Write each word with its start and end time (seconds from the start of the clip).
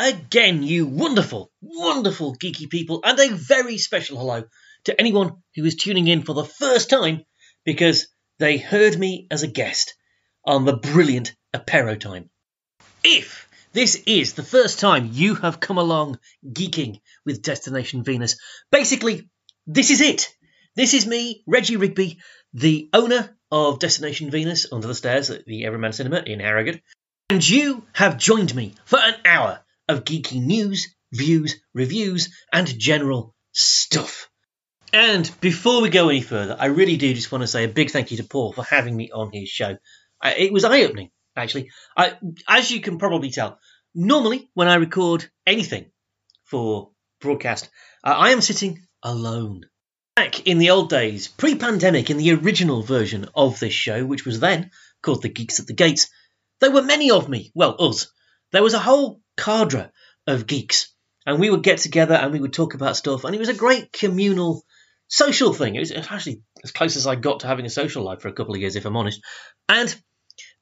again, 0.00 0.62
you 0.62 0.86
wonderful, 0.86 1.50
wonderful 1.60 2.34
geeky 2.36 2.68
people, 2.68 3.00
and 3.04 3.18
a 3.18 3.34
very 3.34 3.78
special 3.78 4.18
hello 4.18 4.44
to 4.84 4.98
anyone 4.98 5.42
who 5.54 5.64
is 5.64 5.76
tuning 5.76 6.08
in 6.08 6.22
for 6.22 6.34
the 6.34 6.44
first 6.44 6.90
time 6.90 7.24
because 7.64 8.08
they 8.38 8.56
heard 8.56 8.98
me 8.98 9.26
as 9.30 9.42
a 9.42 9.48
guest 9.48 9.94
on 10.44 10.64
the 10.64 10.76
brilliant 10.76 11.34
Apero 11.54 11.98
Time. 11.98 12.30
If 13.04 13.48
this 13.72 14.02
is 14.06 14.32
the 14.32 14.42
first 14.42 14.80
time 14.80 15.10
you 15.12 15.34
have 15.34 15.60
come 15.60 15.78
along 15.78 16.18
geeking 16.44 17.00
with 17.24 17.42
Destination 17.42 18.02
Venus, 18.02 18.36
basically, 18.72 19.28
this 19.66 19.90
is 19.90 20.00
it. 20.00 20.34
This 20.76 20.94
is 20.94 21.06
me, 21.06 21.42
Reggie 21.46 21.76
Rigby, 21.76 22.18
the 22.54 22.88
owner 22.92 23.36
of 23.50 23.80
Destination 23.80 24.30
Venus 24.30 24.66
under 24.72 24.86
the 24.86 24.94
stairs 24.94 25.30
at 25.30 25.44
the 25.44 25.66
Everyman 25.66 25.92
Cinema 25.92 26.22
in 26.24 26.40
Harrogate, 26.40 26.82
and 27.28 27.46
you 27.46 27.84
have 27.92 28.16
joined 28.16 28.54
me 28.54 28.74
for 28.84 28.98
an 28.98 29.14
hour 29.24 29.60
of 29.90 30.04
geeky 30.04 30.40
news, 30.42 30.94
views, 31.12 31.56
reviews, 31.74 32.30
and 32.52 32.78
general 32.78 33.34
stuff. 33.52 34.28
And 34.92 35.30
before 35.40 35.82
we 35.82 35.88
go 35.88 36.08
any 36.08 36.20
further, 36.20 36.56
I 36.58 36.66
really 36.66 36.96
do 36.96 37.14
just 37.14 37.30
want 37.30 37.42
to 37.42 37.48
say 37.48 37.64
a 37.64 37.68
big 37.68 37.90
thank 37.90 38.10
you 38.10 38.16
to 38.16 38.24
Paul 38.24 38.52
for 38.52 38.64
having 38.64 38.96
me 38.96 39.10
on 39.12 39.30
his 39.32 39.48
show. 39.48 39.76
I, 40.20 40.34
it 40.34 40.52
was 40.52 40.64
eye 40.64 40.82
opening, 40.82 41.10
actually. 41.36 41.70
I, 41.96 42.16
as 42.48 42.70
you 42.70 42.80
can 42.80 42.98
probably 42.98 43.30
tell, 43.30 43.58
normally 43.94 44.50
when 44.54 44.68
I 44.68 44.76
record 44.76 45.28
anything 45.46 45.90
for 46.44 46.90
broadcast, 47.20 47.70
uh, 48.02 48.14
I 48.16 48.30
am 48.30 48.40
sitting 48.40 48.86
alone. 49.02 49.62
Back 50.16 50.46
in 50.46 50.58
the 50.58 50.70
old 50.70 50.90
days, 50.90 51.28
pre 51.28 51.54
pandemic, 51.54 52.10
in 52.10 52.16
the 52.16 52.32
original 52.32 52.82
version 52.82 53.28
of 53.34 53.60
this 53.60 53.72
show, 53.72 54.04
which 54.04 54.26
was 54.26 54.40
then 54.40 54.70
called 55.02 55.22
The 55.22 55.28
Geeks 55.28 55.60
at 55.60 55.66
the 55.66 55.72
Gates, 55.72 56.10
there 56.60 56.72
were 56.72 56.82
many 56.82 57.10
of 57.10 57.28
me. 57.28 57.52
Well, 57.54 57.76
us. 57.78 58.08
There 58.52 58.62
was 58.62 58.74
a 58.74 58.78
whole 58.78 59.20
cadre 59.36 59.90
of 60.26 60.46
geeks. 60.46 60.92
And 61.26 61.38
we 61.38 61.50
would 61.50 61.62
get 61.62 61.78
together 61.78 62.14
and 62.14 62.32
we 62.32 62.40
would 62.40 62.52
talk 62.52 62.74
about 62.74 62.96
stuff. 62.96 63.24
And 63.24 63.34
it 63.34 63.38
was 63.38 63.50
a 63.50 63.54
great 63.54 63.92
communal 63.92 64.64
social 65.08 65.52
thing. 65.52 65.74
It 65.74 65.80
was 65.80 65.92
actually 65.92 66.42
as 66.64 66.72
close 66.72 66.96
as 66.96 67.06
I 67.06 67.14
got 67.14 67.40
to 67.40 67.46
having 67.46 67.66
a 67.66 67.70
social 67.70 68.02
life 68.02 68.20
for 68.20 68.28
a 68.28 68.32
couple 68.32 68.54
of 68.54 68.60
years, 68.60 68.76
if 68.76 68.86
I'm 68.86 68.96
honest. 68.96 69.20
And 69.68 69.94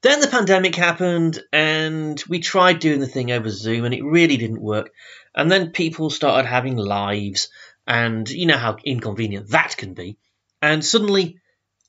then 0.01 0.19
the 0.19 0.27
pandemic 0.27 0.75
happened 0.75 1.41
and 1.53 2.21
we 2.27 2.39
tried 2.39 2.79
doing 2.79 2.99
the 2.99 3.07
thing 3.07 3.31
over 3.31 3.49
Zoom 3.49 3.85
and 3.85 3.93
it 3.93 4.03
really 4.03 4.37
didn't 4.37 4.61
work. 4.61 4.91
And 5.33 5.51
then 5.51 5.71
people 5.71 6.09
started 6.09 6.47
having 6.47 6.75
lives 6.75 7.49
and 7.87 8.29
you 8.29 8.45
know 8.45 8.57
how 8.57 8.77
inconvenient 8.83 9.49
that 9.49 9.77
can 9.77 9.93
be. 9.93 10.17
And 10.61 10.83
suddenly 10.83 11.39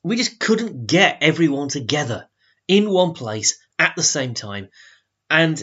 we 0.03 0.15
just 0.15 0.39
couldn't 0.39 0.87
get 0.87 1.17
everyone 1.21 1.69
together 1.69 2.29
in 2.67 2.89
one 2.89 3.13
place 3.13 3.59
at 3.77 3.93
the 3.95 4.03
same 4.03 4.33
time. 4.33 4.69
And 5.29 5.61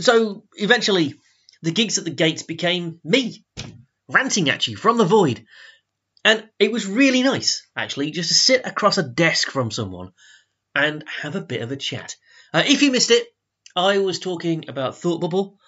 so 0.00 0.44
eventually, 0.54 1.14
the 1.62 1.72
Geeks 1.72 1.98
at 1.98 2.04
the 2.04 2.10
Gates 2.10 2.42
became 2.42 3.00
me, 3.04 3.44
ranting 4.08 4.48
at 4.48 4.66
you 4.66 4.76
from 4.76 4.96
the 4.96 5.04
void. 5.04 5.44
And 6.24 6.48
it 6.58 6.72
was 6.72 6.86
really 6.86 7.22
nice, 7.22 7.66
actually, 7.76 8.10
just 8.10 8.28
to 8.28 8.34
sit 8.34 8.66
across 8.66 8.98
a 8.98 9.02
desk 9.02 9.50
from 9.50 9.70
someone 9.70 10.12
and 10.74 11.04
have 11.22 11.36
a 11.36 11.40
bit 11.40 11.62
of 11.62 11.72
a 11.72 11.76
chat. 11.76 12.16
Uh, 12.52 12.62
if 12.66 12.82
you 12.82 12.90
missed 12.90 13.10
it, 13.10 13.26
I 13.74 13.98
was 13.98 14.18
talking 14.18 14.68
about 14.68 14.96
Thought 14.96 15.20
Bubble, 15.20 15.58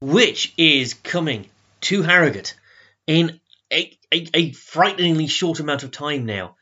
which 0.00 0.52
is 0.56 0.94
coming 0.94 1.46
to 1.82 2.02
Harrogate 2.02 2.54
in 3.06 3.40
a, 3.72 3.96
a, 4.12 4.28
a 4.34 4.52
frighteningly 4.52 5.26
short 5.26 5.60
amount 5.60 5.82
of 5.82 5.90
time 5.90 6.26
now. 6.26 6.56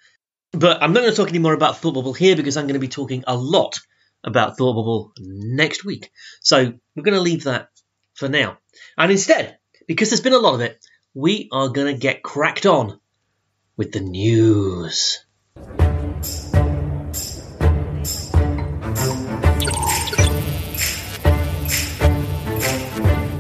But 0.52 0.82
I'm 0.82 0.92
not 0.92 1.00
going 1.00 1.12
to 1.12 1.16
talk 1.16 1.28
any 1.28 1.38
more 1.38 1.54
about 1.54 1.78
Thought 1.78 1.94
Bubble 1.94 2.14
here 2.14 2.36
because 2.36 2.56
I'm 2.56 2.66
going 2.66 2.74
to 2.74 2.80
be 2.80 2.88
talking 2.88 3.24
a 3.26 3.36
lot 3.36 3.78
about 4.26 4.58
Thought 4.58 4.74
Bubble 4.74 5.12
next 5.18 5.84
week. 5.84 6.10
So 6.40 6.74
we're 6.94 7.02
going 7.02 7.14
to 7.14 7.20
leave 7.20 7.44
that 7.44 7.68
for 8.14 8.28
now. 8.28 8.58
And 8.98 9.12
instead, 9.12 9.58
because 9.86 10.10
there's 10.10 10.20
been 10.20 10.32
a 10.32 10.38
lot 10.38 10.54
of 10.54 10.60
it, 10.60 10.84
we 11.14 11.48
are 11.52 11.68
going 11.68 11.94
to 11.94 11.98
get 11.98 12.22
cracked 12.22 12.66
on 12.66 13.00
with 13.76 13.92
the 13.92 14.00
news. 14.00 15.24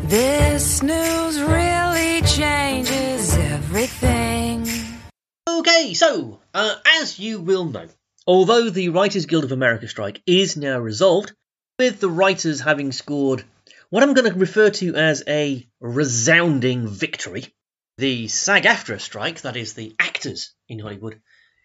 This 0.08 0.82
news 0.82 1.42
really 1.42 2.22
changes 2.22 3.36
everything. 3.36 4.68
Okay, 5.48 5.94
so, 5.94 6.40
uh, 6.54 6.76
as 7.00 7.18
you 7.18 7.40
will 7.40 7.64
know, 7.64 7.88
although 8.26 8.70
the 8.70 8.88
Writers 8.88 9.26
Guild 9.26 9.44
of 9.44 9.52
America 9.52 9.88
strike 9.88 10.22
is 10.26 10.56
now 10.56 10.78
resolved, 10.78 11.32
with 11.78 12.00
the 12.00 12.10
writers 12.10 12.60
having 12.60 12.92
scored 12.92 13.44
what 13.90 14.02
I'm 14.02 14.14
going 14.14 14.30
to 14.30 14.38
refer 14.38 14.70
to 14.70 14.94
as 14.94 15.22
a 15.28 15.66
resounding 15.80 16.88
victory, 16.88 17.54
the 17.98 18.28
SAG 18.28 18.64
AFTRA 18.64 19.00
strike, 19.00 19.42
that 19.42 19.56
is 19.56 19.74
the 19.74 19.94
actors 19.98 20.54
in 20.68 20.78
Hollywood, 20.78 21.20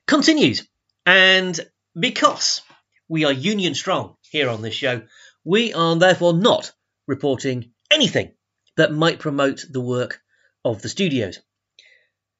continues. 0.07 0.67
And 1.05 1.59
because 1.99 2.61
we 3.07 3.25
are 3.25 3.33
union 3.33 3.73
strong 3.73 4.15
here 4.29 4.49
on 4.49 4.61
this 4.61 4.75
show, 4.75 5.01
we 5.43 5.73
are 5.73 5.95
therefore 5.95 6.33
not 6.33 6.71
reporting 7.07 7.71
anything 7.89 8.31
that 8.77 8.93
might 8.93 9.19
promote 9.19 9.65
the 9.69 9.81
work 9.81 10.21
of 10.63 10.81
the 10.81 10.89
studios. 10.89 11.39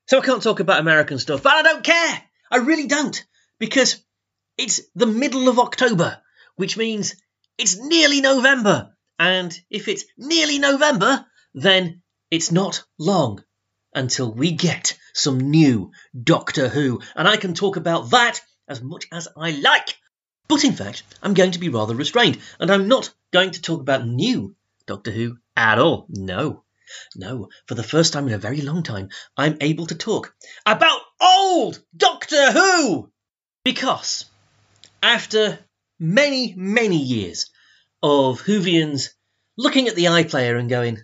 So 0.07 0.19
I 0.19 0.25
can't 0.25 0.43
talk 0.43 0.59
about 0.59 0.79
American 0.79 1.19
stuff, 1.19 1.43
but 1.43 1.53
I 1.53 1.61
don't 1.63 1.83
care. 1.83 2.23
I 2.51 2.57
really 2.57 2.87
don't. 2.87 3.25
Because 3.59 4.03
it's 4.57 4.81
the 4.95 5.07
middle 5.07 5.49
of 5.49 5.59
October, 5.59 6.19
which 6.55 6.77
means 6.77 7.15
it's 7.57 7.77
nearly 7.77 8.21
November. 8.21 8.95
And 9.19 9.57
if 9.69 9.87
it's 9.87 10.05
nearly 10.17 10.59
November, 10.59 11.25
then 11.53 12.01
it's 12.29 12.51
not 12.51 12.83
long 12.97 13.43
until 13.93 14.33
we 14.33 14.53
get 14.53 14.97
some 15.13 15.51
new 15.51 15.91
Doctor 16.23 16.69
Who. 16.69 17.01
And 17.15 17.27
I 17.27 17.37
can 17.37 17.53
talk 17.53 17.75
about 17.75 18.11
that 18.11 18.41
as 18.67 18.81
much 18.81 19.05
as 19.11 19.27
I 19.37 19.51
like. 19.51 19.95
But 20.47 20.63
in 20.63 20.73
fact, 20.73 21.03
I'm 21.21 21.33
going 21.33 21.51
to 21.51 21.59
be 21.59 21.69
rather 21.69 21.95
restrained, 21.95 22.39
and 22.59 22.71
I'm 22.71 22.87
not 22.87 23.13
going 23.31 23.51
to 23.51 23.61
talk 23.61 23.81
about 23.81 24.07
new 24.07 24.55
Doctor 24.87 25.11
Who 25.11 25.37
at 25.55 25.79
all. 25.79 26.07
No. 26.09 26.63
No, 27.15 27.49
for 27.67 27.75
the 27.75 27.83
first 27.83 28.11
time 28.11 28.27
in 28.27 28.33
a 28.33 28.37
very 28.37 28.61
long 28.61 28.83
time, 28.83 29.09
I'm 29.37 29.57
able 29.61 29.85
to 29.87 29.95
talk 29.95 30.33
about 30.65 30.99
old 31.21 31.81
Doctor 31.95 32.51
Who! 32.51 33.09
Because 33.63 34.25
after 35.01 35.59
many, 35.99 36.53
many 36.55 36.97
years 36.97 37.49
of 38.03 38.41
Whovians 38.41 39.09
looking 39.57 39.87
at 39.87 39.95
the 39.95 40.05
iPlayer 40.05 40.59
and 40.59 40.69
going, 40.69 40.97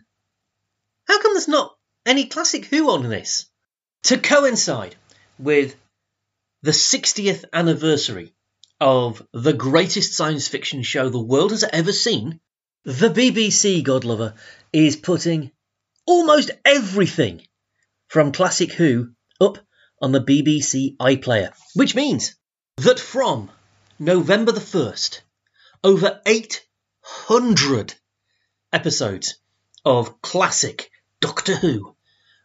how 1.08 1.22
come 1.22 1.34
there's 1.34 1.48
not 1.48 1.76
any 2.06 2.26
classic 2.26 2.66
Who 2.66 2.90
on 2.90 3.10
this? 3.10 3.50
To 4.04 4.18
coincide 4.18 4.96
with 5.38 5.76
the 6.62 6.72
60th 6.72 7.46
anniversary 7.54 8.34
of 8.80 9.26
the 9.34 9.54
greatest 9.54 10.14
science 10.14 10.48
fiction 10.48 10.84
show 10.84 11.10
the 11.10 11.20
world 11.20 11.52
has 11.52 11.64
ever 11.64 11.92
seen, 11.92 12.40
the 12.84 13.10
BBC, 13.10 13.84
Godlover, 13.84 14.36
is 14.72 14.96
putting 14.96 15.52
almost 16.06 16.52
everything 16.64 17.42
from 18.08 18.32
Classic 18.32 18.72
Who 18.72 19.10
up 19.42 19.58
on 20.02 20.12
the 20.12 20.22
BBC 20.22 20.96
iPlayer, 20.98 21.52
which 21.76 21.96
means 21.96 22.36
that 22.78 23.00
from 23.00 23.52
November 24.00 24.52
the 24.52 24.60
1st, 24.60 25.22
over 25.84 26.22
800 26.24 27.96
episodes 28.72 29.40
of 29.84 30.22
classic 30.22 30.92
Doctor 31.20 31.56
Who 31.56 31.96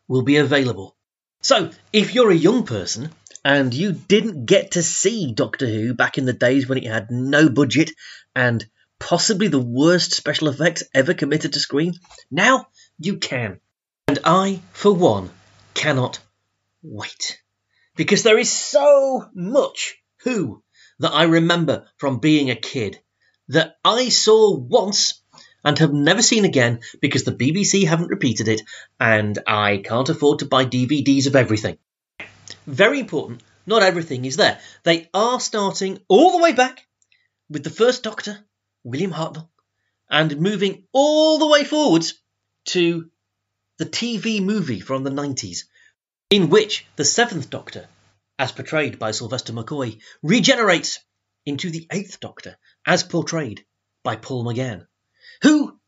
will 0.09 0.23
be 0.23 0.39
available. 0.39 0.97
So, 1.43 1.71
if 1.93 2.15
you're 2.15 2.31
a 2.31 2.35
young 2.35 2.65
person 2.65 3.11
and 3.45 3.75
you 3.75 3.93
didn't 3.93 4.47
get 4.47 4.73
to 4.73 4.83
see 4.83 5.33
Doctor 5.33 5.67
Who 5.67 5.93
back 5.93 6.17
in 6.17 6.25
the 6.25 6.33
days 6.33 6.67
when 6.67 6.79
it 6.79 6.91
had 6.91 7.11
no 7.11 7.51
budget 7.51 7.91
and 8.35 8.65
possibly 8.99 9.49
the 9.49 9.61
worst 9.61 10.13
special 10.13 10.49
effects 10.49 10.85
ever 10.95 11.13
committed 11.13 11.53
to 11.53 11.61
screen, 11.61 11.93
now 12.31 12.69
you 12.99 13.19
can. 13.19 13.61
And 14.09 14.21
I, 14.25 14.63
for 14.73 14.95
one, 14.95 15.29
cannot 15.75 16.19
wait. 16.83 17.43
Because 17.95 18.23
there 18.23 18.39
is 18.39 18.51
so 18.51 19.29
much 19.35 19.97
Who 20.23 20.63
that 21.03 21.13
I 21.13 21.25
remember 21.25 21.87
from 21.97 22.21
being 22.21 22.51
a 22.51 22.57
kid 22.57 22.99
that 23.49 23.77
I 23.85 24.09
saw 24.09 24.57
once 24.57 25.21
and 25.65 25.77
have 25.79 25.93
never 25.93 26.23
seen 26.23 26.45
again 26.45 26.81
because 27.01 27.25
the 27.25 27.33
BBC 27.33 27.87
haven't 27.87 28.11
repeated 28.11 28.47
it 28.47 28.63
and 29.01 29.37
I 29.47 29.79
can't 29.79 30.09
afford 30.09 30.39
to 30.39 30.47
buy 30.47 30.65
DVDs 30.65 31.27
of 31.27 31.35
everything. 31.35 31.79
Very 32.67 33.01
important, 33.01 33.43
not 33.67 33.83
everything 33.83 34.25
is 34.25 34.37
there. 34.37 34.61
They 34.85 35.11
are 35.13 35.41
starting 35.41 35.99
all 36.07 36.33
the 36.33 36.43
way 36.43 36.53
back 36.53 36.87
with 37.51 37.65
the 37.65 37.71
first 37.71 38.05
Doctor, 38.05 38.39
William 38.85 39.13
Hartnell, 39.13 39.49
and 40.09 40.41
moving 40.41 40.85
all 40.93 41.39
the 41.39 41.49
way 41.49 41.65
forwards 41.65 42.15
to 42.67 43.11
the 43.79 43.87
TV 43.87 44.41
movie 44.41 44.81
from 44.81 45.03
the 45.03 45.11
90s, 45.11 45.65
in 46.31 46.49
which 46.49 46.87
the 46.95 47.05
seventh 47.05 47.51
Doctor, 47.51 47.89
as 48.43 48.53
portrayed 48.53 48.99
by 48.99 49.13
Sylvester 49.13 49.53
McCoy, 49.53 50.01
regenerates 50.23 50.99
into 51.47 51.71
the 51.71 51.87
eighth 51.91 52.19
Doctor, 52.21 52.57
as 52.85 53.03
portrayed 53.03 53.65
by 54.03 54.17
Paul 54.17 54.45
McGann 54.45 54.87
who 55.43 55.79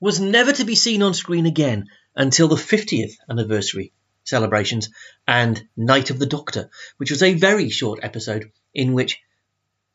was 0.00 0.20
never 0.20 0.52
to 0.52 0.64
be 0.64 0.74
seen 0.74 1.02
on 1.02 1.14
screen 1.14 1.46
again 1.46 1.86
until 2.14 2.48
the 2.48 2.56
50th 2.56 3.12
anniversary 3.28 3.92
celebrations 4.24 4.90
and 5.26 5.66
Night 5.76 6.10
of 6.10 6.18
the 6.18 6.26
Doctor, 6.26 6.70
which 6.98 7.10
was 7.10 7.22
a 7.22 7.34
very 7.34 7.70
short 7.70 8.00
episode 8.02 8.52
in 8.74 8.92
which 8.92 9.18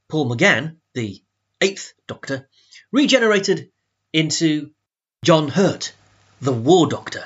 Paul 0.10 0.30
McGann, 0.30 0.78
the 0.94 1.22
eighth 1.62 1.94
Doctor, 2.08 2.50
regenerated 2.92 3.72
into 4.12 4.72
John 5.24 5.48
Hurt, 5.48 5.94
the 6.42 6.54
War 6.54 6.88
Doctor, 6.88 7.26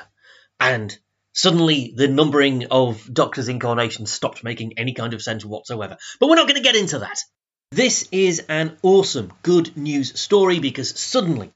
and 0.60 0.96
suddenly 1.38 1.94
the 1.94 2.08
numbering 2.08 2.66
of 2.72 3.08
Doctor's 3.12 3.48
incarnations 3.48 4.10
stopped 4.10 4.42
making 4.42 4.76
any 4.76 4.92
kind 4.92 5.14
of 5.14 5.22
sense 5.22 5.44
whatsoever. 5.44 5.96
But 6.18 6.28
we're 6.28 6.34
not 6.34 6.48
going 6.48 6.60
to 6.60 6.68
get 6.68 6.74
into 6.74 6.98
that. 6.98 7.16
This 7.70 8.08
is 8.10 8.44
an 8.48 8.76
awesome 8.82 9.32
good 9.44 9.76
news 9.76 10.18
story 10.18 10.58
because 10.58 10.98
suddenly 10.98 11.52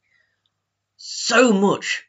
so 0.96 1.52
much 1.52 2.04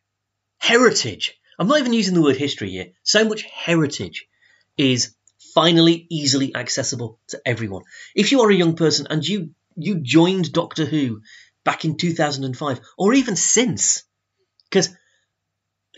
heritage. 0.60 1.34
I'm 1.58 1.68
not 1.68 1.80
even 1.80 1.94
using 1.94 2.14
the 2.14 2.22
word 2.22 2.38
history 2.38 2.70
here. 2.70 2.92
So 3.02 3.26
much 3.26 3.42
heritage 3.42 4.28
is 4.78 5.16
finally 5.56 6.06
easily 6.12 6.56
accessible 6.56 7.20
to 7.30 7.42
everyone. 7.44 7.84
If 8.14 8.32
you 8.32 8.42
are 8.42 8.52
a 8.52 8.56
young 8.56 8.76
person 8.76 9.08
and 9.10 9.28
you 9.28 9.56
you 9.76 9.96
joined 9.96 10.54
Doctor 10.54 10.86
Who 10.86 11.22
back 11.64 11.86
in 11.86 11.98
2005 11.98 12.82
or 13.00 13.14
even 13.16 13.36
since, 13.36 14.04
because 14.70 14.96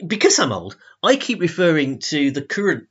because 0.05 0.39
I'm 0.39 0.51
old, 0.51 0.77
I 1.03 1.15
keep 1.15 1.39
referring 1.39 1.99
to 1.99 2.31
the 2.31 2.41
current 2.41 2.87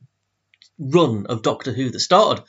run 0.78 1.26
of 1.26 1.42
Doctor 1.42 1.72
Who 1.72 1.90
that 1.90 2.00
started 2.00 2.44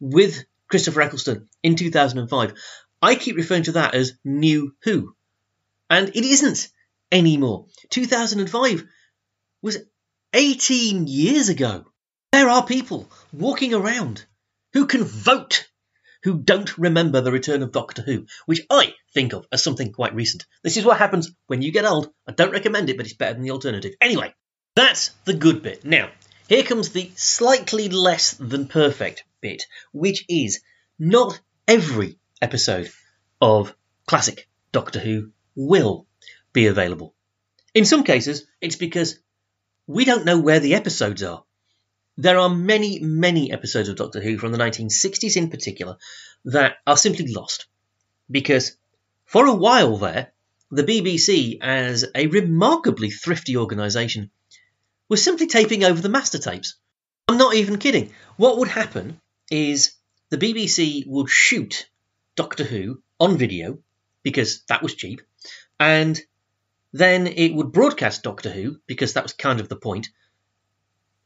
with 0.00 0.44
Christopher 0.68 1.02
Eccleston 1.02 1.48
in 1.62 1.76
2005. 1.76 2.54
I 3.00 3.14
keep 3.14 3.36
referring 3.36 3.64
to 3.64 3.72
that 3.72 3.94
as 3.94 4.14
New 4.24 4.74
Who, 4.82 5.14
and 5.88 6.08
it 6.08 6.24
isn't 6.24 6.68
anymore. 7.12 7.66
2005 7.90 8.84
was 9.62 9.78
18 10.32 11.06
years 11.06 11.48
ago. 11.48 11.84
There 12.32 12.48
are 12.48 12.66
people 12.66 13.10
walking 13.32 13.72
around 13.74 14.24
who 14.72 14.86
can 14.86 15.04
vote 15.04 15.68
who 16.22 16.38
don't 16.38 16.76
remember 16.78 17.20
the 17.20 17.32
return 17.32 17.62
of 17.62 17.72
Doctor 17.72 18.02
Who, 18.02 18.26
which 18.46 18.62
I 18.70 18.94
think 19.14 19.32
of 19.32 19.46
as 19.52 19.62
something 19.62 19.92
quite 19.92 20.14
recent. 20.14 20.46
This 20.62 20.76
is 20.76 20.84
what 20.84 20.98
happens 20.98 21.30
when 21.46 21.62
you 21.62 21.72
get 21.72 21.84
old. 21.84 22.10
I 22.26 22.32
don't 22.32 22.52
recommend 22.52 22.90
it, 22.90 22.96
but 22.96 23.06
it's 23.06 23.14
better 23.14 23.34
than 23.34 23.42
the 23.42 23.52
alternative. 23.52 23.94
Anyway, 24.00 24.34
that's 24.74 25.10
the 25.24 25.34
good 25.34 25.62
bit. 25.62 25.84
Now, 25.84 26.10
here 26.48 26.62
comes 26.62 26.90
the 26.90 27.10
slightly 27.14 27.88
less 27.88 28.32
than 28.32 28.68
perfect 28.68 29.24
bit, 29.40 29.66
which 29.92 30.24
is 30.28 30.60
not 30.98 31.40
every 31.66 32.18
episode 32.40 32.90
of 33.40 33.74
classic 34.06 34.48
Doctor 34.72 34.98
Who 34.98 35.30
will 35.54 36.06
be 36.52 36.66
available. 36.66 37.14
In 37.74 37.84
some 37.84 38.02
cases, 38.02 38.46
it's 38.60 38.76
because 38.76 39.18
we 39.86 40.04
don't 40.04 40.24
know 40.24 40.40
where 40.40 40.60
the 40.60 40.74
episodes 40.74 41.22
are. 41.22 41.44
There 42.20 42.38
are 42.38 42.50
many, 42.50 42.98
many 42.98 43.52
episodes 43.52 43.88
of 43.88 43.94
Doctor 43.94 44.20
Who 44.20 44.38
from 44.38 44.50
the 44.50 44.58
1960s 44.58 45.36
in 45.36 45.50
particular 45.50 45.98
that 46.46 46.78
are 46.84 46.96
simply 46.96 47.28
lost. 47.28 47.66
Because 48.28 48.76
for 49.24 49.46
a 49.46 49.54
while 49.54 49.96
there, 49.98 50.32
the 50.72 50.82
BBC, 50.82 51.58
as 51.62 52.04
a 52.16 52.26
remarkably 52.26 53.10
thrifty 53.10 53.56
organisation, 53.56 54.30
was 55.08 55.22
simply 55.22 55.46
taping 55.46 55.84
over 55.84 56.02
the 56.02 56.08
master 56.08 56.38
tapes. 56.38 56.74
I'm 57.28 57.38
not 57.38 57.54
even 57.54 57.78
kidding. 57.78 58.12
What 58.36 58.58
would 58.58 58.68
happen 58.68 59.20
is 59.48 59.92
the 60.30 60.38
BBC 60.38 61.06
would 61.06 61.30
shoot 61.30 61.88
Doctor 62.34 62.64
Who 62.64 63.00
on 63.20 63.38
video, 63.38 63.78
because 64.24 64.62
that 64.68 64.82
was 64.82 64.94
cheap, 64.94 65.22
and 65.78 66.20
then 66.92 67.28
it 67.28 67.54
would 67.54 67.70
broadcast 67.70 68.24
Doctor 68.24 68.50
Who, 68.50 68.80
because 68.88 69.12
that 69.12 69.22
was 69.22 69.34
kind 69.34 69.60
of 69.60 69.68
the 69.68 69.76
point. 69.76 70.08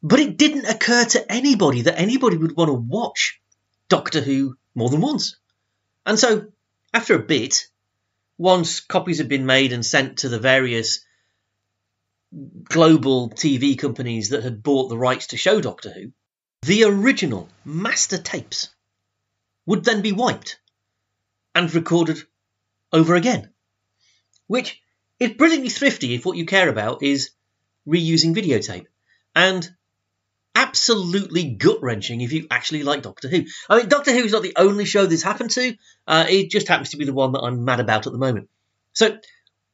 But 0.03 0.21
it 0.21 0.37
didn't 0.37 0.67
occur 0.67 1.05
to 1.05 1.33
anybody 1.33 1.83
that 1.83 1.99
anybody 1.99 2.37
would 2.37 2.57
want 2.57 2.69
to 2.69 2.75
watch 2.75 3.41
Doctor 3.89 4.21
Who 4.21 4.57
more 4.75 4.91
than 4.91 5.01
once. 5.01 5.37
And 6.05 6.19
so, 6.19 6.47
after 6.93 7.15
a 7.15 7.23
bit, 7.23 7.69
once 8.37 8.81
copies 8.81 9.19
had 9.19 9.29
been 9.29 9.47
made 9.47 9.73
and 9.73 9.87
sent 9.87 10.19
to 10.19 10.29
the 10.29 10.41
various 10.41 11.05
global 12.65 13.31
TV 13.31 13.79
companies 13.79 14.31
that 14.31 14.43
had 14.43 14.63
bought 14.63 14.89
the 14.89 14.99
rights 14.99 15.29
to 15.29 15.37
show 15.37 15.61
Doctor 15.61 15.91
Who, 15.91 16.13
the 16.63 16.85
original 16.85 17.49
master 17.65 18.19
tapes 18.19 18.71
would 19.67 19.85
then 19.85 20.03
be 20.03 20.13
wiped 20.13 20.59
and 21.55 21.73
recorded 21.73 22.23
over 22.93 23.15
again. 23.15 23.51
Which 24.47 24.81
is 25.21 25.33
brilliantly 25.33 25.71
thrifty 25.71 26.15
if 26.15 26.25
what 26.25 26.37
you 26.37 26.47
care 26.47 26.69
about 26.69 27.03
is 27.03 27.31
reusing 27.87 28.35
videotape. 28.35 28.87
And 29.35 29.69
absolutely 30.55 31.45
gut 31.45 31.83
wrenching 31.83 32.21
if 32.21 32.33
you 32.33 32.47
actually 32.51 32.83
like 32.83 33.03
Doctor 33.03 33.29
Who. 33.29 33.45
I 33.69 33.79
mean, 33.79 33.89
Doctor 33.89 34.13
Who 34.13 34.25
is 34.25 34.33
not 34.33 34.43
the 34.43 34.55
only 34.57 34.85
show 34.85 35.07
this 35.07 35.23
happened 35.23 35.51
to, 35.53 35.77
uh, 36.07 36.27
it 36.29 36.51
just 36.51 36.69
happens 36.69 36.91
to 36.91 36.97
be 36.97 37.05
the 37.05 37.13
one 37.13 37.33
that 37.33 37.41
I'm 37.41 37.65
mad 37.65 37.81
about 37.81 38.07
at 38.07 38.13
the 38.13 38.19
moment. 38.19 38.49
So, 38.93 39.19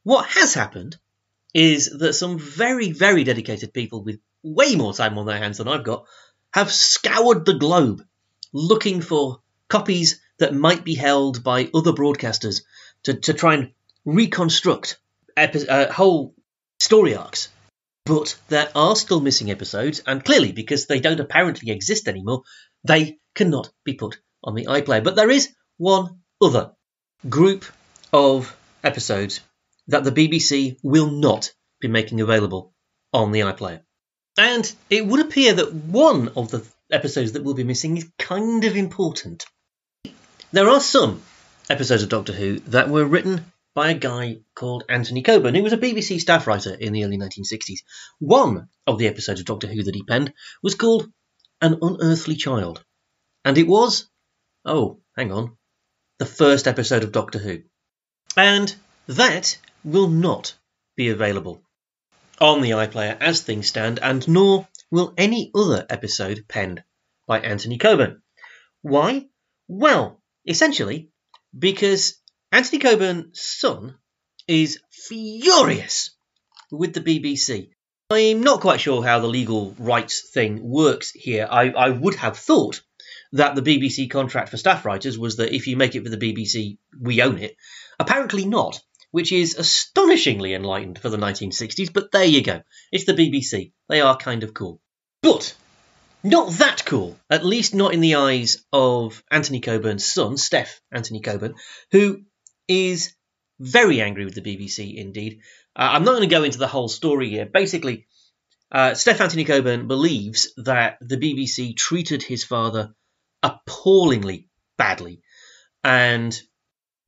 what 0.04 0.26
has 0.26 0.54
happened 0.54 0.96
is 1.54 1.98
that 1.98 2.12
some 2.12 2.38
very, 2.38 2.92
very 2.92 3.24
dedicated 3.24 3.72
people 3.72 4.02
with 4.02 4.20
way 4.42 4.76
more 4.76 4.92
time 4.92 5.18
on 5.18 5.26
their 5.26 5.38
hands 5.38 5.58
than 5.58 5.68
I've 5.68 5.84
got 5.84 6.06
have 6.52 6.72
scoured 6.72 7.44
the 7.44 7.54
globe 7.54 8.02
looking 8.52 9.00
for 9.00 9.40
copies 9.68 10.20
that 10.38 10.54
might 10.54 10.84
be 10.84 10.94
held 10.94 11.42
by 11.42 11.68
other 11.74 11.92
broadcasters 11.92 12.62
to, 13.02 13.14
to 13.14 13.34
try 13.34 13.54
and 13.54 13.72
reconstruct 14.04 14.98
epi- 15.36 15.68
uh, 15.68 15.92
whole 15.92 16.34
story 16.80 17.14
arcs 17.14 17.48
but 18.08 18.38
there 18.48 18.70
are 18.74 18.96
still 18.96 19.20
missing 19.20 19.50
episodes, 19.50 20.02
and 20.06 20.24
clearly, 20.24 20.50
because 20.52 20.86
they 20.86 20.98
don't 20.98 21.20
apparently 21.20 21.70
exist 21.70 22.08
anymore, 22.08 22.42
they 22.82 23.18
cannot 23.34 23.70
be 23.84 23.92
put 23.92 24.18
on 24.42 24.54
the 24.54 24.64
iPlayer. 24.64 25.04
But 25.04 25.14
there 25.14 25.30
is 25.30 25.54
one 25.76 26.20
other 26.40 26.72
group 27.28 27.66
of 28.10 28.56
episodes 28.82 29.40
that 29.88 30.04
the 30.04 30.12
BBC 30.12 30.78
will 30.82 31.10
not 31.10 31.52
be 31.80 31.88
making 31.88 32.22
available 32.22 32.72
on 33.12 33.30
the 33.30 33.40
iPlayer. 33.40 33.82
And 34.38 34.72
it 34.88 35.06
would 35.06 35.20
appear 35.20 35.52
that 35.54 35.74
one 35.74 36.28
of 36.28 36.50
the 36.50 36.64
episodes 36.90 37.32
that 37.32 37.44
will 37.44 37.54
be 37.54 37.64
missing 37.64 37.98
is 37.98 38.10
kind 38.18 38.64
of 38.64 38.74
important. 38.74 39.44
There 40.52 40.70
are 40.70 40.80
some 40.80 41.22
episodes 41.68 42.02
of 42.02 42.08
Doctor 42.08 42.32
Who 42.32 42.60
that 42.60 42.88
were 42.88 43.04
written 43.04 43.52
by 43.74 43.90
a 43.90 43.94
guy 43.94 44.38
called 44.54 44.84
Anthony 44.88 45.22
Coburn, 45.22 45.54
who 45.54 45.62
was 45.62 45.72
a 45.72 45.78
BBC 45.78 46.20
staff 46.20 46.46
writer 46.46 46.74
in 46.74 46.92
the 46.92 47.04
early 47.04 47.18
1960s. 47.18 47.80
One 48.18 48.68
of 48.86 48.98
the 48.98 49.06
episodes 49.06 49.40
of 49.40 49.46
Doctor 49.46 49.66
Who 49.68 49.82
that 49.84 49.94
he 49.94 50.02
penned 50.02 50.32
was 50.62 50.74
called 50.74 51.10
An 51.60 51.78
Unearthly 51.80 52.36
Child. 52.36 52.84
And 53.44 53.56
it 53.56 53.68
was, 53.68 54.08
oh, 54.64 55.00
hang 55.16 55.32
on, 55.32 55.56
the 56.18 56.26
first 56.26 56.66
episode 56.66 57.04
of 57.04 57.12
Doctor 57.12 57.38
Who. 57.38 57.60
And 58.36 58.74
that 59.06 59.58
will 59.84 60.08
not 60.08 60.54
be 60.96 61.10
available 61.10 61.62
on 62.40 62.60
the 62.60 62.70
iPlayer 62.70 63.16
as 63.20 63.42
things 63.42 63.68
stand, 63.68 63.98
and 64.00 64.26
nor 64.28 64.66
will 64.90 65.14
any 65.16 65.50
other 65.54 65.86
episode 65.88 66.44
penned 66.48 66.82
by 67.26 67.40
Anthony 67.40 67.78
Coburn. 67.78 68.22
Why? 68.82 69.26
Well, 69.66 70.20
essentially, 70.46 71.10
because 71.56 72.18
Anthony 72.50 72.78
Coburn's 72.78 73.40
son 73.40 73.96
is 74.46 74.80
furious 74.90 76.16
with 76.70 76.94
the 76.94 77.00
BBC. 77.00 77.70
I'm 78.10 78.42
not 78.42 78.62
quite 78.62 78.80
sure 78.80 79.04
how 79.04 79.20
the 79.20 79.26
legal 79.26 79.74
rights 79.78 80.30
thing 80.30 80.62
works 80.62 81.10
here. 81.10 81.46
I, 81.50 81.70
I 81.70 81.90
would 81.90 82.14
have 82.14 82.38
thought 82.38 82.80
that 83.32 83.54
the 83.54 83.60
BBC 83.60 84.10
contract 84.10 84.48
for 84.48 84.56
staff 84.56 84.86
writers 84.86 85.18
was 85.18 85.36
that 85.36 85.54
if 85.54 85.66
you 85.66 85.76
make 85.76 85.94
it 85.94 86.04
for 86.04 86.08
the 86.08 86.16
BBC, 86.16 86.78
we 86.98 87.20
own 87.20 87.36
it. 87.38 87.54
Apparently 88.00 88.46
not, 88.46 88.80
which 89.10 89.30
is 89.30 89.56
astonishingly 89.56 90.54
enlightened 90.54 90.98
for 90.98 91.10
the 91.10 91.18
1960s, 91.18 91.92
but 91.92 92.10
there 92.12 92.24
you 92.24 92.42
go. 92.42 92.62
It's 92.90 93.04
the 93.04 93.12
BBC. 93.12 93.72
They 93.90 94.00
are 94.00 94.16
kind 94.16 94.42
of 94.42 94.54
cool. 94.54 94.80
But 95.20 95.54
not 96.24 96.52
that 96.54 96.84
cool, 96.86 97.18
at 97.28 97.44
least 97.44 97.74
not 97.74 97.92
in 97.92 98.00
the 98.00 98.14
eyes 98.14 98.64
of 98.72 99.22
Anthony 99.30 99.60
Coburn's 99.60 100.10
son, 100.10 100.34
Stef 100.34 100.80
Anthony 100.90 101.20
Coburn, 101.20 101.54
who 101.92 102.22
is 102.68 103.14
very 103.58 104.00
angry 104.00 104.24
with 104.24 104.34
the 104.34 104.42
BBC 104.42 104.96
indeed. 104.96 105.40
Uh, 105.74 105.90
I'm 105.92 106.04
not 106.04 106.12
going 106.12 106.28
to 106.28 106.34
go 106.34 106.44
into 106.44 106.58
the 106.58 106.68
whole 106.68 106.88
story 106.88 107.30
here. 107.30 107.46
Basically, 107.46 108.06
uh, 108.70 108.90
Stef 108.90 109.20
Anthony 109.20 109.44
Coburn 109.44 109.88
believes 109.88 110.52
that 110.58 110.98
the 111.00 111.16
BBC 111.16 111.76
treated 111.76 112.22
his 112.22 112.44
father 112.44 112.94
appallingly 113.42 114.48
badly. 114.76 115.22
And 115.82 116.38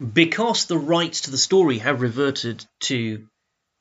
because 0.01 0.65
the 0.65 0.79
rights 0.79 1.23
to 1.23 1.31
the 1.31 1.39
story 1.39 1.79
have 1.79 2.01
reverted 2.01 2.65
to 2.81 3.27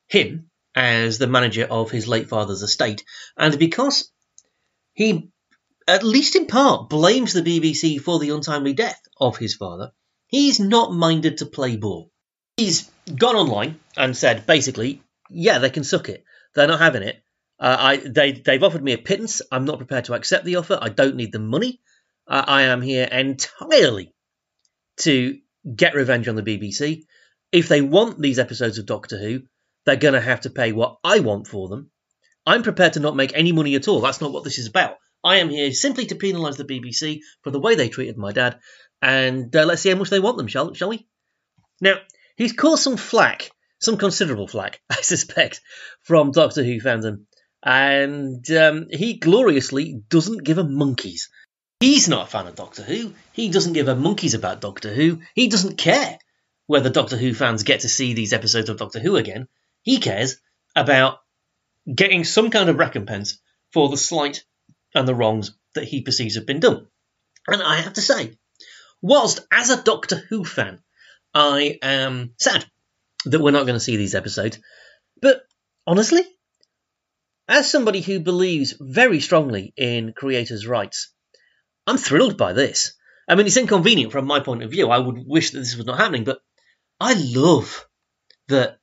him 0.07 0.49
as 0.75 1.17
the 1.17 1.27
manager 1.27 1.65
of 1.65 1.91
his 1.91 2.07
late 2.07 2.27
father's 2.27 2.61
estate, 2.61 3.03
and 3.37 3.57
because 3.57 4.11
he, 4.93 5.31
at 5.87 6.03
least 6.03 6.35
in 6.35 6.47
part, 6.47 6.89
blames 6.89 7.33
the 7.33 7.41
BBC 7.41 8.01
for 8.01 8.19
the 8.19 8.31
untimely 8.31 8.73
death 8.73 9.01
of 9.19 9.37
his 9.37 9.55
father, 9.55 9.91
He's 10.29 10.59
not 10.59 10.93
minded 10.93 11.37
to 11.37 11.47
play 11.47 11.75
ball. 11.75 12.11
He's 12.55 12.89
gone 13.13 13.35
online 13.35 13.79
and 13.97 14.15
said, 14.15 14.45
basically, 14.45 15.01
yeah, 15.29 15.57
they 15.57 15.71
can 15.71 15.83
suck 15.83 16.07
it. 16.07 16.23
They're 16.55 16.67
not 16.67 16.79
having 16.79 17.03
it. 17.03 17.23
Uh, 17.59 17.75
I 17.77 17.97
they 17.97 18.31
they've 18.31 18.63
offered 18.63 18.83
me 18.83 18.93
a 18.93 18.97
pittance. 18.97 19.41
I'm 19.51 19.65
not 19.65 19.79
prepared 19.79 20.05
to 20.05 20.13
accept 20.13 20.45
the 20.45 20.55
offer. 20.55 20.77
I 20.81 20.89
don't 20.89 21.15
need 21.15 21.33
the 21.33 21.39
money. 21.39 21.81
Uh, 22.27 22.43
I 22.47 22.61
am 22.63 22.81
here 22.81 23.03
entirely 23.05 24.13
to 24.97 25.39
get 25.75 25.95
revenge 25.95 26.27
on 26.27 26.35
the 26.35 26.43
BBC. 26.43 27.03
If 27.51 27.67
they 27.67 27.81
want 27.81 28.21
these 28.21 28.39
episodes 28.39 28.77
of 28.77 28.85
Doctor 28.85 29.17
Who, 29.17 29.41
they're 29.85 29.95
going 29.95 30.13
to 30.13 30.21
have 30.21 30.41
to 30.41 30.49
pay 30.49 30.71
what 30.71 30.97
I 31.03 31.19
want 31.19 31.47
for 31.47 31.67
them. 31.67 31.89
I'm 32.45 32.63
prepared 32.63 32.93
to 32.93 32.99
not 32.99 33.15
make 33.15 33.31
any 33.33 33.51
money 33.51 33.75
at 33.75 33.87
all. 33.87 33.99
That's 33.99 34.21
not 34.21 34.31
what 34.31 34.43
this 34.43 34.59
is 34.59 34.67
about. 34.67 34.97
I 35.23 35.37
am 35.37 35.49
here 35.49 35.73
simply 35.73 36.05
to 36.07 36.15
penalise 36.15 36.55
the 36.57 36.63
BBC 36.63 37.19
for 37.43 37.51
the 37.51 37.59
way 37.59 37.75
they 37.75 37.89
treated 37.89 38.17
my 38.17 38.31
dad, 38.31 38.59
and 39.01 39.55
uh, 39.55 39.65
let's 39.65 39.81
see 39.81 39.89
how 39.89 39.95
much 39.95 40.09
they 40.09 40.19
want 40.19 40.37
them, 40.37 40.47
shall, 40.47 40.73
shall 40.73 40.89
we? 40.89 41.07
Now, 41.81 41.95
he's 42.35 42.53
caused 42.53 42.83
some 42.83 42.97
flack, 42.97 43.51
some 43.79 43.97
considerable 43.97 44.47
flack, 44.47 44.81
I 44.89 45.01
suspect, 45.01 45.61
from 46.01 46.31
Doctor 46.31 46.63
Who 46.63 46.79
fandom, 46.79 47.25
and 47.63 48.49
um, 48.51 48.87
he 48.91 49.15
gloriously 49.15 50.01
doesn't 50.09 50.43
give 50.43 50.57
a 50.57 50.63
monkeys. 50.63 51.29
He's 51.79 52.09
not 52.09 52.27
a 52.27 52.29
fan 52.29 52.47
of 52.47 52.55
Doctor 52.55 52.83
Who. 52.83 53.13
He 53.31 53.49
doesn't 53.49 53.73
give 53.73 53.87
a 53.87 53.95
monkeys 53.95 54.33
about 54.33 54.61
Doctor 54.61 54.93
Who. 54.93 55.19
He 55.33 55.47
doesn't 55.47 55.77
care 55.77 56.19
whether 56.67 56.89
Doctor 56.89 57.17
Who 57.17 57.33
fans 57.33 57.63
get 57.63 57.81
to 57.81 57.89
see 57.89 58.13
these 58.13 58.33
episodes 58.33 58.69
of 58.69 58.77
Doctor 58.77 58.99
Who 58.99 59.15
again. 59.15 59.47
He 59.83 59.99
cares 59.99 60.41
about 60.75 61.19
getting 61.93 62.23
some 62.23 62.49
kind 62.49 62.69
of 62.69 62.77
recompense 62.77 63.39
for 63.71 63.89
the 63.89 63.97
slight 63.97 64.43
and 64.93 65.07
the 65.07 65.15
wrongs 65.15 65.55
that 65.75 65.85
he 65.85 66.01
perceives 66.01 66.35
have 66.35 66.45
been 66.45 66.59
done. 66.59 66.87
And 67.47 67.61
I 67.63 67.77
have 67.77 67.93
to 67.93 68.01
say, 68.01 68.37
whilst 69.01 69.41
as 69.51 69.69
a 69.69 69.81
Doctor 69.81 70.15
Who 70.29 70.43
fan, 70.43 70.79
I 71.33 71.79
am 71.81 72.33
sad 72.37 72.65
that 73.25 73.39
we're 73.39 73.51
not 73.51 73.65
going 73.65 73.75
to 73.75 73.79
see 73.79 73.97
these 73.97 74.15
episodes, 74.15 74.59
but 75.21 75.41
honestly, 75.85 76.21
as 77.47 77.69
somebody 77.69 78.01
who 78.01 78.19
believes 78.19 78.75
very 78.79 79.19
strongly 79.19 79.73
in 79.75 80.13
creators' 80.13 80.67
rights, 80.67 81.11
I'm 81.87 81.97
thrilled 81.97 82.37
by 82.37 82.53
this. 82.53 82.93
I 83.27 83.35
mean, 83.35 83.47
it's 83.47 83.57
inconvenient 83.57 84.11
from 84.11 84.25
my 84.25 84.39
point 84.39 84.63
of 84.63 84.71
view. 84.71 84.89
I 84.89 84.97
would 84.97 85.17
wish 85.25 85.51
that 85.51 85.59
this 85.59 85.75
was 85.75 85.85
not 85.85 85.99
happening, 85.99 86.23
but 86.23 86.39
I 86.99 87.13
love 87.13 87.87
that 88.47 88.79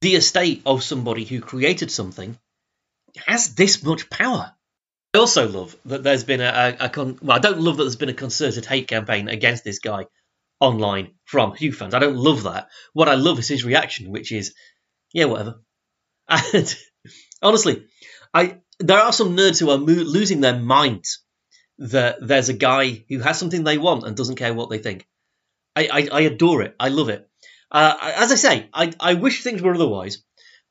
the 0.00 0.16
estate 0.16 0.62
of 0.64 0.82
somebody 0.82 1.24
who 1.24 1.40
created 1.40 1.90
something 1.90 2.38
has 3.26 3.54
this 3.54 3.82
much 3.82 4.08
power. 4.08 4.52
I 5.14 5.18
also 5.18 5.48
love 5.48 5.76
that 5.86 6.02
there's 6.02 6.24
been 6.24 6.40
a, 6.40 6.76
a, 6.80 6.86
a 6.86 6.88
con- 6.88 7.18
well, 7.20 7.36
I 7.36 7.40
don't 7.40 7.60
love 7.60 7.76
that 7.76 7.84
there's 7.84 7.96
been 7.96 8.08
a 8.08 8.14
concerted 8.14 8.64
hate 8.64 8.88
campaign 8.88 9.28
against 9.28 9.64
this 9.64 9.80
guy 9.80 10.06
online 10.60 11.14
from 11.24 11.52
Who 11.52 11.72
fans. 11.72 11.94
I 11.94 11.98
don't 11.98 12.16
love 12.16 12.44
that. 12.44 12.68
What 12.92 13.08
I 13.08 13.14
love 13.14 13.38
is 13.38 13.48
his 13.48 13.64
reaction, 13.64 14.10
which 14.10 14.30
is, 14.30 14.54
yeah, 15.12 15.24
whatever. 15.26 15.60
And 16.54 16.76
honestly, 17.42 17.86
I 18.32 18.58
there 18.78 18.98
are 18.98 19.12
some 19.12 19.36
nerds 19.36 19.58
who 19.58 19.70
are 19.70 19.78
mo- 19.78 19.86
losing 20.16 20.40
their 20.40 20.56
minds 20.58 21.24
that 21.78 22.16
there's 22.20 22.48
a 22.50 22.54
guy 22.54 23.04
who 23.08 23.18
has 23.18 23.38
something 23.38 23.64
they 23.64 23.78
want 23.78 24.04
and 24.06 24.16
doesn't 24.16 24.36
care 24.36 24.54
what 24.54 24.70
they 24.70 24.78
think. 24.78 25.08
I, 25.74 25.88
I, 25.92 26.08
I 26.12 26.20
adore 26.22 26.62
it. 26.62 26.76
I 26.78 26.88
love 26.88 27.08
it. 27.08 27.28
Uh, 27.70 27.96
as 28.00 28.32
I 28.32 28.34
say, 28.34 28.68
I, 28.72 28.92
I 29.00 29.14
wish 29.14 29.42
things 29.42 29.62
were 29.62 29.74
otherwise. 29.74 30.22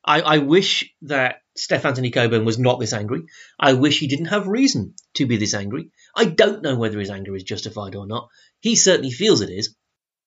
I, 0.04 0.20
I 0.20 0.38
wish 0.38 0.92
that 1.02 1.42
Stef 1.58 1.84
Anthony 1.84 2.10
Coburn 2.10 2.44
was 2.44 2.58
not 2.58 2.80
this 2.80 2.92
angry. 2.92 3.24
I 3.58 3.74
wish 3.74 3.98
he 3.98 4.06
didn't 4.06 4.26
have 4.26 4.46
reason 4.46 4.94
to 5.14 5.26
be 5.26 5.36
this 5.36 5.54
angry. 5.54 5.90
I 6.16 6.24
don't 6.24 6.62
know 6.62 6.76
whether 6.76 6.98
his 6.98 7.10
anger 7.10 7.34
is 7.36 7.42
justified 7.42 7.94
or 7.94 8.06
not. 8.06 8.28
He 8.60 8.76
certainly 8.76 9.10
feels 9.10 9.40
it 9.40 9.50
is. 9.50 9.74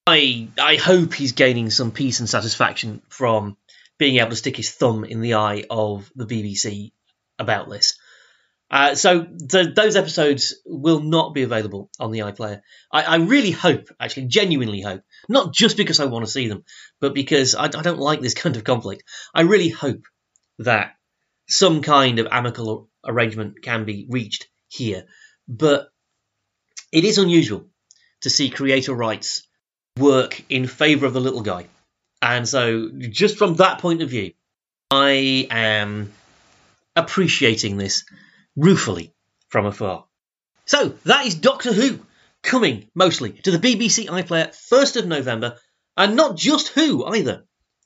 I 0.06 0.48
I 0.58 0.76
hope 0.76 1.14
he's 1.14 1.32
gaining 1.32 1.70
some 1.70 1.90
peace 1.90 2.20
and 2.20 2.28
satisfaction 2.28 3.02
from 3.08 3.56
being 3.98 4.16
able 4.18 4.30
to 4.30 4.36
stick 4.36 4.56
his 4.56 4.70
thumb 4.70 5.04
in 5.04 5.20
the 5.20 5.34
eye 5.34 5.64
of 5.70 6.10
the 6.14 6.26
BBC 6.26 6.92
about 7.38 7.70
this. 7.70 7.98
Uh, 8.70 8.94
so 8.94 9.26
those 9.30 9.94
episodes 9.94 10.54
will 10.64 11.00
not 11.00 11.34
be 11.34 11.42
available 11.42 11.90
on 12.00 12.10
the 12.10 12.20
iPlayer. 12.20 12.60
I, 12.90 13.02
I, 13.02 13.16
really 13.16 13.50
hope, 13.50 13.88
actually, 14.00 14.26
genuinely 14.26 14.80
hope, 14.80 15.02
not 15.28 15.52
just 15.52 15.76
because 15.76 16.00
I 16.00 16.06
want 16.06 16.24
to 16.24 16.30
see 16.30 16.48
them, 16.48 16.64
but 17.00 17.14
because 17.14 17.54
I, 17.54 17.64
I 17.64 17.68
don't 17.68 17.98
like 17.98 18.20
this 18.20 18.34
kind 18.42 18.56
of 18.56 18.64
conflict. 18.64 19.04
I 19.34 19.42
really 19.42 19.68
hope 19.68 20.02
that 20.58 20.94
some 21.48 21.82
kind 21.82 22.18
of 22.18 22.28
amicable 22.30 22.88
arrangement 23.06 23.62
can 23.62 23.84
be 23.84 24.06
reached 24.08 24.48
here. 24.68 25.04
But 25.46 25.88
it 26.90 27.04
is 27.04 27.18
unusual 27.18 27.66
to 28.22 28.30
see 28.30 28.48
creator 28.50 28.94
rights 28.94 29.46
work 29.98 30.42
in 30.48 30.66
favour 30.66 31.06
of 31.06 31.12
the 31.12 31.20
little 31.20 31.42
guy. 31.42 31.66
And 32.22 32.48
so, 32.48 32.90
just 32.98 33.36
from 33.36 33.56
that 33.56 33.80
point 33.80 34.00
of 34.00 34.08
view, 34.08 34.32
I 34.90 35.46
am 35.50 36.12
appreciating 36.96 37.76
this 37.76 38.04
ruefully 38.56 39.14
from 39.48 39.66
afar. 39.66 40.06
So, 40.66 40.90
that 41.04 41.26
is 41.26 41.34
Doctor 41.34 41.72
Who 41.72 42.00
coming 42.42 42.88
mostly 42.94 43.32
to 43.32 43.50
the 43.50 43.58
BBC 43.58 44.06
iPlayer 44.06 44.48
1st 44.70 44.96
of 44.96 45.06
November, 45.06 45.58
and 45.96 46.16
not 46.16 46.36
just 46.36 46.68
Who 46.68 47.04
either. 47.06 47.44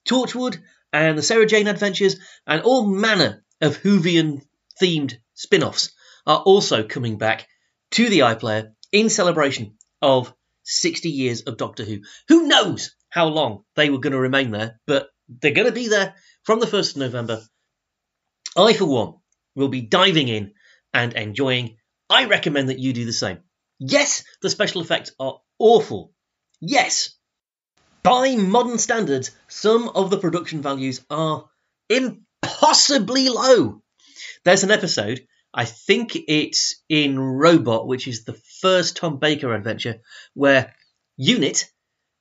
Torchwood 0.09 0.59
and 0.93 1.19
the 1.19 1.23
Sarah 1.23 1.47
Jane 1.47 1.69
Adventures 1.69 2.17
and 2.47 2.63
all 2.63 2.87
manner 2.87 3.45
of 3.61 3.79
Whovian 3.79 4.43
themed 4.81 5.19
spin 5.35 5.63
offs 5.63 5.91
are 6.27 6.39
also 6.39 6.83
coming 6.83 7.19
back 7.19 7.47
to 7.93 8.09
the 8.09 8.21
iPlayer 8.21 8.73
in 8.93 9.09
celebration 9.11 9.75
of 10.01 10.33
60 10.65 11.09
years 11.09 11.43
of 11.43 11.57
Doctor 11.57 11.85
Who. 11.85 12.01
Who 12.29 12.47
knows 12.47 12.95
how 13.09 13.27
long 13.27 13.65
they 13.75 13.91
were 13.91 13.99
going 13.99 14.13
to 14.13 14.19
remain 14.19 14.51
there, 14.51 14.81
but 14.87 15.09
they're 15.29 15.53
going 15.53 15.67
to 15.67 15.73
be 15.73 15.89
there 15.89 16.15
from 16.45 16.61
the 16.61 16.67
1st 16.67 16.93
of 16.93 16.97
November. 16.99 17.43
I, 18.57 18.73
for 18.73 18.87
one, 18.87 19.15
will 19.55 19.69
be 19.69 19.83
diving 19.83 20.29
in 20.29 20.53
and 20.93 21.13
enjoying. 21.13 21.77
I 22.11 22.27
recommend 22.27 22.69
that 22.69 22.79
you 22.79 22.93
do 22.93 23.05
the 23.05 23.13
same. 23.13 23.39
Yes, 23.79 24.25
the 24.43 24.51
special 24.51 24.81
effects 24.81 25.13
are 25.21 25.41
awful. 25.59 26.13
Yes, 26.61 27.11
by 28.03 28.37
modern 28.37 28.79
standards, 28.79 29.31
some 29.49 29.89
of 29.89 30.11
the 30.11 30.19
production 30.19 30.63
values 30.63 31.05
are 31.11 31.49
impossibly 31.89 33.29
low. 33.29 33.83
There's 34.45 34.65
an 34.65 34.71
episode, 34.71 35.27
I 35.53 35.65
think 35.65 36.17
it's 36.29 36.83
in 36.89 37.19
Robot, 37.19 37.87
which 37.87 38.07
is 38.07 38.25
the 38.25 38.41
first 38.61 38.97
Tom 38.97 39.19
Baker 39.19 39.55
adventure, 39.55 40.01
where 40.35 40.75
Unit 41.17 41.71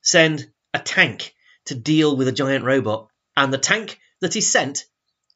send 0.02 0.50
a 0.74 0.80
tank 0.80 1.34
to 1.66 1.76
deal 1.76 2.16
with 2.16 2.28
a 2.28 2.32
giant 2.32 2.66
robot, 2.66 3.10
and 3.36 3.54
the 3.54 3.58
tank 3.58 4.00
that 4.22 4.36
is 4.36 4.50
sent 4.50 4.86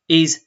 is 0.08 0.44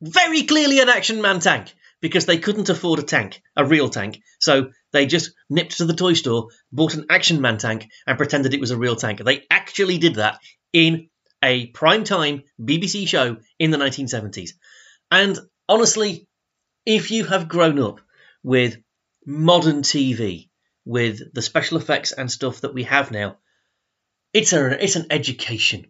very 0.00 0.42
clearly 0.42 0.80
an 0.80 0.88
Action 0.88 1.22
Man 1.22 1.40
tank 1.40 1.74
because 2.04 2.26
they 2.26 2.36
couldn't 2.36 2.68
afford 2.68 2.98
a 2.98 3.02
tank, 3.02 3.40
a 3.56 3.64
real 3.64 3.88
tank. 3.88 4.20
So 4.38 4.72
they 4.92 5.06
just 5.06 5.30
nipped 5.48 5.78
to 5.78 5.86
the 5.86 5.94
toy 5.94 6.12
store, 6.12 6.48
bought 6.70 6.92
an 6.92 7.06
Action 7.08 7.40
Man 7.40 7.56
tank, 7.56 7.88
and 8.06 8.18
pretended 8.18 8.52
it 8.52 8.60
was 8.60 8.72
a 8.72 8.76
real 8.76 8.94
tank. 8.94 9.24
They 9.24 9.46
actually 9.50 9.96
did 9.96 10.16
that 10.16 10.38
in 10.70 11.08
a 11.42 11.68
prime-time 11.68 12.42
BBC 12.60 13.08
show 13.08 13.38
in 13.58 13.70
the 13.70 13.78
1970s. 13.78 14.50
And 15.10 15.38
honestly, 15.66 16.28
if 16.84 17.10
you 17.10 17.24
have 17.24 17.48
grown 17.48 17.78
up 17.78 18.02
with 18.42 18.76
modern 19.24 19.80
TV, 19.80 20.50
with 20.84 21.32
the 21.32 21.40
special 21.40 21.78
effects 21.78 22.12
and 22.12 22.30
stuff 22.30 22.60
that 22.60 22.74
we 22.74 22.82
have 22.82 23.12
now, 23.12 23.38
it's 24.34 24.52
a 24.52 24.84
it's 24.84 24.96
an 24.96 25.06
education, 25.08 25.86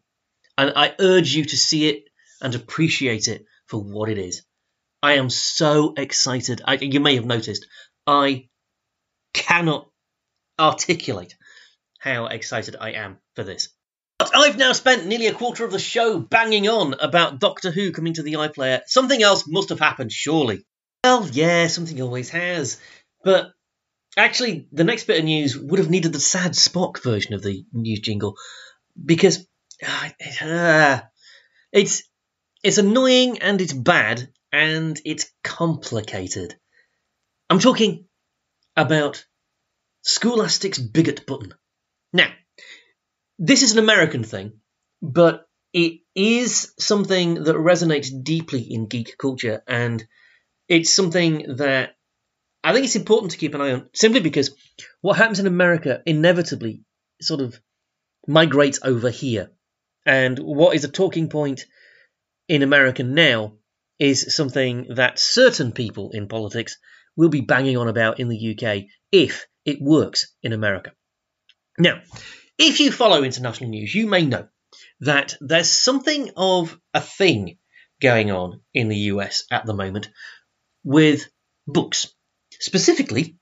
and 0.57 0.75
I 0.77 0.95
urge 1.01 1.35
you 1.35 1.45
to 1.45 1.57
see 1.57 1.89
it 1.89 2.05
and 2.41 2.55
appreciate 2.55 3.27
it 3.27 3.47
for 3.67 3.83
what 3.83 4.09
it 4.09 4.19
is. 4.19 4.45
I 5.05 5.17
am 5.17 5.29
so 5.29 5.93
excited. 5.99 6.63
I, 6.65 6.77
you 6.77 6.99
may 6.99 7.17
have 7.17 7.27
noticed 7.27 7.67
I 8.07 8.49
cannot 9.35 9.91
articulate 10.59 11.35
how 11.99 12.25
excited 12.25 12.75
I 12.81 12.93
am 12.93 13.19
for 13.35 13.45
this. 13.45 13.69
But 14.19 14.35
I've 14.35 14.57
now 14.57 14.73
spent 14.73 15.05
nearly 15.05 15.27
a 15.27 15.35
quarter 15.35 15.63
of 15.63 15.73
the 15.73 15.79
show 15.79 16.19
banging 16.19 16.69
on 16.71 16.95
about 16.95 17.39
Doctor 17.39 17.71
Who 17.71 17.93
coming 17.93 18.15
to 18.15 18.23
the 18.23 18.35
iPlayer. 18.35 18.81
Something 18.87 19.23
else 19.23 19.45
must 19.47 19.69
have 19.69 19.79
happened, 19.79 20.11
surely. 20.11 20.65
Well, 21.03 21.29
yeah, 21.31 21.67
something 21.67 22.01
always 22.01 22.31
has. 22.31 22.81
But 23.23 23.53
actually, 24.17 24.69
the 24.73 24.85
next 24.85 25.05
bit 25.05 25.19
of 25.19 25.27
news 25.27 25.55
would 25.55 25.81
have 25.81 25.91
needed 25.91 26.15
the 26.15 26.19
sad 26.19 26.53
Spock 26.53 27.03
version 27.03 27.35
of 27.35 27.43
the 27.43 27.63
news 27.75 28.01
jingle 28.01 28.37
because 29.05 29.47
uh, 29.87 31.01
it's 31.75 32.05
it's 32.63 32.79
annoying 32.79 33.43
and 33.43 33.61
it's 33.61 33.75
bad 33.75 34.31
and 34.55 35.01
it's 35.05 35.33
complicated. 35.43 36.55
I'm 37.51 37.59
talking 37.59 38.07
about 38.77 39.27
Scholastic's 40.03 40.79
bigot 40.79 41.27
button. 41.27 41.55
Now, 42.13 42.29
this 43.37 43.63
is 43.65 43.73
an 43.73 43.81
American 43.81 44.23
thing, 44.23 44.61
but 45.03 45.49
it 45.73 46.03
is 46.15 46.73
something 46.79 47.35
that 47.35 47.57
resonates 47.57 48.11
deeply 48.23 48.61
in 48.61 48.87
geek 48.87 49.19
culture, 49.19 49.65
and 49.67 50.07
it's 50.69 50.95
something 50.95 51.57
that 51.57 51.97
I 52.63 52.73
think 52.73 52.85
it's 52.85 52.95
important 52.95 53.33
to 53.33 53.39
keep 53.39 53.55
an 53.55 53.61
eye 53.61 53.73
on 53.73 53.91
simply 53.93 54.21
because 54.21 54.55
what 55.01 55.17
happens 55.17 55.41
in 55.41 55.49
America 55.49 56.01
inevitably 56.07 56.85
sort 57.21 57.41
of 57.41 57.59
migrates 58.29 58.79
over 58.85 59.11
here. 59.11 59.51
And 60.07 60.39
what 60.39 60.77
is 60.77 60.85
a 60.85 60.89
talking 60.89 61.29
point 61.29 61.67
in 62.47 62.63
America 62.63 63.03
now 63.03 63.55
is 63.99 64.35
something 64.35 64.95
that 64.95 65.19
certain 65.19 65.73
people 65.73 66.11
in 66.13 66.29
politics 66.29 66.79
will 67.17 67.29
be 67.29 67.41
banging 67.41 67.77
on 67.77 67.89
about 67.89 68.21
in 68.21 68.29
the 68.29 68.57
UK 68.57 68.85
if 69.13 69.47
it 69.65 69.81
works 69.81 70.35
in 70.43 70.53
America. 70.53 70.93
Now, 71.79 72.03
if 72.59 72.81
you 72.81 72.93
follow 72.93 73.23
international 73.23 73.71
news, 73.71 73.95
you 73.95 74.07
may 74.07 74.27
know 74.27 74.49
that 75.01 75.37
there's 75.41 75.71
something 75.71 76.31
of 76.37 76.79
a 76.93 77.01
thing 77.01 77.59
going 78.01 78.31
on 78.31 78.61
in 78.73 78.89
the 78.89 78.97
US 79.13 79.45
at 79.51 79.67
the 79.67 79.75
moment 79.75 80.11
with 80.83 81.27
books. 81.67 82.13
Specifically, 82.61 83.39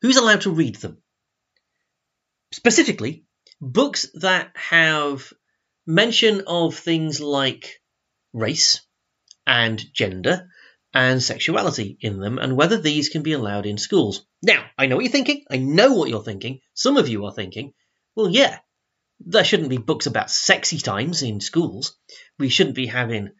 who's 0.00 0.16
allowed 0.16 0.42
to 0.42 0.50
read 0.50 0.76
them? 0.76 0.98
Specifically, 2.52 3.24
books 3.60 4.06
that 4.14 4.52
have 4.54 5.32
mention 5.86 6.42
of 6.46 6.74
things 6.74 7.20
like 7.20 7.80
race 8.32 8.80
and 9.46 9.82
gender 9.92 10.48
and 10.94 11.22
sexuality 11.22 11.96
in 12.00 12.20
them 12.20 12.38
and 12.38 12.56
whether 12.56 12.78
these 12.78 13.08
can 13.08 13.22
be 13.22 13.32
allowed 13.32 13.66
in 13.66 13.78
schools. 13.78 14.26
Now, 14.42 14.64
I 14.76 14.86
know 14.86 14.96
what 14.96 15.04
you're 15.04 15.12
thinking. 15.12 15.44
I 15.50 15.56
know 15.56 15.94
what 15.94 16.08
you're 16.08 16.22
thinking. 16.22 16.60
Some 16.74 16.96
of 16.96 17.08
you 17.08 17.24
are 17.24 17.32
thinking, 17.32 17.72
well, 18.14 18.28
yeah, 18.28 18.58
there 19.20 19.44
shouldn't 19.44 19.70
be 19.70 19.78
books 19.78 20.06
about 20.06 20.30
sexy 20.30 20.78
times 20.78 21.22
in 21.22 21.40
schools. 21.40 21.96
We 22.38 22.48
shouldn't 22.48 22.76
be 22.76 22.86
having, 22.86 23.30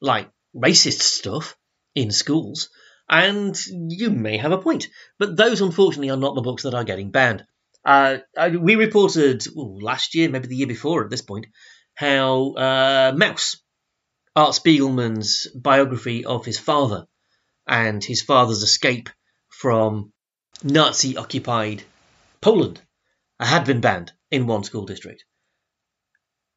like, 0.00 0.30
racist 0.54 1.00
stuff 1.02 1.56
in 1.94 2.10
schools. 2.10 2.70
And 3.08 3.58
you 3.66 4.10
may 4.10 4.38
have 4.38 4.52
a 4.52 4.58
point. 4.58 4.88
But 5.18 5.36
those, 5.36 5.60
unfortunately, 5.60 6.10
are 6.10 6.16
not 6.16 6.34
the 6.34 6.42
books 6.42 6.62
that 6.62 6.74
are 6.74 6.84
getting 6.84 7.10
banned. 7.10 7.44
Uh, 7.84 8.18
we 8.58 8.76
reported 8.76 9.44
ooh, 9.48 9.78
last 9.80 10.14
year, 10.14 10.30
maybe 10.30 10.46
the 10.46 10.56
year 10.56 10.68
before 10.68 11.04
at 11.04 11.10
this 11.10 11.22
point, 11.22 11.46
how 11.94 12.52
uh, 12.52 13.12
Maus, 13.12 13.56
Art 14.34 14.54
Spiegelman's 14.54 15.46
biography 15.54 16.24
of 16.24 16.44
his 16.44 16.58
father 16.58 17.06
and 17.66 18.02
his 18.02 18.22
father's 18.22 18.62
escape 18.62 19.10
from 19.48 20.12
Nazi 20.62 21.16
occupied 21.16 21.84
Poland 22.40 22.80
had 23.38 23.64
been 23.64 23.80
banned 23.80 24.12
in 24.30 24.46
one 24.46 24.64
school 24.64 24.86
district. 24.86 25.24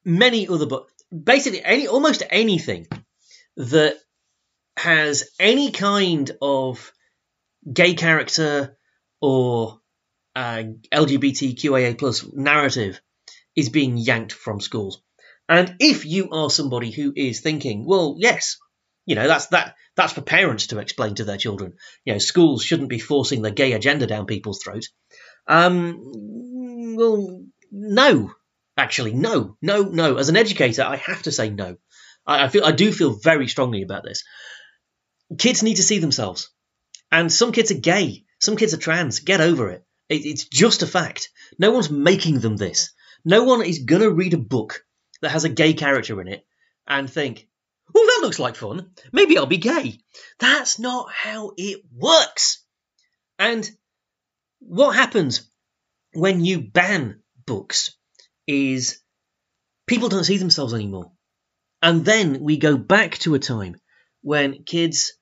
Many 0.03 0.48
other 0.48 0.65
books, 0.65 0.94
basically 1.12 1.63
any 1.63 1.88
almost 1.88 2.24
anything 2.29 2.88
that 3.58 3.98
has 4.77 5.29
any 5.39 5.72
kind 5.72 6.32
of 6.41 6.94
gay 7.72 7.94
character 7.96 8.77
or 9.22 9.79
uh, 10.36 10.63
LGBTQIA 10.91 11.98
plus 11.98 12.25
narrative 12.34 13.01
is 13.55 13.70
being 13.70 13.98
yanked 13.98 14.34
from 14.34 14.60
schools. 14.60 15.01
And 15.48 15.75
if 15.80 16.06
you 16.06 16.30
are 16.32 16.50
somebody 16.50 16.92
who 16.92 17.14
is 17.16 17.42
thinking, 17.42 17.86
well, 17.86 18.16
yes, 18.18 18.58
you 19.06 19.16
know, 19.16 19.28
that's 19.28 19.48
that 19.48 19.75
that's 19.96 20.14
for 20.14 20.22
parents 20.22 20.68
to 20.68 20.80
explain 20.80 21.16
to 21.16 21.24
their 21.24 21.38
children. 21.38 21.74
You 22.04 22.14
know, 22.14 22.20
schools 22.20 22.64
shouldn't 22.64 22.90
be 22.90 23.00
forcing 23.00 23.42
the 23.42 23.52
gay 23.52 23.74
agenda 23.74 24.08
down 24.08 24.25
people's 24.25 24.62
throats. 24.64 24.90
Um, 25.48 26.96
well, 26.96 27.46
no, 27.72 28.34
actually, 28.75 29.14
no, 29.14 29.58
no, 29.62 29.84
no. 29.84 30.18
As 30.18 30.30
an 30.30 30.38
educator, 30.38 30.84
I 30.84 30.96
have 30.98 31.22
to 31.24 31.32
say 31.32 31.50
no. 31.50 31.78
I, 32.25 32.46
I 32.46 32.48
feel 32.48 32.66
I 32.66 32.72
do 32.72 32.92
feel 32.92 33.12
very 33.12 33.48
strongly 33.48 33.84
about 33.84 34.04
this. 34.04 34.24
Kids 35.38 35.62
need 35.62 35.75
to 35.75 35.84
see 35.84 36.00
themselves, 36.00 36.50
and 37.12 37.32
some 37.32 37.52
kids 37.52 37.70
are 37.72 37.80
gay, 37.80 38.25
some 38.40 38.58
kids 38.58 38.74
are 38.74 38.78
trans. 38.78 39.20
Get 39.20 39.42
over 39.42 39.70
it. 39.70 39.86
it 40.10 40.25
it's 40.25 40.46
just 40.46 40.82
a 40.82 40.88
fact. 40.88 41.30
No 41.60 41.72
one's 41.72 41.92
making 41.92 42.40
them 42.40 42.58
this. 42.58 42.92
No 43.24 43.44
one 43.44 43.64
is 43.64 43.80
gonna 43.80 44.10
read 44.10 44.34
a 44.34 44.38
book 44.38 44.84
that 45.25 45.31
has 45.31 45.44
a 45.44 45.50
gay 45.50 45.74
character 45.74 46.22
in 46.22 46.27
it 46.27 46.46
and 46.88 47.11
think, 47.11 47.50
"Oh, 47.96 48.05
that 48.05 48.24
looks 48.24 48.38
like 48.38 48.55
fun. 48.55 48.92
Maybe 49.11 49.38
I'll 49.40 49.48
be 49.48 49.57
gay." 49.57 50.00
That's 50.38 50.77
not 50.77 51.11
how 51.11 51.53
it 51.57 51.81
works. 51.92 52.64
And 53.40 53.68
what 54.59 54.96
happens 54.96 55.50
when 56.14 56.46
you 56.46 56.61
ban 56.61 57.24
books 57.48 57.98
is 58.46 59.01
people 59.88 60.09
don't 60.09 60.24
see 60.24 60.38
themselves 60.38 60.75
anymore. 60.75 61.11
And 61.81 62.05
then 62.05 62.42
we 62.42 62.57
go 62.57 62.77
back 62.77 63.18
to 63.20 63.33
a 63.33 63.40
time 63.40 63.81
when 64.22 64.64
kids 64.64 65.14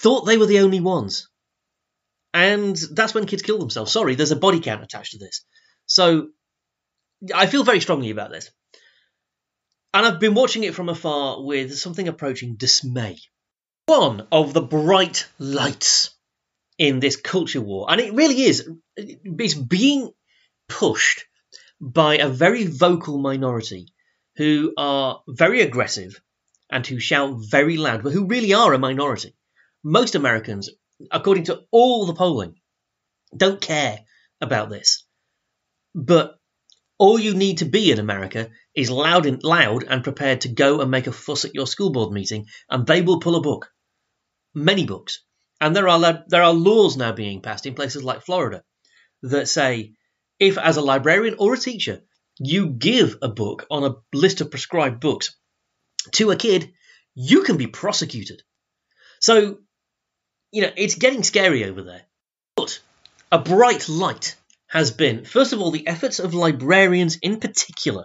thought 0.00 0.22
they 0.22 0.38
were 0.38 0.46
the 0.46 0.58
only 0.58 0.80
ones. 0.80 1.28
And 2.34 2.76
that's 2.76 3.14
when 3.14 3.26
kids 3.26 3.42
kill 3.42 3.58
themselves. 3.58 3.92
Sorry, 3.92 4.16
there's 4.16 4.32
a 4.32 4.36
body 4.36 4.58
count 4.58 4.82
attached 4.82 5.12
to 5.12 5.18
this. 5.18 5.44
So 5.86 6.30
I 7.34 7.46
feel 7.46 7.64
very 7.64 7.80
strongly 7.80 8.10
about 8.10 8.30
this. 8.30 8.50
And 9.94 10.04
I've 10.04 10.20
been 10.20 10.34
watching 10.34 10.64
it 10.64 10.74
from 10.74 10.88
afar 10.88 11.42
with 11.42 11.76
something 11.78 12.06
approaching 12.08 12.56
dismay. 12.56 13.18
One 13.86 14.26
of 14.30 14.52
the 14.52 14.60
bright 14.60 15.26
lights 15.38 16.10
in 16.76 17.00
this 17.00 17.16
culture 17.16 17.60
war, 17.60 17.86
and 17.88 18.00
it 18.00 18.12
really 18.12 18.42
is, 18.42 18.68
it's 18.96 19.54
being 19.54 20.10
pushed 20.68 21.24
by 21.80 22.18
a 22.18 22.28
very 22.28 22.66
vocal 22.66 23.18
minority 23.18 23.88
who 24.36 24.74
are 24.76 25.22
very 25.28 25.62
aggressive 25.62 26.20
and 26.70 26.86
who 26.86 26.98
shout 26.98 27.36
very 27.38 27.76
loud, 27.76 28.02
but 28.02 28.12
who 28.12 28.26
really 28.26 28.52
are 28.52 28.74
a 28.74 28.78
minority. 28.78 29.34
Most 29.82 30.14
Americans, 30.14 30.68
according 31.10 31.44
to 31.44 31.62
all 31.70 32.06
the 32.06 32.14
polling, 32.14 32.56
don't 33.34 33.60
care 33.60 34.00
about 34.40 34.68
this. 34.68 35.06
But 35.94 36.35
all 36.98 37.18
you 37.18 37.34
need 37.34 37.58
to 37.58 37.64
be 37.64 37.90
in 37.90 37.98
America 37.98 38.50
is 38.74 38.90
loud 38.90 39.26
and 39.26 39.42
loud 39.42 39.84
and 39.84 40.04
prepared 40.04 40.42
to 40.42 40.48
go 40.48 40.80
and 40.80 40.90
make 40.90 41.06
a 41.06 41.12
fuss 41.12 41.44
at 41.44 41.54
your 41.54 41.66
school 41.66 41.90
board 41.90 42.12
meeting, 42.12 42.46
and 42.70 42.86
they 42.86 43.02
will 43.02 43.20
pull 43.20 43.36
a 43.36 43.42
book. 43.42 43.70
Many 44.54 44.86
books. 44.86 45.22
And 45.60 45.74
there 45.74 45.88
are 45.88 46.24
there 46.28 46.42
are 46.42 46.52
laws 46.52 46.96
now 46.96 47.12
being 47.12 47.40
passed 47.40 47.66
in 47.66 47.74
places 47.74 48.04
like 48.04 48.24
Florida 48.24 48.62
that 49.22 49.48
say 49.48 49.94
if 50.38 50.58
as 50.58 50.76
a 50.76 50.82
librarian 50.82 51.36
or 51.38 51.54
a 51.54 51.58
teacher 51.58 52.02
you 52.38 52.68
give 52.68 53.16
a 53.22 53.28
book 53.28 53.66
on 53.70 53.84
a 53.84 53.96
list 54.12 54.40
of 54.40 54.50
prescribed 54.50 55.00
books 55.00 55.34
to 56.12 56.30
a 56.30 56.36
kid, 56.36 56.72
you 57.14 57.42
can 57.42 57.56
be 57.56 57.66
prosecuted. 57.66 58.42
So, 59.20 59.58
you 60.52 60.62
know, 60.62 60.70
it's 60.76 60.96
getting 60.96 61.22
scary 61.22 61.64
over 61.64 61.82
there. 61.82 62.02
But 62.54 62.80
a 63.32 63.38
bright 63.38 63.88
light 63.88 64.36
has 64.76 64.90
been, 64.90 65.24
first 65.24 65.52
of 65.52 65.60
all, 65.60 65.70
the 65.70 65.86
efforts 65.86 66.18
of 66.18 66.34
librarians 66.34 67.16
in 67.22 67.40
particular 67.40 68.04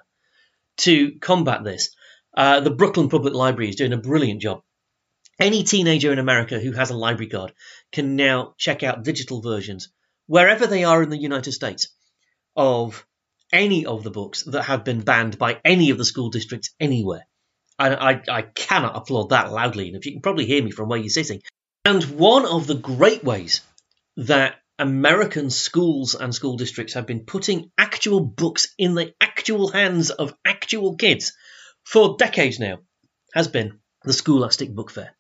to 0.78 1.20
combat 1.20 1.64
this. 1.64 1.96
Uh, 2.36 2.62
the 2.62 2.72
Brooklyn 2.72 3.10
Public 3.10 3.34
Library 3.34 3.70
is 3.70 3.76
doing 3.76 3.94
a 3.94 3.98
brilliant 3.98 4.42
job 4.42 4.62
any 5.42 5.64
teenager 5.64 6.14
in 6.14 6.20
America 6.20 6.60
who 6.60 6.72
has 6.72 6.92
a 6.92 6.96
library 6.96 7.30
card 7.30 7.52
can 7.92 8.16
now 8.16 8.54
check 8.58 8.84
out 8.84 9.04
digital 9.04 9.42
versions 9.42 9.90
wherever 10.28 10.68
they 10.68 10.84
are 10.84 11.02
in 11.02 11.10
the 11.10 11.18
United 11.18 11.52
States 11.52 11.88
of 12.56 13.06
any 13.52 13.86
of 13.86 14.04
the 14.04 14.12
books 14.12 14.44
that 14.44 14.64
have 14.64 14.86
been 14.86 15.02
banned 15.02 15.38
by 15.38 15.60
any 15.66 15.90
of 15.90 15.98
the 15.98 16.06
school 16.06 16.30
districts 16.30 16.74
anywhere. 16.80 17.28
And 17.80 17.96
I, 17.96 18.22
I 18.30 18.42
cannot 18.44 18.96
applaud 18.96 19.30
that 19.30 19.52
loudly 19.52 19.90
enough. 19.90 20.06
You 20.06 20.14
can 20.14 20.22
probably 20.22 20.46
hear 20.46 20.64
me 20.64 20.72
from 20.72 20.88
where 20.88 21.00
you're 21.00 21.10
sitting. 21.10 21.42
And 21.84 22.04
one 22.04 22.46
of 22.46 22.68
the 22.68 22.76
great 22.76 23.24
ways 23.24 23.62
that 24.18 24.61
American 24.82 25.52
schools 25.52 26.16
and 26.16 26.34
school 26.34 26.58
districts 26.58 26.96
have 26.96 27.06
been 27.06 27.20
putting 27.20 27.70
actual 27.78 28.20
books 28.20 28.74
in 28.80 28.96
the 28.96 29.14
actual 29.22 29.68
hands 29.68 30.10
of 30.10 30.34
actual 30.44 30.96
kids 30.96 31.34
for 31.84 32.18
decades 32.18 32.60
now 32.60 32.80
has 33.32 33.48
been 33.48 33.80
the 34.04 34.12
Scholastic 34.12 34.74
Book 34.74 34.90
Fair. 34.90 35.16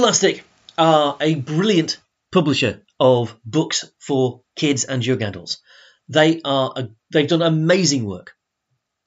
Scholastic 0.00 0.44
are 0.76 1.16
a 1.18 1.34
brilliant 1.34 1.98
publisher 2.30 2.82
of 3.00 3.34
books 3.42 3.90
for 3.98 4.42
kids 4.54 4.84
and 4.84 5.04
young 5.04 5.22
adults. 5.22 5.62
They 6.10 6.42
are 6.44 6.74
a, 6.76 6.88
they've 7.10 7.26
done 7.26 7.40
amazing 7.40 8.04
work 8.04 8.34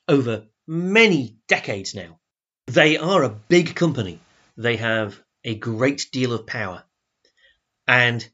over 0.07 0.47
many 0.67 1.37
decades 1.47 1.93
now. 1.93 2.19
They 2.65 2.97
are 2.97 3.23
a 3.23 3.29
big 3.29 3.75
company. 3.75 4.19
They 4.57 4.77
have 4.77 5.21
a 5.43 5.53
great 5.53 6.07
deal 6.11 6.33
of 6.33 6.47
power. 6.47 6.83
And 7.87 8.27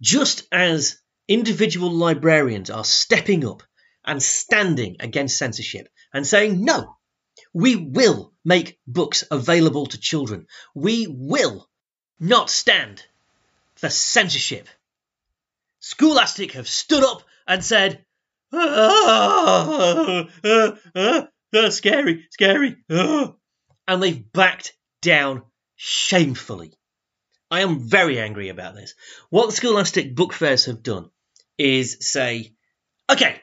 just 0.00 0.46
as 0.52 0.98
individual 1.26 1.90
librarians 1.90 2.70
are 2.70 2.84
stepping 2.84 3.46
up 3.46 3.62
and 4.04 4.22
standing 4.22 4.96
against 5.00 5.38
censorship 5.38 5.88
and 6.12 6.26
saying, 6.26 6.64
no, 6.64 6.96
we 7.52 7.76
will 7.76 8.32
make 8.44 8.78
books 8.86 9.24
available 9.30 9.86
to 9.86 10.00
children. 10.00 10.46
We 10.74 11.06
will 11.06 11.68
not 12.18 12.50
stand 12.50 13.04
for 13.74 13.88
censorship. 13.88 14.68
Scholastic 15.80 16.52
have 16.52 16.68
stood 16.68 17.04
up 17.04 17.22
and 17.46 17.64
said, 17.64 18.04
ah, 18.52 20.26
ah, 20.44 21.28
ah 21.54 21.70
scary, 21.70 22.26
scary, 22.30 22.76
ah, 22.90 23.34
and 23.86 24.02
they've 24.02 24.32
backed 24.32 24.74
down 25.00 25.42
shamefully. 25.76 26.72
I 27.50 27.60
am 27.62 27.88
very 27.88 28.18
angry 28.18 28.50
about 28.50 28.74
this. 28.74 28.94
What 29.30 29.52
Scholastic 29.52 30.14
book 30.14 30.32
fairs 30.32 30.66
have 30.66 30.82
done 30.82 31.10
is 31.56 31.98
say, 32.00 32.52
okay, 33.10 33.40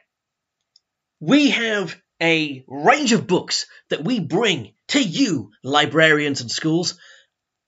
we 1.19 1.49
have 1.49 1.99
a 2.21 2.63
range 2.67 3.13
of 3.13 3.27
books 3.27 3.65
that 3.89 4.03
we 4.03 4.19
bring 4.19 4.73
to 4.89 5.01
you, 5.01 5.51
librarians 5.63 6.41
and 6.41 6.51
schools, 6.51 6.99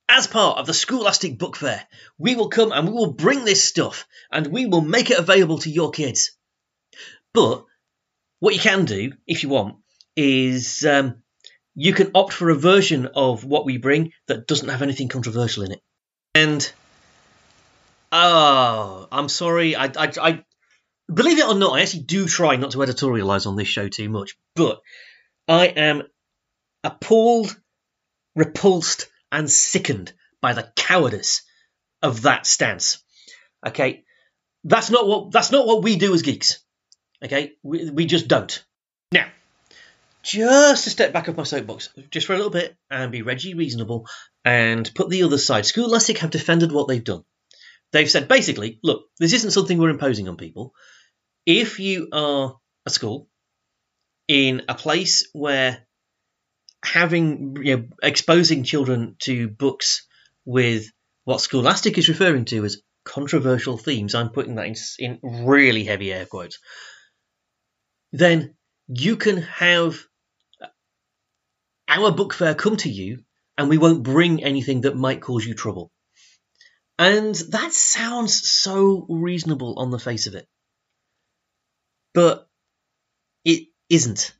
as 0.07 0.27
part 0.27 0.57
of 0.57 0.67
the 0.67 0.73
Scholastic 0.73 1.37
Book 1.37 1.55
Fair. 1.55 1.85
We 2.17 2.35
will 2.35 2.49
come 2.49 2.71
and 2.71 2.87
we 2.87 2.93
will 2.93 3.13
bring 3.13 3.43
this 3.43 3.63
stuff 3.63 4.07
and 4.31 4.47
we 4.47 4.67
will 4.67 4.81
make 4.81 5.11
it 5.11 5.19
available 5.19 5.59
to 5.59 5.69
your 5.69 5.91
kids. 5.91 6.31
But 7.33 7.65
what 8.39 8.53
you 8.53 8.59
can 8.59 8.85
do, 8.85 9.13
if 9.25 9.43
you 9.43 9.49
want, 9.49 9.77
is 10.15 10.85
um, 10.85 11.23
you 11.75 11.93
can 11.93 12.11
opt 12.15 12.33
for 12.33 12.49
a 12.49 12.55
version 12.55 13.07
of 13.07 13.43
what 13.43 13.65
we 13.65 13.77
bring 13.77 14.13
that 14.27 14.47
doesn't 14.47 14.69
have 14.69 14.81
anything 14.81 15.09
controversial 15.09 15.63
in 15.63 15.73
it. 15.73 15.81
And 16.35 16.71
oh, 18.11 19.07
I'm 19.11 19.29
sorry, 19.29 19.75
I, 19.75 19.85
I, 19.85 20.11
I 20.21 20.43
believe 21.11 21.39
it 21.39 21.47
or 21.47 21.55
not, 21.55 21.77
I 21.77 21.81
actually 21.81 22.03
do 22.03 22.27
try 22.27 22.55
not 22.55 22.71
to 22.71 22.79
editorialize 22.79 23.47
on 23.47 23.55
this 23.55 23.67
show 23.67 23.87
too 23.87 24.09
much, 24.09 24.37
but 24.55 24.81
I 25.47 25.67
am 25.67 26.03
appalled, 26.83 27.55
repulsed, 28.35 29.07
and 29.31 29.49
sickened 29.49 30.13
by 30.41 30.53
the 30.53 30.71
cowardice 30.75 31.43
of 32.01 32.23
that 32.23 32.45
stance. 32.45 33.03
Okay, 33.65 34.03
that's 34.63 34.89
not 34.89 35.07
what 35.07 35.31
that's 35.31 35.51
not 35.51 35.65
what 35.65 35.83
we 35.83 35.95
do 35.95 36.13
as 36.13 36.21
geeks. 36.21 36.59
Okay, 37.23 37.53
we, 37.63 37.89
we 37.89 38.05
just 38.05 38.27
don't. 38.27 38.63
Now, 39.11 39.27
just 40.21 40.83
to 40.83 40.89
step 40.89 41.13
back 41.13 41.27
off 41.27 41.37
my 41.37 41.43
soapbox, 41.43 41.89
just 42.11 42.27
for 42.27 42.33
a 42.33 42.35
little 42.35 42.51
bit, 42.51 42.75
and 42.91 43.11
be 43.11 43.21
Reggie 43.21 43.55
reasonable, 43.55 44.07
and 44.47 44.89
put 44.95 45.09
the 45.09 45.23
other 45.23 45.37
side. 45.37 45.65
Scholastic 45.65 46.19
have 46.19 46.29
defended 46.29 46.71
what 46.71 46.87
they've 46.87 47.03
done. 47.03 47.25
They've 47.91 48.09
said 48.09 48.29
basically, 48.29 48.79
look, 48.81 49.09
this 49.19 49.33
isn't 49.33 49.51
something 49.51 49.77
we're 49.77 49.89
imposing 49.89 50.29
on 50.29 50.37
people. 50.37 50.73
If 51.45 51.81
you 51.81 52.07
are 52.13 52.55
a 52.85 52.89
school 52.89 53.27
in 54.29 54.61
a 54.69 54.73
place 54.73 55.27
where 55.33 55.85
having 56.81 57.57
you 57.61 57.75
know, 57.75 57.83
exposing 58.01 58.63
children 58.63 59.17
to 59.19 59.49
books 59.49 60.07
with 60.45 60.85
what 61.25 61.41
Scholastic 61.41 61.97
is 61.97 62.07
referring 62.07 62.45
to 62.45 62.63
as 62.63 62.81
controversial 63.03 63.77
themes, 63.77 64.15
I'm 64.15 64.29
putting 64.29 64.55
that 64.55 64.67
in, 64.67 64.75
in 64.97 65.19
really 65.45 65.83
heavy 65.83 66.13
air 66.13 66.25
quotes, 66.25 66.59
then 68.13 68.55
you 68.87 69.17
can 69.17 69.41
have 69.41 69.99
our 71.89 72.11
book 72.11 72.33
fair 72.33 72.55
come 72.55 72.77
to 72.77 72.89
you 72.89 73.25
and 73.57 73.69
we 73.69 73.77
won't 73.77 74.03
bring 74.03 74.43
anything 74.43 74.81
that 74.81 74.95
might 74.95 75.21
cause 75.21 75.45
you 75.45 75.53
trouble. 75.53 75.91
And 76.99 77.35
that 77.49 77.73
sounds 77.73 78.49
so 78.49 79.05
reasonable 79.09 79.79
on 79.79 79.91
the 79.91 79.99
face 79.99 80.27
of 80.27 80.35
it. 80.35 80.47
But 82.13 82.47
it 83.45 83.67
isn't. 83.89 84.33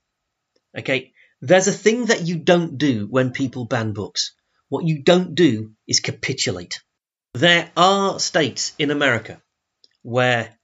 Okay? 0.77 1.13
There's 1.41 1.67
a 1.67 1.71
thing 1.71 2.05
that 2.05 2.27
you 2.27 2.37
don't 2.37 2.77
do 2.77 3.07
when 3.07 3.31
people 3.31 3.65
ban 3.65 3.93
books. 3.93 4.33
What 4.69 4.85
you 4.85 5.03
don't 5.03 5.35
do 5.35 5.73
is 5.87 5.99
capitulate. 5.99 6.81
There 7.33 7.71
are 7.77 8.19
states 8.19 8.73
in 8.79 8.89
America 8.89 9.41
where 10.01 10.57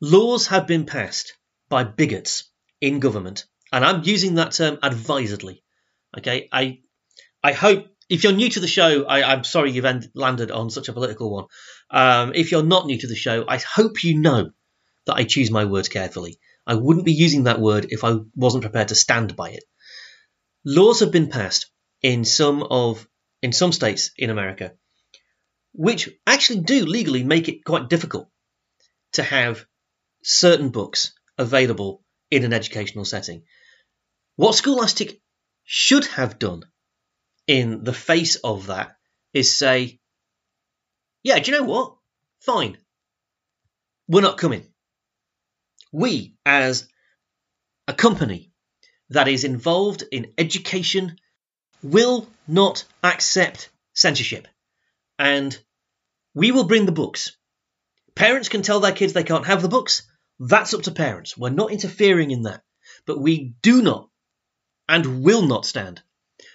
laws 0.00 0.48
have 0.48 0.66
been 0.66 0.84
passed 0.84 1.34
by 1.70 1.84
bigots 1.84 2.44
in 2.80 3.00
government, 3.00 3.46
and 3.72 3.84
I'm 3.84 4.02
using 4.04 4.34
that 4.34 4.52
term 4.52 4.78
advisedly. 4.82 5.62
Okay, 6.16 6.48
I 6.52 6.80
I 7.44 7.52
hope 7.52 7.86
if 8.08 8.24
you're 8.24 8.32
new 8.32 8.48
to 8.48 8.60
the 8.60 8.66
show, 8.66 9.04
I, 9.04 9.34
am 9.34 9.44
sorry 9.44 9.70
you've 9.70 9.84
end, 9.84 10.08
landed 10.14 10.50
on 10.50 10.70
such 10.70 10.88
a 10.88 10.94
political 10.94 11.30
one. 11.30 11.44
Um, 11.90 12.32
if 12.34 12.50
you're 12.50 12.62
not 12.62 12.86
new 12.86 12.98
to 12.98 13.06
the 13.06 13.14
show, 13.14 13.44
I 13.46 13.58
hope 13.58 14.02
you 14.02 14.18
know 14.18 14.50
that 15.04 15.16
I 15.16 15.24
choose 15.24 15.50
my 15.50 15.66
words 15.66 15.90
carefully. 15.90 16.38
I 16.66 16.74
wouldn't 16.74 17.04
be 17.04 17.12
using 17.12 17.44
that 17.44 17.60
word 17.60 17.88
if 17.90 18.02
I 18.02 18.16
wasn't 18.34 18.64
prepared 18.64 18.88
to 18.88 18.94
stand 18.94 19.36
by 19.36 19.50
it. 19.50 19.64
Laws 20.64 21.00
have 21.00 21.12
been 21.12 21.28
passed 21.28 21.70
in 22.00 22.24
some 22.24 22.62
of 22.62 23.06
in 23.42 23.52
some 23.52 23.72
states 23.72 24.10
in 24.16 24.30
America, 24.30 24.72
which 25.74 26.08
actually 26.26 26.60
do 26.60 26.86
legally 26.86 27.24
make 27.24 27.50
it 27.50 27.62
quite 27.62 27.90
difficult 27.90 28.30
to 29.12 29.22
have 29.22 29.66
certain 30.22 30.70
books 30.70 31.12
available 31.36 32.02
in 32.30 32.44
an 32.44 32.54
educational 32.54 33.04
setting. 33.04 33.42
What 34.36 34.54
Scholastic 34.54 35.20
should 35.64 36.06
have 36.06 36.38
done 36.38 36.62
in 37.46 37.84
the 37.84 37.92
face 37.92 38.36
of 38.36 38.66
that 38.66 38.96
is 39.32 39.58
say, 39.58 39.98
yeah, 41.22 41.38
do 41.38 41.50
you 41.50 41.58
know 41.58 41.64
what? 41.64 41.94
Fine. 42.40 42.78
We're 44.08 44.20
not 44.20 44.38
coming. 44.38 44.66
We, 45.92 46.34
as 46.44 46.88
a 47.88 47.94
company 47.94 48.52
that 49.10 49.28
is 49.28 49.44
involved 49.44 50.04
in 50.10 50.32
education, 50.38 51.16
will 51.82 52.28
not 52.46 52.84
accept 53.02 53.70
censorship. 53.94 54.48
And 55.18 55.56
we 56.34 56.50
will 56.50 56.64
bring 56.64 56.86
the 56.86 56.92
books. 56.92 57.36
Parents 58.14 58.48
can 58.48 58.62
tell 58.62 58.80
their 58.80 58.92
kids 58.92 59.12
they 59.12 59.24
can't 59.24 59.46
have 59.46 59.62
the 59.62 59.68
books. 59.68 60.02
That's 60.40 60.74
up 60.74 60.82
to 60.82 60.90
parents. 60.90 61.36
We're 61.36 61.50
not 61.50 61.72
interfering 61.72 62.30
in 62.30 62.42
that. 62.42 62.62
But 63.06 63.20
we 63.20 63.54
do 63.62 63.82
not 63.82 64.08
and 64.88 65.22
will 65.22 65.42
not 65.42 65.64
stand 65.64 66.02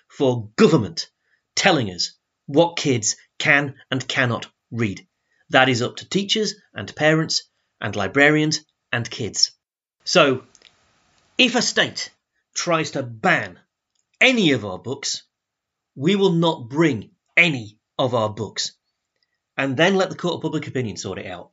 for 0.10 0.50
government 0.58 1.10
telling 1.56 1.90
us 1.90 2.14
what 2.46 2.78
kids 2.78 3.16
can 3.38 3.76
and 3.90 4.08
cannot 4.08 4.48
read. 4.72 5.08
That 5.50 5.70
is 5.70 5.82
up 5.82 5.98
to 5.98 6.10
teachers 6.10 6.56
and 6.74 6.96
parents 6.96 7.50
and 7.80 7.96
librarians 7.96 8.62
and 8.92 9.10
kids. 9.10 9.52
So, 10.04 10.44
if 11.38 11.56
a 11.56 11.62
state 11.62 12.12
tries 12.54 12.92
to 12.92 13.04
ban 13.04 13.60
any 14.20 14.52
of 14.52 14.66
our 14.66 14.80
books, 14.80 15.24
we 15.96 16.16
will 16.16 16.34
not 16.34 16.70
bring 16.70 17.12
any 17.38 17.78
of 17.98 18.14
our 18.14 18.30
books 18.30 18.74
and 19.58 19.76
then 19.76 19.96
let 19.96 20.10
the 20.10 20.16
court 20.16 20.36
of 20.36 20.42
public 20.42 20.68
opinion 20.68 20.98
sort 20.98 21.20
it 21.20 21.28
out. 21.28 21.52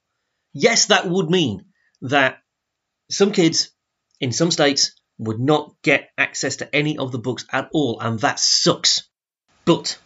Yes, 0.52 0.86
that 0.86 1.08
would 1.08 1.28
mean 1.28 1.66
that 2.02 2.38
some 3.10 3.32
kids 3.32 3.70
in 4.20 4.32
some 4.32 4.50
states 4.50 4.92
would 5.18 5.40
not 5.40 5.74
get 5.82 6.10
access 6.18 6.56
to 6.56 6.74
any 6.74 6.98
of 6.98 7.12
the 7.12 7.18
books 7.18 7.46
at 7.52 7.68
all, 7.72 8.00
and 8.00 8.20
that 8.20 8.38
sucks. 8.38 9.08
But 9.64 9.98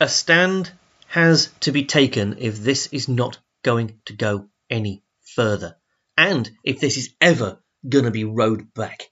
a 0.00 0.08
stand 0.08 0.70
has 1.08 1.50
to 1.60 1.72
be 1.72 1.84
taken 1.84 2.36
if 2.38 2.58
this 2.58 2.86
is 2.88 3.08
not 3.08 3.38
going 3.62 4.00
to 4.06 4.14
go 4.14 4.48
any 4.68 5.02
further, 5.34 5.76
and 6.16 6.50
if 6.64 6.80
this 6.80 6.96
is 6.96 7.14
ever 7.20 7.58
going 7.88 8.04
to 8.04 8.10
be 8.10 8.24
rowed 8.24 8.72
back. 8.74 9.08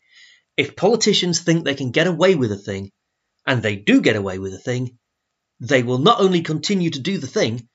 If 0.56 0.76
politicians 0.76 1.40
think 1.40 1.64
they 1.64 1.74
can 1.74 1.90
get 1.90 2.06
away 2.06 2.34
with 2.34 2.52
a 2.52 2.56
thing, 2.56 2.90
and 3.46 3.62
they 3.62 3.76
do 3.76 4.00
get 4.00 4.16
away 4.16 4.38
with 4.38 4.54
a 4.54 4.58
thing, 4.58 4.98
they 5.60 5.82
will 5.82 5.98
not 5.98 6.20
only 6.20 6.42
continue 6.42 6.90
to 6.90 7.00
do 7.00 7.18
the 7.18 7.26
thing, 7.26 7.68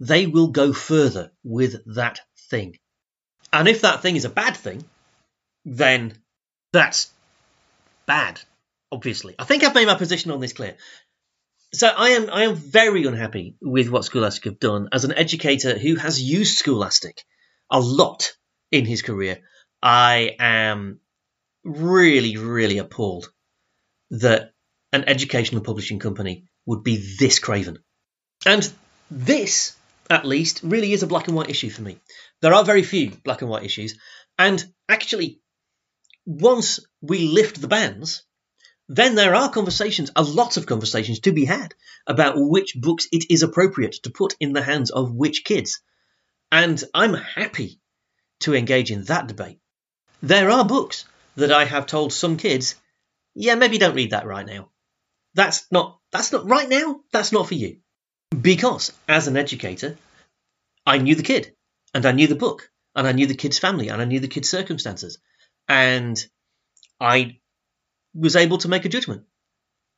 they 0.00 0.26
will 0.26 0.48
go 0.48 0.72
further 0.72 1.32
with 1.42 1.94
that 1.94 2.20
thing. 2.50 2.76
And 3.52 3.68
if 3.68 3.82
that 3.82 4.02
thing 4.02 4.16
is 4.16 4.24
a 4.24 4.30
bad 4.30 4.56
thing, 4.56 4.84
then 5.64 6.18
that's 6.74 7.12
bad, 8.04 8.40
obviously. 8.90 9.36
I 9.38 9.44
think 9.44 9.62
I've 9.62 9.76
made 9.76 9.86
my 9.86 9.94
position 9.94 10.32
on 10.32 10.40
this 10.40 10.52
clear. 10.52 10.76
So 11.72 11.86
I 11.86 12.10
am 12.10 12.28
I 12.30 12.42
am 12.42 12.56
very 12.56 13.04
unhappy 13.04 13.56
with 13.62 13.88
what 13.88 14.04
Scholastic 14.04 14.44
have 14.44 14.58
done. 14.58 14.88
As 14.92 15.04
an 15.04 15.12
educator 15.12 15.78
who 15.78 15.94
has 15.94 16.20
used 16.20 16.58
Scholastic 16.58 17.22
a 17.70 17.80
lot 17.80 18.32
in 18.72 18.84
his 18.84 19.02
career, 19.02 19.38
I 19.82 20.36
am 20.40 20.98
really, 21.62 22.36
really 22.36 22.78
appalled 22.78 23.30
that 24.10 24.52
an 24.92 25.04
educational 25.08 25.62
publishing 25.62 26.00
company 26.00 26.44
would 26.66 26.82
be 26.82 27.16
this 27.18 27.38
craven. 27.38 27.78
And 28.44 28.70
this, 29.10 29.76
at 30.10 30.24
least, 30.24 30.60
really 30.64 30.92
is 30.92 31.04
a 31.04 31.06
black 31.06 31.28
and 31.28 31.36
white 31.36 31.50
issue 31.50 31.70
for 31.70 31.82
me. 31.82 31.98
There 32.42 32.52
are 32.52 32.64
very 32.64 32.82
few 32.82 33.12
black 33.22 33.42
and 33.42 33.50
white 33.50 33.64
issues, 33.64 33.96
and 34.38 34.64
actually, 34.88 35.40
once 36.26 36.80
we 37.02 37.28
lift 37.28 37.60
the 37.60 37.68
bans, 37.68 38.22
then 38.88 39.14
there 39.14 39.34
are 39.34 39.50
conversations, 39.50 40.10
a 40.14 40.22
lot 40.22 40.56
of 40.56 40.66
conversations 40.66 41.20
to 41.20 41.32
be 41.32 41.44
had 41.44 41.74
about 42.06 42.34
which 42.36 42.74
books 42.74 43.06
it 43.12 43.24
is 43.30 43.42
appropriate 43.42 43.94
to 44.02 44.10
put 44.10 44.34
in 44.40 44.52
the 44.52 44.62
hands 44.62 44.90
of 44.90 45.12
which 45.12 45.44
kids. 45.44 45.80
And 46.52 46.82
I'm 46.92 47.14
happy 47.14 47.80
to 48.40 48.54
engage 48.54 48.90
in 48.90 49.04
that 49.04 49.26
debate. 49.26 49.58
There 50.22 50.50
are 50.50 50.64
books 50.64 51.06
that 51.36 51.52
I 51.52 51.64
have 51.64 51.86
told 51.86 52.12
some 52.12 52.36
kids, 52.36 52.74
yeah, 53.34 53.54
maybe 53.54 53.78
don't 53.78 53.94
read 53.94 54.10
that 54.10 54.26
right 54.26 54.46
now. 54.46 54.70
That's 55.34 55.66
not, 55.70 55.98
that's 56.12 56.30
not, 56.32 56.48
right 56.48 56.68
now, 56.68 57.00
that's 57.10 57.32
not 57.32 57.48
for 57.48 57.54
you. 57.54 57.78
Because 58.38 58.92
as 59.08 59.26
an 59.26 59.36
educator, 59.36 59.96
I 60.86 60.98
knew 60.98 61.14
the 61.14 61.22
kid, 61.22 61.54
and 61.92 62.04
I 62.06 62.12
knew 62.12 62.26
the 62.26 62.34
book, 62.34 62.70
and 62.94 63.06
I 63.06 63.12
knew 63.12 63.26
the 63.26 63.34
kid's 63.34 63.58
family, 63.58 63.88
and 63.88 64.00
I 64.00 64.04
knew 64.04 64.20
the 64.20 64.28
kid's 64.28 64.48
circumstances 64.48 65.18
and 65.68 66.22
I 67.00 67.38
was 68.14 68.36
able 68.36 68.58
to 68.58 68.68
make 68.68 68.84
a 68.84 68.88
judgment 68.88 69.24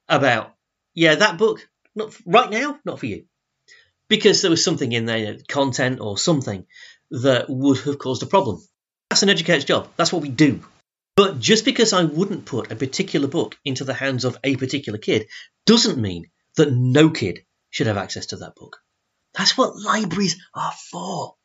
about 0.08 0.54
yeah 0.94 1.16
that 1.16 1.38
book 1.38 1.68
not 1.94 2.14
right 2.24 2.50
now 2.50 2.78
not 2.84 2.98
for 2.98 3.06
you 3.06 3.24
because 4.08 4.42
there 4.42 4.50
was 4.50 4.64
something 4.64 4.92
in 4.92 5.06
there 5.06 5.36
content 5.48 6.00
or 6.00 6.16
something 6.16 6.64
that 7.10 7.46
would 7.48 7.78
have 7.80 7.98
caused 7.98 8.22
a 8.22 8.26
problem 8.26 8.62
that's 9.10 9.22
an 9.22 9.28
educator's 9.30 9.64
job 9.64 9.88
that's 9.96 10.12
what 10.12 10.22
we 10.22 10.28
do 10.28 10.60
But 11.16 11.40
just 11.40 11.64
because 11.64 11.94
I 11.94 12.04
wouldn't 12.04 12.44
put 12.44 12.70
a 12.70 12.76
particular 12.76 13.26
book 13.26 13.56
into 13.64 13.84
the 13.84 13.94
hands 13.94 14.26
of 14.26 14.36
a 14.44 14.54
particular 14.56 14.98
kid 14.98 15.28
doesn't 15.64 15.98
mean 15.98 16.30
that 16.56 16.70
no 16.70 17.08
kid 17.10 17.44
should 17.70 17.86
have 17.86 17.96
access 17.96 18.26
to 18.26 18.36
that 18.36 18.54
book. 18.54 18.76
That's 19.32 19.56
what 19.56 19.76
libraries 19.76 20.36
are 20.54 20.72
for. 20.90 21.36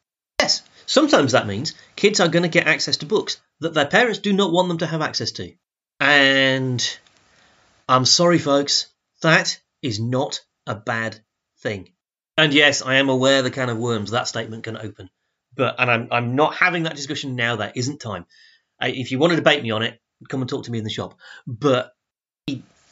Yes, 0.42 0.62
sometimes 0.86 1.32
that 1.32 1.48
means 1.48 1.74
kids 1.96 2.20
are 2.20 2.28
going 2.28 2.44
to 2.44 2.50
get 2.50 2.68
access 2.68 2.98
to 2.98 3.06
books 3.06 3.40
that 3.62 3.74
their 3.74 3.86
parents 3.86 4.20
do 4.20 4.34
not 4.34 4.52
want 4.52 4.68
them 4.68 4.80
to 4.80 4.88
have 4.88 5.02
access 5.02 5.32
to. 5.34 5.54
And 6.00 7.00
I'm 7.88 8.06
sorry, 8.06 8.40
folks, 8.40 8.88
that 9.22 9.60
is 9.82 10.00
not 10.00 10.42
a 10.68 10.76
bad 10.76 11.20
thing. 11.62 11.90
And 12.38 12.54
yes, 12.54 12.82
I 12.82 12.96
am 12.96 13.10
aware 13.10 13.42
the 13.42 13.52
can 13.52 13.70
of 13.70 13.78
worms 13.78 14.12
that 14.12 14.28
statement 14.28 14.64
can 14.64 14.78
open. 14.78 15.10
But 15.56 15.76
and 15.78 15.92
I'm 15.92 16.08
I'm 16.12 16.36
not 16.36 16.56
having 16.56 16.84
that 16.84 16.96
discussion 16.96 17.36
now. 17.36 17.58
That 17.58 17.78
isn't 17.78 18.00
time. 18.00 18.26
I, 18.80 18.90
if 18.90 19.12
you 19.12 19.20
want 19.20 19.32
to 19.32 19.38
debate 19.38 19.62
me 19.62 19.72
on 19.72 19.84
it, 19.84 20.00
come 20.30 20.42
and 20.42 20.50
talk 20.50 20.66
to 20.66 20.72
me 20.72 20.78
in 20.78 20.84
the 20.84 20.90
shop. 20.90 21.16
But 21.46 21.92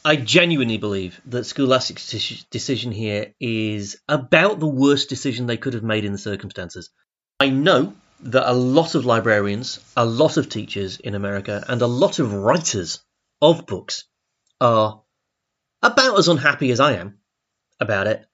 I 0.04 0.16
genuinely 0.16 0.78
believe 0.78 1.20
that 1.26 1.44
Scholastic's 1.44 2.44
decision 2.50 2.92
here 2.92 3.34
is 3.40 3.98
about 4.08 4.60
the 4.60 4.66
worst 4.66 5.08
decision 5.08 5.46
they 5.46 5.56
could 5.56 5.74
have 5.74 5.82
made 5.82 6.04
in 6.04 6.12
the 6.12 6.18
circumstances. 6.18 6.90
I 7.40 7.48
know 7.50 7.94
that 8.22 8.50
a 8.50 8.52
lot 8.52 8.94
of 8.94 9.06
librarians, 9.06 9.80
a 9.96 10.04
lot 10.04 10.36
of 10.36 10.48
teachers 10.48 10.98
in 10.98 11.14
America, 11.14 11.64
and 11.68 11.80
a 11.82 11.86
lot 11.86 12.18
of 12.18 12.34
writers 12.34 13.00
of 13.40 13.66
books 13.66 14.04
are 14.60 15.02
about 15.82 16.18
as 16.18 16.28
unhappy 16.28 16.70
as 16.70 16.80
I 16.80 16.94
am 16.94 17.18
about 17.80 18.06
it. 18.06 18.26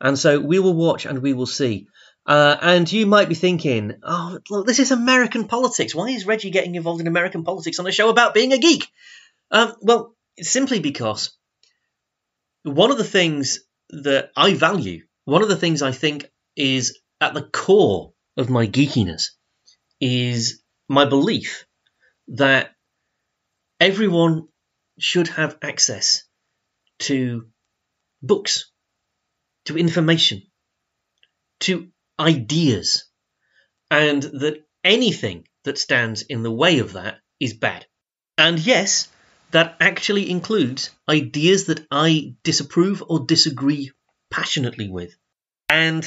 And 0.00 0.18
so 0.18 0.40
we 0.40 0.58
will 0.58 0.74
watch 0.74 1.04
and 1.06 1.20
we 1.20 1.34
will 1.34 1.46
see. 1.46 1.88
Uh, 2.26 2.56
and 2.60 2.90
you 2.90 3.06
might 3.06 3.28
be 3.28 3.34
thinking, 3.34 3.94
oh, 4.02 4.38
look, 4.48 4.66
this 4.66 4.78
is 4.78 4.90
American 4.90 5.46
politics. 5.46 5.94
Why 5.94 6.08
is 6.08 6.26
Reggie 6.26 6.50
getting 6.50 6.74
involved 6.74 7.02
in 7.02 7.06
American 7.06 7.44
politics 7.44 7.78
on 7.78 7.86
a 7.86 7.92
show 7.92 8.08
about 8.08 8.32
being 8.32 8.52
a 8.52 8.58
geek? 8.58 8.88
Um, 9.50 9.74
well, 9.82 10.16
simply 10.40 10.80
because 10.80 11.36
one 12.62 12.90
of 12.90 12.96
the 12.96 13.04
things 13.04 13.60
that 13.90 14.30
I 14.34 14.54
value, 14.54 15.04
one 15.26 15.42
of 15.42 15.48
the 15.48 15.56
things 15.56 15.82
I 15.82 15.92
think 15.92 16.30
is 16.56 16.98
at 17.20 17.34
the 17.34 17.42
core 17.42 18.13
of 18.36 18.50
my 18.50 18.66
geekiness, 18.66 19.30
is 20.00 20.62
my 20.88 21.04
belief 21.04 21.66
that 22.28 22.72
everyone 23.80 24.48
should 24.98 25.28
have 25.28 25.58
access 25.62 26.24
to 26.98 27.46
books, 28.22 28.70
to 29.66 29.76
information, 29.76 30.42
to 31.60 31.88
ideas, 32.18 33.04
and 33.90 34.22
that 34.22 34.64
anything 34.82 35.46
that 35.64 35.78
stands 35.78 36.22
in 36.22 36.42
the 36.42 36.50
way 36.50 36.78
of 36.78 36.94
that 36.94 37.18
is 37.40 37.54
bad. 37.54 37.86
And 38.36 38.58
yes, 38.58 39.08
that 39.50 39.76
actually 39.80 40.30
includes 40.30 40.90
ideas 41.08 41.66
that 41.66 41.86
I 41.90 42.34
disapprove 42.42 43.02
or 43.08 43.20
disagree 43.20 43.92
passionately 44.30 44.88
with. 44.88 45.14
And 45.68 46.04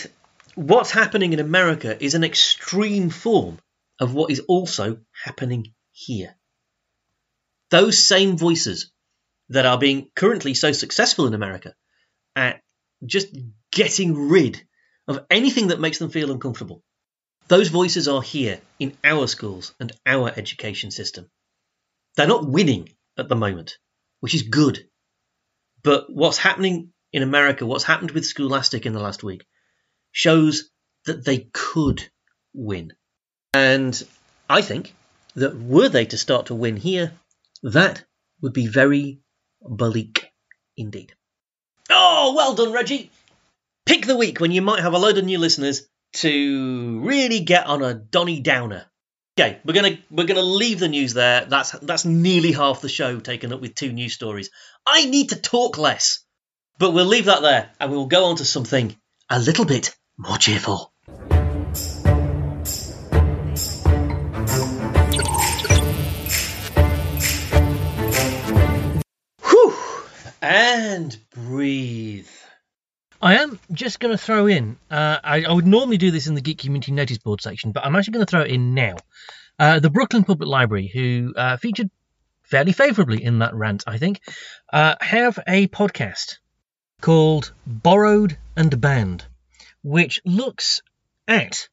what's 0.57 0.89
happening 0.89 1.33
in 1.33 1.39
America 1.39 2.03
is 2.03 2.15
an 2.15 2.23
extreme 2.23 3.11
form 3.11 3.59
of 3.99 4.15
what 4.15 4.31
is 4.31 4.39
also 4.47 4.97
happening 5.23 5.73
here. 5.91 6.35
Those 7.69 8.01
same 8.01 8.37
voices 8.37 8.91
that 9.49 9.67
are 9.67 9.77
being 9.77 10.09
currently 10.15 10.55
so 10.55 10.71
successful 10.71 11.27
in 11.27 11.35
America 11.35 11.75
at 12.35 12.61
just 13.05 13.27
getting 13.71 14.29
rid 14.29 14.59
of 15.07 15.25
anything 15.29 15.67
that 15.67 15.79
makes 15.79 15.99
them 15.99 16.09
feel 16.09 16.31
uncomfortable. 16.31 16.81
Those 17.49 17.67
voices 17.67 18.07
are 18.07 18.23
here 18.23 18.59
in 18.79 18.97
our 19.03 19.27
schools 19.27 19.75
and 19.79 19.91
our 20.07 20.33
education 20.35 20.89
system. 20.89 21.29
They're 22.15 22.25
not 22.25 22.47
winning 22.47 22.89
at 23.15 23.29
the 23.29 23.35
moment, 23.35 23.77
which 24.21 24.33
is 24.33 24.41
good. 24.41 24.89
But 25.83 26.11
what's 26.11 26.39
happening 26.39 26.93
in 27.13 27.21
America, 27.21 27.63
what's 27.63 27.83
happened 27.83 28.11
with 28.11 28.25
Scholastic 28.25 28.87
in 28.87 28.93
the 28.93 28.99
last 28.99 29.23
week, 29.23 29.45
shows 30.17 30.71
that 31.06 31.23
they 31.23 31.47
could 31.53 32.03
win. 32.51 32.91
And 33.53 34.03
I 34.49 34.63
think 34.63 34.95
that 35.36 35.56
were 35.56 35.89
they 35.89 36.06
to 36.06 36.17
start 36.17 36.47
to 36.47 36.56
win 36.56 36.75
here, 36.75 37.12
that 37.62 38.03
would 38.41 38.53
be 38.53 38.65
very 38.65 39.19
bleak 39.62 40.32
indeed. 40.75 41.13
Oh, 41.91 42.34
well 42.36 42.56
done, 42.56 42.71
Reggie! 42.71 43.12
Pick 43.86 44.08
the 44.08 44.17
week 44.17 44.39
when 44.39 44.51
you 44.51 44.63
might 44.63 44.82
have 44.82 44.93
a 44.93 44.97
load 44.97 45.19
of 45.19 45.25
new 45.25 45.38
listeners 45.38 45.88
to 46.13 46.99
really 47.01 47.41
get 47.41 47.67
on 47.67 47.84
a 47.84 47.93
Donny 47.93 48.39
Downer. 48.39 48.88
Okay, 49.39 49.60
we're 49.63 49.75
gonna 49.75 49.99
we're 50.10 50.25
gonna 50.25 50.41
leave 50.41 50.80
the 50.80 50.88
news 50.88 51.13
there. 51.13 51.45
That's 51.45 51.71
that's 51.84 52.06
nearly 52.06 52.53
half 52.53 52.82
the 52.82 52.89
show 52.89 53.19
taken 53.19 53.53
up 53.53 53.62
with 53.62 53.75
two 53.75 53.93
news 53.93 54.13
stories. 54.13 54.49
I 54.84 55.06
need 55.06 55.30
to 55.30 55.39
talk 55.39 55.77
less, 55.77 56.25
but 56.80 56.91
we'll 56.91 57.06
leave 57.06 57.25
that 57.25 57.43
there 57.43 57.69
and 57.80 57.91
we'll 57.91 58.08
go 58.08 58.25
on 58.25 58.38
to 58.38 58.45
something 58.45 58.95
a 59.30 59.39
little 59.39 59.65
bit 59.65 59.95
more 60.17 60.38
cheerful. 60.38 60.91
Whew, 69.43 69.75
and 70.41 71.17
breathe. 71.32 72.27
I 73.21 73.36
am 73.38 73.60
just 73.71 73.99
going 73.99 74.15
to 74.15 74.17
throw 74.17 74.47
in. 74.47 74.77
Uh, 74.89 75.17
I, 75.23 75.43
I, 75.43 75.51
would 75.51 75.65
normally 75.65 75.97
do 75.97 76.12
this 76.12 76.27
in 76.27 76.36
the 76.36 76.41
Geek 76.41 76.60
Community 76.60 76.91
Notice 76.91 77.17
Board 77.17 77.41
section, 77.41 77.71
but 77.71 77.84
I'm 77.84 77.95
actually 77.95 78.13
going 78.13 78.25
to 78.25 78.30
throw 78.30 78.41
it 78.41 78.51
in 78.51 78.73
now. 78.73 78.95
Uh, 79.60 79.80
the 79.80 79.89
Brooklyn 79.89 80.23
Public 80.23 80.47
Library, 80.47 80.88
who 80.93 81.34
uh, 81.36 81.58
featured 81.58 81.89
fairly 82.43 82.71
favourably 82.73 83.23
in 83.23 83.39
that 83.39 83.56
rant, 83.56 83.84
I 83.88 83.97
think, 83.97 84.21
uh, 84.71 84.95
have 85.01 85.39
a 85.47 85.67
podcast 85.67 86.38
called 87.01 87.53
Borrowed 87.65 88.38
and 88.56 88.80
Banned, 88.80 89.25
which 89.88 90.21
looks 90.26 90.82
at 91.30 91.69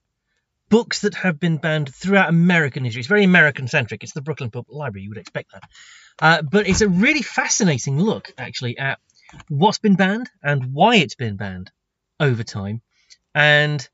books 0.68 1.00
that 1.00 1.16
have 1.16 1.40
been 1.40 1.56
banned 1.56 1.92
throughout 1.92 2.28
American 2.28 2.84
history. 2.84 3.00
It's 3.00 3.08
very 3.08 3.24
American 3.24 3.66
centric. 3.66 4.04
It's 4.04 4.12
the 4.12 4.22
Brooklyn 4.22 4.52
Public 4.52 4.72
Library. 4.72 5.02
You 5.02 5.10
would 5.10 5.18
expect 5.18 5.50
that. 5.52 5.62
Uh, 6.20 6.42
but 6.42 6.68
it's 6.68 6.80
a 6.80 6.88
really 6.88 7.22
fascinating 7.22 7.98
look, 7.98 8.32
actually, 8.38 8.78
at 8.78 9.00
what's 9.48 9.78
been 9.78 9.96
banned 9.96 10.30
and 10.44 10.72
why 10.72 10.96
it's 10.96 11.16
been 11.16 11.36
banned 11.36 11.72
over 12.20 12.44
time, 12.44 12.82
and 13.34 13.86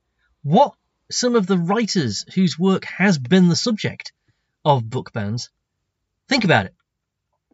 what 0.42 0.74
some 1.10 1.34
of 1.34 1.46
the 1.46 1.56
writers 1.56 2.26
whose 2.34 2.58
work 2.58 2.84
has 2.84 3.18
been 3.18 3.48
the 3.48 3.56
subject 3.56 4.12
of 4.66 4.88
book 4.88 5.14
bans 5.14 5.48
think 6.28 6.44
about 6.44 6.66
it. 6.66 6.74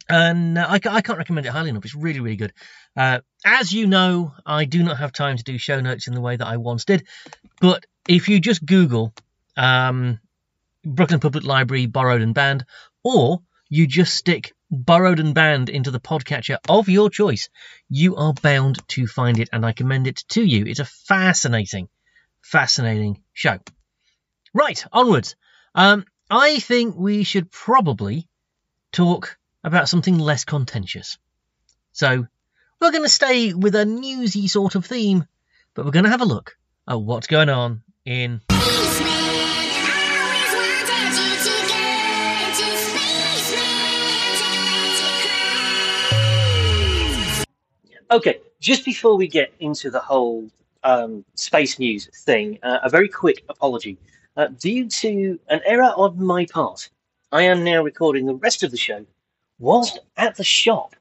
And 0.08 0.56
uh, 0.56 0.66
I, 0.68 0.74
I, 0.74 1.00
can't 1.00 1.18
recommend 1.18 1.46
it 1.46 1.50
highly 1.50 1.70
enough. 1.70 1.84
It's 1.84 1.94
really, 1.94 2.20
really 2.20 2.36
good. 2.36 2.52
Uh, 2.96 3.20
as 3.44 3.72
you 3.72 3.86
know, 3.86 4.34
I 4.44 4.64
do 4.64 4.82
not 4.82 4.98
have 4.98 5.12
time 5.12 5.36
to 5.36 5.42
do 5.42 5.58
show 5.58 5.80
notes 5.80 6.06
in 6.06 6.14
the 6.14 6.20
way 6.20 6.36
that 6.36 6.46
I 6.46 6.58
once 6.58 6.84
did. 6.84 7.06
But 7.60 7.86
if 8.08 8.28
you 8.28 8.38
just 8.38 8.64
Google 8.64 9.12
um, 9.56 10.20
Brooklyn 10.84 11.20
Public 11.20 11.44
Library 11.44 11.86
borrowed 11.86 12.22
and 12.22 12.34
banned, 12.34 12.64
or 13.02 13.42
you 13.68 13.86
just 13.86 14.14
stick 14.14 14.54
borrowed 14.70 15.20
and 15.20 15.34
banned 15.34 15.68
into 15.68 15.90
the 15.90 16.00
podcatcher 16.00 16.58
of 16.68 16.88
your 16.88 17.10
choice, 17.10 17.48
you 17.88 18.16
are 18.16 18.32
bound 18.32 18.78
to 18.88 19.06
find 19.06 19.40
it, 19.40 19.48
and 19.52 19.66
I 19.66 19.72
commend 19.72 20.06
it 20.06 20.24
to 20.30 20.42
you. 20.42 20.66
It's 20.66 20.80
a 20.80 20.84
fascinating, 20.84 21.88
fascinating 22.42 23.22
show. 23.32 23.58
Right, 24.54 24.84
onwards. 24.92 25.34
Um, 25.74 26.04
I 26.30 26.58
think 26.58 26.96
we 26.96 27.24
should 27.24 27.50
probably 27.50 28.28
talk 28.92 29.36
about 29.66 29.88
something 29.88 30.16
less 30.16 30.44
contentious. 30.44 31.18
So, 31.92 32.26
we're 32.80 32.92
going 32.92 33.02
to 33.02 33.08
stay 33.08 33.52
with 33.52 33.74
a 33.74 33.84
newsy 33.84 34.46
sort 34.46 34.76
of 34.76 34.86
theme, 34.86 35.26
but 35.74 35.84
we're 35.84 35.90
going 35.90 36.04
to 36.04 36.10
have 36.10 36.20
a 36.20 36.26
look 36.26 36.56
at 36.88 37.00
what's 37.00 37.26
going 37.26 37.48
on 37.48 37.82
in. 38.04 38.40
Okay, 48.08 48.38
just 48.60 48.84
before 48.84 49.16
we 49.16 49.26
get 49.26 49.52
into 49.58 49.90
the 49.90 49.98
whole 49.98 50.48
um, 50.84 51.24
space 51.34 51.80
news 51.80 52.08
thing, 52.24 52.60
uh, 52.62 52.78
a 52.84 52.88
very 52.88 53.08
quick 53.08 53.44
apology. 53.48 53.98
Uh, 54.36 54.46
due 54.46 54.88
to 54.88 55.40
an 55.48 55.60
error 55.66 55.92
on 55.96 56.22
my 56.22 56.46
part, 56.46 56.88
I 57.32 57.42
am 57.42 57.64
now 57.64 57.82
recording 57.82 58.26
the 58.26 58.34
rest 58.34 58.62
of 58.62 58.70
the 58.70 58.76
show 58.76 59.04
whilst 59.58 59.98
at 60.16 60.36
the 60.36 60.44
shop 60.44 60.94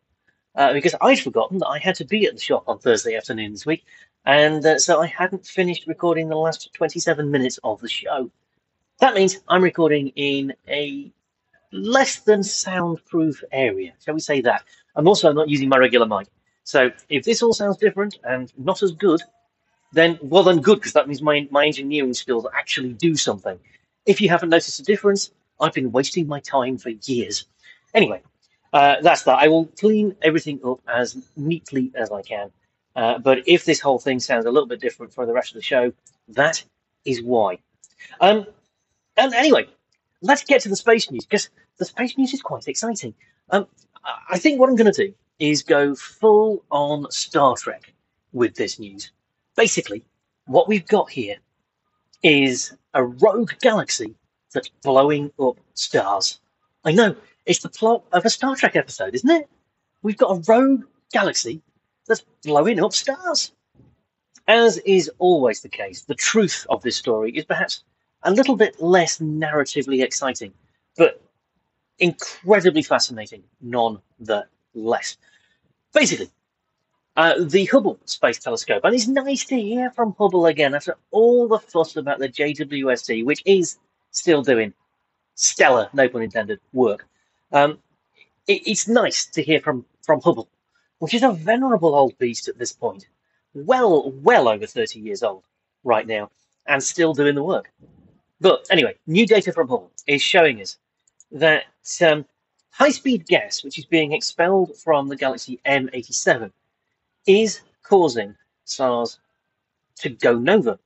uh, 0.55 0.73
because 0.73 0.95
I'd 1.01 1.19
forgotten 1.19 1.59
that 1.59 1.67
I 1.67 1.79
had 1.79 1.95
to 1.95 2.05
be 2.05 2.25
at 2.25 2.35
the 2.35 2.41
shop 2.41 2.63
on 2.67 2.79
Thursday 2.79 3.15
afternoon 3.15 3.51
this 3.51 3.65
week, 3.65 3.85
and 4.25 4.65
uh, 4.65 4.79
so 4.79 5.01
I 5.01 5.07
hadn't 5.07 5.45
finished 5.45 5.85
recording 5.87 6.29
the 6.29 6.37
last 6.37 6.73
27 6.73 7.29
minutes 7.29 7.59
of 7.63 7.81
the 7.81 7.89
show. 7.89 8.31
That 8.99 9.13
means 9.13 9.41
I'm 9.47 9.63
recording 9.63 10.09
in 10.15 10.53
a 10.67 11.11
less 11.71 12.19
than 12.19 12.41
soundproof 12.43 13.43
area, 13.51 13.93
shall 14.03 14.13
we 14.13 14.21
say 14.21 14.41
that? 14.41 14.63
I'm 14.95 15.07
also 15.07 15.33
not 15.33 15.49
using 15.49 15.67
my 15.67 15.77
regular 15.77 16.05
mic. 16.05 16.27
So 16.63 16.91
if 17.09 17.25
this 17.25 17.43
all 17.43 17.53
sounds 17.53 17.77
different 17.77 18.17
and 18.23 18.51
not 18.57 18.81
as 18.81 18.93
good, 18.93 19.21
then 19.91 20.17
well 20.21 20.43
then 20.43 20.61
good 20.61 20.79
because 20.79 20.93
that 20.93 21.07
means 21.07 21.21
my 21.21 21.47
my 21.51 21.65
engineering 21.65 22.13
skills 22.13 22.47
actually 22.57 22.93
do 22.93 23.15
something. 23.15 23.59
If 24.05 24.21
you 24.21 24.29
haven't 24.29 24.49
noticed 24.49 24.79
a 24.79 24.83
difference, 24.83 25.31
I've 25.59 25.73
been 25.73 25.91
wasting 25.91 26.27
my 26.27 26.39
time 26.39 26.77
for 26.77 26.89
years. 26.89 27.45
Anyway, 27.93 28.21
uh, 28.75 28.97
that's 29.01 29.23
that. 29.23 29.39
I 29.39 29.47
will 29.47 29.67
clean 29.79 30.17
everything 30.21 30.59
up 30.65 30.81
as 30.85 31.15
neatly 31.37 31.93
as 31.95 32.11
I 32.11 32.21
can. 32.21 32.51
Uh, 32.93 33.17
but 33.19 33.47
if 33.47 33.63
this 33.63 33.79
whole 33.79 33.99
thing 33.99 34.19
sounds 34.19 34.45
a 34.45 34.51
little 34.51 34.67
bit 34.67 34.81
different 34.81 35.13
for 35.13 35.25
the 35.25 35.31
rest 35.31 35.51
of 35.51 35.55
the 35.55 35.61
show, 35.61 35.93
that 36.27 36.61
is 37.05 37.21
why. 37.23 37.59
Um, 38.19 38.45
and 39.15 39.33
anyway, 39.33 39.69
let's 40.21 40.43
get 40.43 40.59
to 40.63 40.69
the 40.69 40.75
space 40.75 41.09
news 41.09 41.25
because 41.25 41.49
the 41.77 41.85
space 41.85 42.17
news 42.17 42.33
is 42.33 42.41
quite 42.41 42.67
exciting. 42.67 43.13
Um, 43.49 43.65
I 44.29 44.37
think 44.39 44.59
what 44.59 44.69
I'm 44.69 44.75
going 44.75 44.91
to 44.91 45.07
do 45.07 45.13
is 45.39 45.63
go 45.63 45.95
full 45.95 46.65
on 46.69 47.09
Star 47.11 47.55
Trek 47.55 47.93
with 48.33 48.55
this 48.55 48.77
news. 48.77 49.09
Basically, 49.55 50.03
what 50.47 50.67
we've 50.67 50.85
got 50.85 51.09
here 51.09 51.37
is 52.23 52.75
a 52.93 53.05
rogue 53.05 53.53
galaxy 53.61 54.15
that's 54.53 54.67
blowing 54.83 55.31
up 55.39 55.61
stars. 55.75 56.41
I 56.83 56.91
know, 56.91 57.15
it's 57.45 57.59
the 57.59 57.69
plot 57.69 58.03
of 58.11 58.25
a 58.25 58.29
Star 58.29 58.55
Trek 58.55 58.75
episode, 58.75 59.15
isn't 59.15 59.29
it? 59.29 59.49
We've 60.01 60.17
got 60.17 60.31
a 60.31 60.51
rogue 60.51 60.83
galaxy 61.11 61.61
that's 62.07 62.23
blowing 62.43 62.79
up 62.83 62.93
stars. 62.93 63.51
As 64.47 64.77
is 64.79 65.09
always 65.17 65.61
the 65.61 65.69
case, 65.69 66.01
the 66.01 66.15
truth 66.15 66.67
of 66.69 66.81
this 66.83 66.97
story 66.97 67.31
is 67.31 67.45
perhaps 67.45 67.83
a 68.23 68.31
little 68.31 68.55
bit 68.55 68.81
less 68.81 69.19
narratively 69.19 70.03
exciting, 70.03 70.53
but 70.97 71.21
incredibly 71.99 72.83
fascinating 72.83 73.43
nonetheless. 73.61 75.17
Basically, 75.93 76.29
uh, 77.15 77.43
the 77.43 77.65
Hubble 77.65 77.99
Space 78.05 78.39
Telescope, 78.39 78.83
and 78.83 78.93
it's 78.93 79.07
nice 79.07 79.45
to 79.45 79.59
hear 79.59 79.89
from 79.91 80.15
Hubble 80.17 80.45
again 80.45 80.75
after 80.75 80.97
all 81.11 81.47
the 81.47 81.59
fuss 81.59 81.95
about 81.95 82.19
the 82.19 82.29
JWST, 82.29 83.23
which 83.23 83.41
is 83.45 83.77
still 84.11 84.43
doing 84.43 84.73
stellar, 85.35 85.89
no 85.93 86.09
pun 86.09 86.23
intended, 86.23 86.59
work. 86.73 87.07
Um, 87.51 87.79
it, 88.47 88.67
it's 88.67 88.87
nice 88.87 89.25
to 89.27 89.43
hear 89.43 89.59
from, 89.59 89.85
from 90.03 90.21
Hubble, 90.21 90.49
which 90.99 91.13
is 91.13 91.23
a 91.23 91.31
venerable 91.31 91.95
old 91.95 92.17
beast 92.17 92.47
at 92.47 92.57
this 92.57 92.73
point, 92.73 93.07
well, 93.53 94.11
well 94.11 94.47
over 94.47 94.65
30 94.65 94.99
years 94.99 95.23
old 95.23 95.43
right 95.83 96.05
now, 96.05 96.29
and 96.67 96.81
still 96.83 97.13
doing 97.13 97.35
the 97.35 97.43
work. 97.43 97.71
But 98.41 98.67
anyway, 98.69 98.95
new 99.07 99.25
data 99.25 99.51
from 99.51 99.67
Hubble 99.67 99.91
is 100.07 100.21
showing 100.21 100.61
us 100.61 100.77
that 101.31 101.65
um, 102.01 102.25
high 102.71 102.89
speed 102.89 103.25
gas, 103.25 103.63
which 103.63 103.79
is 103.79 103.85
being 103.85 104.11
expelled 104.11 104.77
from 104.77 105.07
the 105.07 105.15
galaxy 105.15 105.59
M87, 105.65 106.51
is 107.25 107.61
causing 107.83 108.35
stars 108.65 109.19
to 109.99 110.09
go 110.09 110.37
nova. 110.37 110.79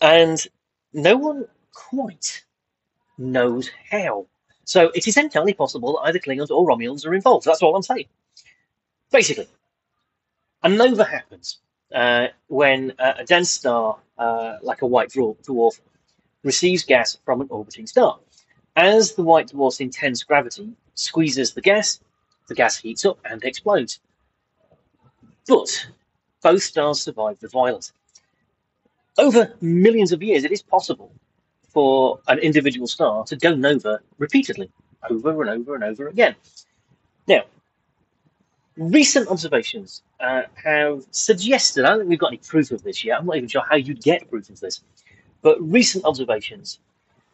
And 0.00 0.44
no 0.92 1.16
one 1.16 1.46
quite 1.72 2.44
knows 3.16 3.70
how. 3.90 4.26
So 4.68 4.90
it 4.94 5.08
is 5.08 5.16
entirely 5.16 5.54
possible 5.54 5.94
that 5.94 6.08
either 6.08 6.18
Klingons 6.18 6.50
or 6.50 6.68
Romulans 6.68 7.06
are 7.06 7.14
involved. 7.14 7.46
That's 7.46 7.62
all 7.62 7.74
I'm 7.74 7.82
saying. 7.82 8.04
Basically, 9.10 9.48
a 10.62 10.68
nova 10.68 11.04
happens 11.04 11.60
uh, 11.94 12.26
when 12.48 12.92
a 12.98 13.24
dense 13.24 13.48
star, 13.48 13.96
uh, 14.18 14.58
like 14.60 14.82
a 14.82 14.86
white 14.86 15.08
dwarf, 15.08 15.80
receives 16.44 16.84
gas 16.84 17.16
from 17.24 17.40
an 17.40 17.46
orbiting 17.48 17.86
star. 17.86 18.18
As 18.76 19.14
the 19.14 19.22
white 19.22 19.48
dwarf's 19.48 19.80
intense 19.80 20.22
gravity 20.22 20.68
squeezes 20.92 21.54
the 21.54 21.62
gas, 21.62 21.98
the 22.48 22.54
gas 22.54 22.76
heats 22.76 23.06
up 23.06 23.18
and 23.24 23.42
explodes. 23.44 24.00
But 25.46 25.86
both 26.42 26.62
stars 26.62 27.00
survive 27.00 27.40
the 27.40 27.48
violence. 27.48 27.94
Over 29.16 29.54
millions 29.62 30.12
of 30.12 30.22
years, 30.22 30.44
it 30.44 30.52
is 30.52 30.60
possible 30.60 31.10
for 31.68 32.20
an 32.28 32.38
individual 32.38 32.86
star 32.86 33.24
to 33.24 33.36
go 33.36 33.54
nova 33.54 34.00
repeatedly, 34.18 34.70
over 35.10 35.42
and 35.42 35.50
over 35.50 35.74
and 35.74 35.84
over 35.84 36.08
again. 36.08 36.34
Now, 37.26 37.42
recent 38.76 39.28
observations 39.28 40.02
uh, 40.20 40.42
have 40.54 41.04
suggested, 41.10 41.84
I 41.84 41.90
don't 41.90 41.98
think 42.00 42.10
we've 42.10 42.18
got 42.18 42.28
any 42.28 42.38
proof 42.38 42.70
of 42.70 42.82
this 42.82 43.04
yet, 43.04 43.18
I'm 43.18 43.26
not 43.26 43.36
even 43.36 43.48
sure 43.48 43.62
how 43.68 43.76
you'd 43.76 44.02
get 44.02 44.28
proof 44.30 44.48
of 44.50 44.60
this, 44.60 44.80
but 45.42 45.60
recent 45.60 46.04
observations 46.04 46.80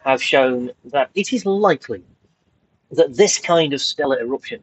have 0.05 0.23
shown 0.23 0.71
that 0.87 1.11
it 1.15 1.33
is 1.33 1.47
likely 1.47 2.03
that 2.91 3.15
this 3.17 3.39
kind 3.39 3.73
of 3.73 3.81
stellar 3.81 4.21
eruption 4.21 4.63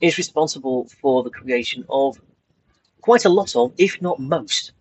is 0.00 0.18
responsible 0.18 0.88
for 1.00 1.22
the 1.22 1.30
creation 1.30 1.84
of 1.88 2.20
quite 3.00 3.24
a 3.24 3.28
lot 3.28 3.54
of, 3.54 3.72
if 3.78 4.00
not 4.02 4.18
most, 4.18 4.72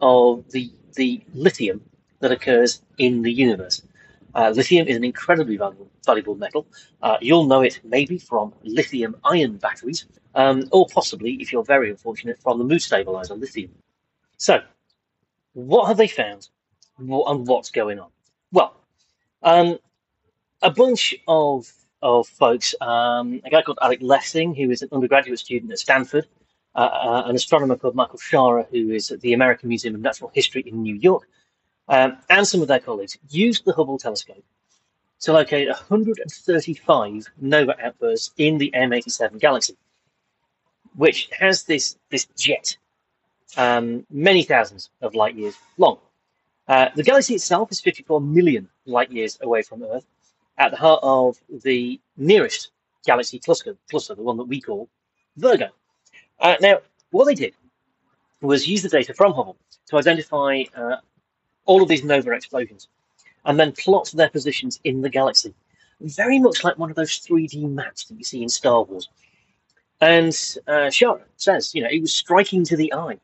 of 0.00 0.48
the, 0.50 0.70
the 0.94 1.20
lithium 1.34 1.80
that 2.20 2.32
occurs 2.32 2.82
in 2.98 3.22
the 3.22 3.32
universe. 3.32 3.82
Uh, 4.34 4.50
lithium 4.54 4.86
is 4.86 4.96
an 4.96 5.04
incredibly 5.04 5.56
valuable, 5.56 5.90
valuable 6.06 6.34
metal. 6.36 6.66
Uh, 7.02 7.16
you'll 7.20 7.46
know 7.46 7.62
it 7.62 7.80
maybe 7.84 8.18
from 8.18 8.52
lithium 8.62 9.16
ion 9.24 9.56
batteries, 9.56 10.06
um, 10.34 10.68
or 10.70 10.86
possibly, 10.86 11.32
if 11.34 11.52
you're 11.52 11.64
very 11.64 11.90
unfortunate, 11.90 12.38
from 12.40 12.58
the 12.58 12.64
mood 12.64 12.80
stabilizer 12.80 13.34
lithium. 13.34 13.70
So, 14.36 14.60
what 15.54 15.88
have 15.88 15.96
they 15.96 16.06
found 16.06 16.48
and 16.98 17.08
what's 17.46 17.70
going 17.70 17.98
on? 17.98 18.10
Well, 18.52 18.76
um, 19.42 19.78
a 20.62 20.70
bunch 20.70 21.14
of 21.26 21.72
of 22.02 22.26
folks, 22.28 22.74
um, 22.80 23.40
a 23.44 23.50
guy 23.50 23.62
called 23.62 23.78
Alec 23.82 24.00
Lessing, 24.00 24.54
who 24.54 24.70
is 24.70 24.80
an 24.80 24.88
undergraduate 24.90 25.38
student 25.38 25.70
at 25.70 25.78
Stanford, 25.78 26.26
uh, 26.74 26.78
uh, 26.78 27.22
an 27.26 27.36
astronomer 27.36 27.76
called 27.76 27.94
Michael 27.94 28.18
Shara, 28.18 28.66
who 28.70 28.90
is 28.90 29.10
at 29.10 29.20
the 29.20 29.34
American 29.34 29.68
Museum 29.68 29.94
of 29.94 30.00
Natural 30.00 30.30
History 30.32 30.62
in 30.62 30.82
New 30.82 30.94
York, 30.94 31.28
um, 31.90 32.16
and 32.30 32.46
some 32.46 32.62
of 32.62 32.68
their 32.68 32.78
colleagues 32.78 33.18
used 33.28 33.64
the 33.64 33.72
Hubble 33.72 33.98
telescope 33.98 34.44
to 35.20 35.32
locate 35.32 35.68
135 35.68 37.28
nova 37.40 37.74
outbursts 37.84 38.32
in 38.38 38.58
the 38.58 38.70
M87 38.74 39.38
galaxy, 39.40 39.76
which 40.94 41.28
has 41.38 41.64
this, 41.64 41.98
this 42.08 42.26
jet 42.38 42.76
um, 43.56 44.06
many 44.08 44.44
thousands 44.44 44.88
of 45.02 45.14
light 45.14 45.34
years 45.34 45.56
long. 45.76 45.98
Uh, 46.68 46.88
the 46.94 47.02
galaxy 47.02 47.34
itself 47.34 47.72
is 47.72 47.80
54 47.80 48.20
million 48.20 48.68
light 48.86 49.10
years 49.10 49.36
away 49.42 49.60
from 49.60 49.82
Earth, 49.82 50.06
at 50.58 50.70
the 50.70 50.76
heart 50.76 51.00
of 51.02 51.38
the 51.64 52.00
nearest 52.16 52.70
galaxy 53.04 53.40
cluster, 53.40 53.76
cluster 53.90 54.14
the 54.14 54.22
one 54.22 54.36
that 54.36 54.44
we 54.44 54.60
call 54.60 54.88
Virgo. 55.36 55.68
Uh, 56.38 56.54
now, 56.60 56.78
what 57.10 57.24
they 57.24 57.34
did 57.34 57.54
was 58.40 58.68
use 58.68 58.82
the 58.82 58.88
data 58.88 59.12
from 59.12 59.32
Hubble 59.32 59.56
to 59.88 59.98
identify 59.98 60.62
uh, 60.76 60.96
all 61.66 61.82
of 61.82 61.88
these 61.88 62.04
nova 62.04 62.32
explosions 62.32 62.88
and 63.44 63.58
then 63.58 63.72
plot 63.72 64.10
their 64.14 64.28
positions 64.28 64.80
in 64.84 65.00
the 65.00 65.08
galaxy, 65.08 65.54
very 66.00 66.38
much 66.38 66.64
like 66.64 66.78
one 66.78 66.90
of 66.90 66.96
those 66.96 67.18
3D 67.20 67.70
maps 67.70 68.04
that 68.04 68.16
you 68.16 68.24
see 68.24 68.42
in 68.42 68.48
Star 68.48 68.82
Wars. 68.82 69.08
And 70.00 70.32
uh, 70.66 70.88
Shara 70.88 71.22
says, 71.36 71.74
you 71.74 71.82
know, 71.82 71.88
it 71.90 72.00
was 72.00 72.14
striking 72.14 72.64
to 72.64 72.76
the 72.76 72.92
eye 72.92 73.18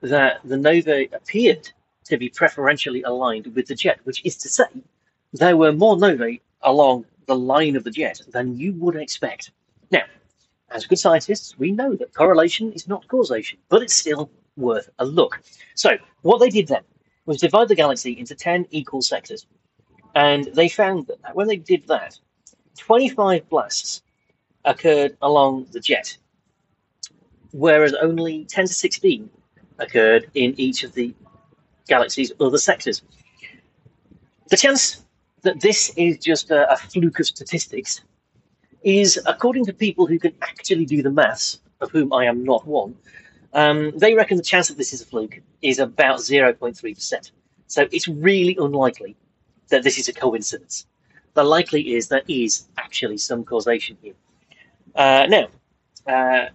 that 0.00 0.40
the 0.44 0.56
nova 0.56 1.04
appeared 1.14 1.70
to 2.04 2.16
be 2.16 2.28
preferentially 2.28 3.02
aligned 3.02 3.54
with 3.54 3.66
the 3.66 3.74
jet, 3.74 3.98
which 4.04 4.24
is 4.24 4.36
to 4.38 4.48
say, 4.48 4.64
there 5.32 5.56
were 5.56 5.72
more 5.72 5.96
novae 5.96 6.40
along 6.62 7.04
the 7.26 7.36
line 7.36 7.76
of 7.76 7.84
the 7.84 7.90
jet 7.90 8.20
than 8.28 8.56
you 8.56 8.72
would 8.74 8.96
expect. 8.96 9.50
Now, 9.90 10.04
as 10.70 10.86
good 10.86 10.98
scientists, 10.98 11.58
we 11.58 11.72
know 11.72 11.94
that 11.96 12.14
correlation 12.14 12.72
is 12.72 12.88
not 12.88 13.06
causation, 13.08 13.58
but 13.68 13.82
it's 13.82 13.94
still 13.94 14.30
worth 14.56 14.88
a 14.98 15.04
look. 15.04 15.42
So, 15.74 15.98
what 16.22 16.38
they 16.38 16.48
did 16.48 16.68
then 16.68 16.82
was 17.26 17.40
divide 17.40 17.68
the 17.68 17.74
galaxy 17.74 18.18
into 18.18 18.34
10 18.34 18.66
equal 18.70 19.02
sectors. 19.02 19.46
And 20.14 20.44
they 20.54 20.68
found 20.68 21.08
that 21.08 21.34
when 21.34 21.48
they 21.48 21.56
did 21.56 21.86
that, 21.88 22.18
25 22.78 23.48
blasts 23.48 24.02
occurred 24.64 25.16
along 25.22 25.66
the 25.72 25.80
jet, 25.80 26.16
whereas 27.52 27.94
only 27.94 28.44
10 28.46 28.66
to 28.66 28.72
16 28.72 29.28
occurred 29.78 30.30
in 30.34 30.54
each 30.58 30.84
of 30.84 30.92
the 30.94 31.14
galaxy's 31.88 32.32
other 32.40 32.58
sectors. 32.58 33.02
The 34.48 34.56
chance 34.56 35.04
that 35.42 35.60
this 35.60 35.92
is 35.96 36.18
just 36.18 36.50
a, 36.50 36.70
a 36.72 36.76
fluke 36.76 37.20
of 37.20 37.26
statistics 37.26 38.02
is, 38.82 39.20
according 39.26 39.64
to 39.66 39.72
people 39.72 40.06
who 40.06 40.18
can 40.18 40.32
actually 40.42 40.86
do 40.86 41.02
the 41.02 41.10
maths, 41.10 41.60
of 41.80 41.90
whom 41.90 42.12
I 42.12 42.24
am 42.24 42.44
not 42.44 42.66
one, 42.66 42.96
um, 43.56 43.90
they 43.96 44.14
reckon 44.14 44.36
the 44.36 44.42
chance 44.42 44.68
that 44.68 44.76
this 44.76 44.92
is 44.92 45.00
a 45.00 45.06
fluke 45.06 45.40
is 45.62 45.78
about 45.78 46.18
0.3%. 46.18 47.30
So 47.68 47.88
it's 47.90 48.06
really 48.06 48.54
unlikely 48.60 49.16
that 49.68 49.82
this 49.82 49.98
is 49.98 50.08
a 50.08 50.12
coincidence. 50.12 50.86
The 51.32 51.42
likely 51.42 51.94
is 51.94 52.08
there 52.08 52.22
is 52.28 52.66
actually 52.76 53.16
some 53.16 53.44
causation 53.44 53.96
here. 54.02 54.12
Uh, 54.94 55.26
now, 55.28 55.46
uh, 56.06 56.50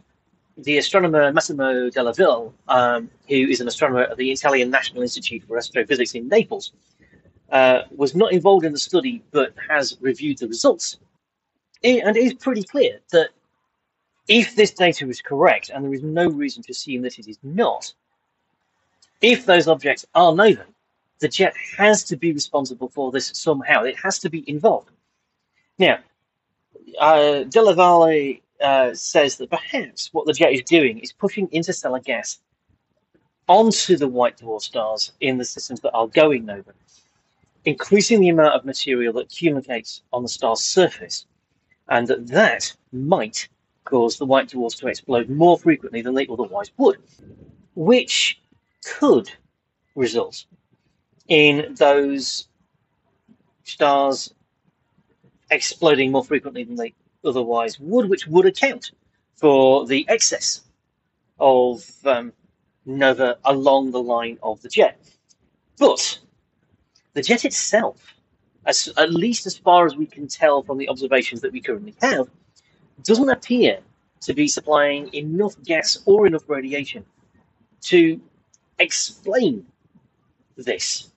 the 0.58 0.78
astronomer 0.78 1.34
Massimo 1.34 1.90
Della 1.90 2.14
Valle, 2.14 2.54
um, 2.68 3.10
who 3.28 3.36
is 3.36 3.62
an 3.62 3.68
astronomer 3.68 4.04
at 4.04 4.18
the 4.18 4.32
Italian 4.32 4.70
National 4.70 5.02
Institute 5.02 5.44
for 5.48 5.58
Astrophysics 5.58 6.14
in 6.14 6.28
Naples, 6.28 6.72
uh, 7.52 7.82
was 7.90 8.16
not 8.16 8.32
involved 8.32 8.64
in 8.64 8.74
the 8.74 8.80
study 8.80 9.24
but 9.32 9.56
has 9.68 9.98
reviewed 10.02 10.38
the 10.38 10.48
results. 10.48 11.00
And 11.84 12.16
it 12.16 12.24
is 12.24 12.36
pretty 12.36 12.62
clear 12.62 13.00
that 13.12 13.30
if 14.32 14.56
this 14.56 14.72
data 14.72 15.10
is 15.10 15.22
correct, 15.22 15.70
and 15.70 15.84
there 15.84 15.94
is 15.94 16.04
no 16.04 16.26
reason 16.26 16.64
to 16.64 16.72
assume 16.72 17.02
that 17.02 17.20
it 17.20 17.28
is 17.28 17.38
not, 17.44 17.94
if 19.20 19.46
those 19.46 19.68
objects 19.68 20.06
are 20.16 20.34
nova, 20.34 20.66
the 21.20 21.28
jet 21.28 21.54
has 21.78 22.06
to 22.06 22.16
be 22.16 22.32
responsible 22.32 22.88
for 22.88 23.12
this 23.12 23.32
somehow. 23.34 23.84
It 23.84 23.98
has 24.00 24.20
to 24.20 24.30
be 24.30 24.50
involved. 24.50 24.90
Now, 25.78 26.00
uh, 26.98 27.44
Della 27.44 27.76
Valle 27.76 28.38
uh, 28.62 28.94
says 28.94 29.36
that 29.36 29.50
perhaps 29.50 30.10
what 30.14 30.26
the 30.26 30.34
jet 30.34 30.54
is 30.54 30.62
doing 30.62 31.00
is 31.00 31.12
pushing 31.12 31.50
interstellar 31.52 32.00
gas 32.00 32.40
onto 33.50 33.98
the 33.98 34.08
white 34.08 34.38
dwarf 34.38 34.62
stars 34.62 35.12
in 35.20 35.38
the 35.40 35.46
systems 35.46 35.82
that 35.82 35.92
are 35.92 36.08
going 36.08 36.46
nova, 36.46 36.72
increasing 37.66 38.22
the 38.22 38.30
amount 38.30 38.54
of 38.54 38.64
material 38.64 39.12
that 39.12 39.26
accumulates 39.26 40.04
on 40.14 40.24
the 40.24 40.30
star's 40.30 40.62
surface, 40.62 41.26
and 41.90 42.08
that 42.08 42.28
that 42.28 42.74
might 42.94 43.50
cause 43.84 44.18
the 44.18 44.26
white 44.26 44.50
dwarfs 44.50 44.78
to 44.78 44.88
explode 44.88 45.30
more 45.30 45.58
frequently 45.58 46.02
than 46.02 46.14
they 46.14 46.28
otherwise 46.28 46.72
would, 46.78 46.98
which 47.76 48.40
could 48.86 49.32
result 49.96 50.46
in 51.28 51.76
those 51.76 52.48
stars 53.64 54.34
exploding 55.50 56.12
more 56.12 56.24
frequently 56.24 56.64
than 56.64 56.76
they 56.76 56.94
otherwise 57.24 57.80
would, 57.80 58.10
which 58.10 58.28
would 58.28 58.46
account 58.46 58.92
for 59.36 59.86
the 59.86 60.06
excess 60.10 60.62
of 61.40 61.84
um, 62.06 62.32
nova 62.86 63.38
along 63.46 63.92
the 63.92 64.02
line 64.02 64.38
of 64.44 64.62
the 64.62 64.70
jet. 64.70 65.00
But 65.78 66.20
the 67.14 67.22
jet 67.22 67.46
itself, 67.46 68.14
as, 68.66 68.90
at 68.98 69.12
least 69.12 69.46
as 69.46 69.58
far 69.58 69.86
as 69.86 69.96
we 69.96 70.06
can 70.06 70.28
tell 70.28 70.64
from 70.64 70.78
the 70.78 70.90
observations 70.90 71.42
that 71.42 71.52
we 71.52 71.62
currently 71.62 71.96
have, 72.02 72.30
doesn't 73.04 73.30
appear 73.30 73.80
to 74.22 74.34
be 74.34 74.48
supplying 74.48 75.14
enough 75.14 75.56
gas 75.64 75.98
or 76.06 76.28
enough 76.28 76.44
radiation 76.48 77.04
to 77.82 78.22
explain 78.80 79.66
this. 80.56 81.12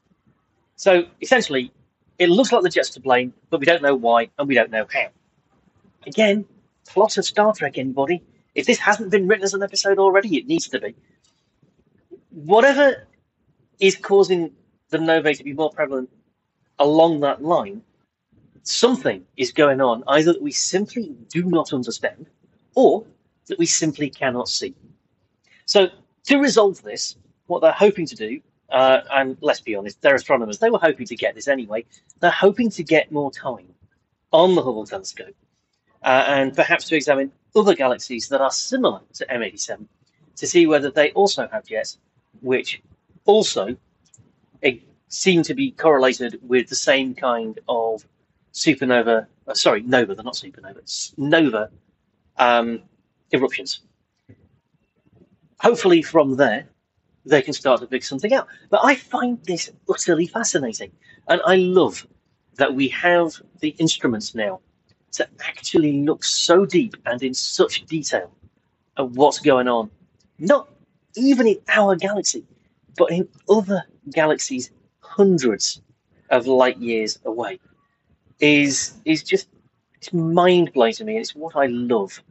So 0.77 1.05
essentially, 1.21 1.73
it 2.19 2.31
looks 2.31 2.53
like 2.53 2.63
the 2.63 2.71
jet's 2.71 2.91
to 2.91 3.01
blame, 3.01 3.35
but 3.51 3.61
we 3.61 3.67
don't 3.67 3.83
know 3.83 3.95
why 3.95 4.31
and 4.39 4.49
we 4.49 4.55
don't 4.55 4.71
know 4.71 4.87
how. 4.93 5.09
Again, 6.07 6.45
plot 6.87 7.17
of 7.19 7.25
Star 7.25 7.53
Trek, 7.53 7.79
anybody. 7.79 8.23
If 8.55 8.67
this 8.67 8.79
hasn't 8.79 9.11
been 9.11 9.27
written 9.27 9.45
as 9.45 9.55
an 9.55 9.63
episode 9.63 9.99
already, 9.99 10.37
it 10.37 10.47
needs 10.47 10.69
to 10.69 10.79
be. 10.79 10.95
Whatever 12.31 13.07
is 13.81 13.97
causing 13.97 14.53
the 14.91 14.99
novae 14.99 15.35
to 15.35 15.45
be 15.45 15.53
more 15.53 15.71
prevalent 15.71 16.11
along 16.79 17.21
that 17.21 17.43
line, 17.43 17.83
something 18.65 19.25
is 19.37 19.53
going 19.53 19.81
on, 19.81 20.03
either 20.09 20.33
that 20.33 20.43
we 20.43 20.53
simply 20.53 21.15
do 21.29 21.45
not 21.45 21.73
understand 21.73 22.27
or 22.75 23.05
that 23.47 23.59
we 23.59 23.67
simply 23.67 24.11
cannot 24.11 24.49
see. 24.49 24.75
So, 25.67 25.89
to 26.25 26.39
resolve 26.39 26.83
this, 26.83 27.17
what 27.47 27.61
they're 27.61 27.73
hoping 27.73 28.07
to 28.07 28.17
do, 28.17 28.41
uh, 28.71 29.01
and 29.13 29.37
let's 29.41 29.61
be 29.61 29.77
honest, 29.77 30.01
they're 30.01 30.15
astronomers, 30.15 30.59
they 30.59 30.71
were 30.71 30.79
hoping 30.79 31.07
to 31.07 31.17
get 31.17 31.35
this 31.35 31.49
anyway, 31.49 31.85
they're 32.21 32.31
hoping 32.31 32.71
to 32.71 32.83
get 32.83 33.13
more 33.13 33.31
time 33.31 33.69
on 34.33 34.55
the 34.55 34.63
Hubble 34.63 34.87
telescope 34.87 35.35
uh, 36.03 36.25
and 36.27 36.55
perhaps 36.55 36.87
to 36.89 36.97
examine 36.97 37.33
other 37.57 37.75
galaxies 37.75 38.29
that 38.29 38.41
are 38.41 38.51
similar 38.51 39.01
to 39.15 39.27
M87 39.27 39.87
to 40.37 40.47
see 40.47 40.67
whether 40.67 40.91
they 40.91 41.13
also 41.13 41.49
have 41.53 41.65
jets 41.65 41.99
which 42.41 42.83
also 43.25 43.77
eh, 44.63 44.79
seem 45.09 45.43
to 45.45 45.55
be 45.55 45.71
correlated 45.71 46.41
with 46.43 46.69
the 46.69 46.75
same 46.75 47.15
kind 47.15 47.61
of 47.69 48.05
supernova, 48.55 49.27
uh, 49.47 49.55
sorry, 49.55 49.83
nova, 49.83 50.15
they're 50.15 50.25
not 50.25 50.35
supernovas, 50.35 51.13
nova 51.19 51.71
um, 52.39 52.83
eruptions. 53.33 53.81
Hopefully, 55.61 56.03
from 56.03 56.37
there, 56.37 56.67
they 57.27 57.43
can 57.43 57.53
start 57.53 57.81
to 57.81 57.87
figure 57.87 58.05
something 58.05 58.33
out. 58.33 58.47
But 58.71 58.81
I 58.85 58.95
find 58.95 59.43
this 59.45 59.71
utterly 59.89 60.27
fascinating. 60.27 60.93
And 61.29 61.41
I 61.47 61.57
love 61.57 62.07
that 62.57 62.75
we 62.75 62.89
have 62.89 63.35
the 63.61 63.71
instruments 63.79 64.35
now 64.35 64.61
to 65.13 65.27
actually 65.41 66.05
look 66.05 66.23
so 66.25 66.67
deep 66.67 66.97
and 67.07 67.23
in 67.23 67.35
such 67.35 67.87
detail 67.87 68.31
at 68.99 69.11
what's 69.11 69.39
going 69.39 69.69
on, 69.69 69.91
not 70.39 70.69
even 71.17 71.47
in 71.47 71.59
our 71.69 71.97
galaxy, 71.97 72.45
but 72.97 73.11
in 73.11 73.29
other 73.49 73.85
galaxies 74.11 74.71
hundreds 75.01 75.81
of 76.31 76.47
light 76.47 76.77
years 76.79 77.19
away, 77.25 77.59
is 78.41 78.95
is 79.05 79.23
just 79.23 79.49
it's 79.95 80.13
mind 80.13 80.73
blowing 80.73 80.93
to 80.95 81.05
me, 81.05 81.15
and 81.15 81.21
it's 81.21 81.35
what 81.35 81.57
I 81.57 81.67
love 81.67 82.23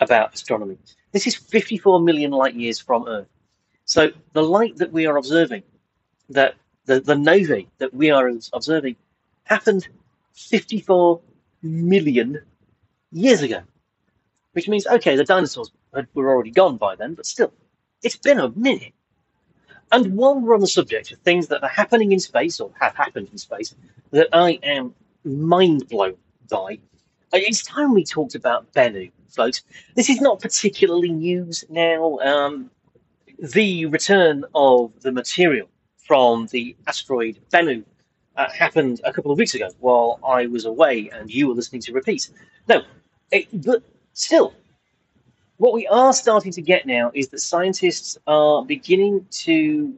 about 0.00 0.34
astronomy. 0.34 0.76
This 1.12 1.26
is 1.26 1.36
54 1.36 2.00
million 2.00 2.30
light 2.30 2.54
years 2.54 2.80
from 2.80 3.06
Earth. 3.06 3.28
So 3.84 4.10
the 4.32 4.42
light 4.42 4.76
that 4.76 4.92
we 4.92 5.06
are 5.06 5.16
observing, 5.16 5.62
that 6.30 6.54
the, 6.86 7.00
the 7.00 7.14
novae 7.14 7.66
that 7.78 7.94
we 7.94 8.10
are 8.10 8.30
observing, 8.52 8.96
happened 9.44 9.86
54 10.32 11.20
million 11.62 12.40
years 13.12 13.42
ago. 13.42 13.60
Which 14.52 14.68
means, 14.68 14.86
okay, 14.86 15.16
the 15.16 15.24
dinosaurs 15.24 15.70
were 15.92 16.30
already 16.30 16.50
gone 16.50 16.76
by 16.76 16.96
then, 16.96 17.14
but 17.14 17.26
still, 17.26 17.52
it's 18.02 18.16
been 18.16 18.38
a 18.38 18.50
minute. 18.50 18.92
And 19.90 20.16
while 20.16 20.40
we're 20.40 20.54
on 20.54 20.60
the 20.60 20.66
subject 20.66 21.12
of 21.12 21.18
things 21.18 21.48
that 21.48 21.62
are 21.62 21.68
happening 21.68 22.12
in 22.12 22.20
space 22.20 22.60
or 22.60 22.70
have 22.80 22.96
happened 22.96 23.28
in 23.30 23.38
space 23.38 23.74
that 24.10 24.28
I 24.32 24.58
am 24.62 24.94
mind 25.24 25.88
blown 25.88 26.16
by, 26.48 26.78
it's 27.32 27.62
time 27.62 27.94
we 27.94 28.04
talked 28.04 28.34
about 28.34 28.72
Bennu, 28.72 29.10
folks. 29.30 29.62
This 29.94 30.10
is 30.10 30.20
not 30.20 30.40
particularly 30.40 31.10
news 31.10 31.64
now. 31.70 32.18
Um, 32.18 32.70
the 33.38 33.86
return 33.86 34.44
of 34.54 34.92
the 35.00 35.10
material 35.10 35.68
from 35.96 36.46
the 36.52 36.76
asteroid 36.86 37.38
Bennu 37.52 37.84
uh, 38.36 38.50
happened 38.50 39.00
a 39.04 39.12
couple 39.12 39.32
of 39.32 39.38
weeks 39.38 39.54
ago 39.54 39.70
while 39.80 40.20
I 40.26 40.46
was 40.46 40.64
away 40.64 41.10
and 41.12 41.30
you 41.30 41.48
were 41.48 41.54
listening 41.54 41.80
to 41.82 41.92
repeat. 41.92 42.30
No, 42.68 42.82
it, 43.30 43.48
but 43.64 43.82
still, 44.12 44.54
what 45.56 45.72
we 45.72 45.86
are 45.88 46.12
starting 46.12 46.52
to 46.52 46.62
get 46.62 46.86
now 46.86 47.10
is 47.14 47.28
that 47.28 47.40
scientists 47.40 48.18
are 48.26 48.64
beginning 48.64 49.26
to 49.30 49.94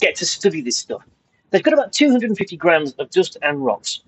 get 0.00 0.16
to 0.16 0.26
study 0.26 0.60
this 0.60 0.76
stuff. 0.76 1.02
They've 1.50 1.62
got 1.62 1.74
about 1.74 1.92
250 1.92 2.56
grams 2.56 2.92
of 2.94 3.10
dust 3.10 3.36
and 3.42 3.64
rocks 3.64 4.02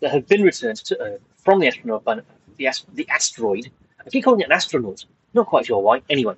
that 0.00 0.10
have 0.10 0.26
been 0.26 0.42
returned 0.42 0.78
to 0.78 1.00
Earth 1.00 1.20
from 1.36 1.60
the 1.60 1.68
astronaut, 1.68 2.04
the, 2.04 2.84
the 2.94 3.08
asteroid. 3.08 3.70
I 4.04 4.10
keep 4.10 4.24
calling 4.24 4.40
it 4.40 4.46
an 4.46 4.52
astronaut. 4.52 5.04
Not 5.34 5.46
quite 5.46 5.66
sure 5.66 5.80
why. 5.80 6.02
Anyway, 6.10 6.34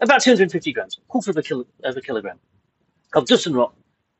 about 0.00 0.22
250 0.22 0.72
grams, 0.72 0.98
quarter 1.08 1.30
of 1.30 1.36
a, 1.36 1.42
kilo, 1.42 1.66
of 1.84 1.96
a 1.96 2.00
kilogram 2.00 2.38
of 3.14 3.26
dust 3.26 3.46
and 3.46 3.56
rock 3.56 3.74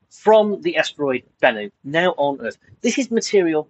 from 0.09 0.61
the 0.61 0.77
asteroid 0.77 1.23
Bennu, 1.41 1.71
now 1.83 2.11
on 2.17 2.41
Earth. 2.41 2.57
This 2.81 2.97
is 2.97 3.11
material 3.11 3.67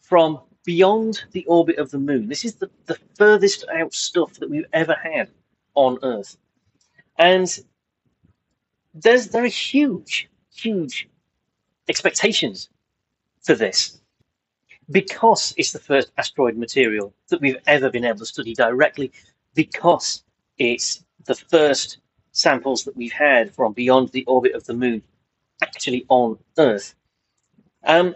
from 0.00 0.40
beyond 0.64 1.24
the 1.32 1.44
orbit 1.46 1.78
of 1.78 1.90
the 1.90 1.98
moon. 1.98 2.28
This 2.28 2.44
is 2.44 2.54
the, 2.54 2.70
the 2.86 2.98
furthest 3.16 3.64
out 3.68 3.92
stuff 3.92 4.34
that 4.34 4.48
we've 4.48 4.66
ever 4.72 4.94
had 4.94 5.30
on 5.74 5.98
Earth. 6.02 6.36
And 7.18 7.58
there's 8.94 9.28
there 9.28 9.44
are 9.44 9.48
huge, 9.48 10.28
huge 10.54 11.08
expectations 11.88 12.70
for 13.44 13.54
this 13.54 14.00
because 14.90 15.54
it's 15.56 15.72
the 15.72 15.78
first 15.78 16.12
asteroid 16.18 16.56
material 16.56 17.14
that 17.28 17.40
we've 17.40 17.56
ever 17.66 17.90
been 17.90 18.04
able 18.04 18.18
to 18.18 18.26
study 18.26 18.54
directly, 18.54 19.12
because 19.54 20.22
it's 20.58 21.04
the 21.24 21.34
first 21.34 21.98
samples 22.32 22.84
that 22.84 22.96
we've 22.96 23.12
had 23.12 23.54
from 23.54 23.72
beyond 23.72 24.08
the 24.10 24.24
orbit 24.26 24.54
of 24.54 24.64
the 24.64 24.74
moon 24.74 25.02
actually 25.62 26.04
on 26.08 26.38
Earth. 26.58 26.94
Um, 27.84 28.14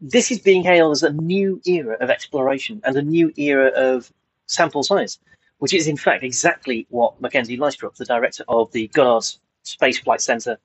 this 0.00 0.30
is 0.30 0.38
being 0.38 0.62
hailed 0.62 0.92
as 0.92 1.02
a 1.02 1.12
new 1.12 1.60
era 1.64 1.96
of 2.00 2.10
exploration 2.10 2.80
and 2.84 2.96
a 2.96 3.02
new 3.02 3.32
era 3.36 3.68
of 3.68 4.12
sample 4.46 4.82
science, 4.82 5.18
which 5.58 5.72
is 5.72 5.88
in 5.88 5.96
fact 5.96 6.22
exactly 6.22 6.86
what 6.90 7.20
Makenzie 7.22 7.58
Lystrup, 7.58 7.96
the 7.96 8.04
director 8.04 8.44
of 8.48 8.70
the 8.72 8.88
Goddard 8.88 9.26
Space 9.62 9.98
Flight 9.98 10.20
Center 10.20 10.58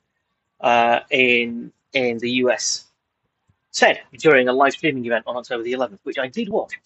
uh, 0.60 1.00
in 1.10 1.72
in 1.94 2.20
the 2.20 2.32
US, 2.44 2.86
said 3.72 4.02
during 4.18 4.48
a 4.48 4.54
live 4.54 4.74
streaming 4.74 5.06
event 5.06 5.26
on 5.28 5.38
October 5.38 5.64
the 5.64 5.74
11th, 5.74 6.00
which 6.04 6.18
I 6.18 6.28
did 6.28 6.50
watch. 6.50 6.80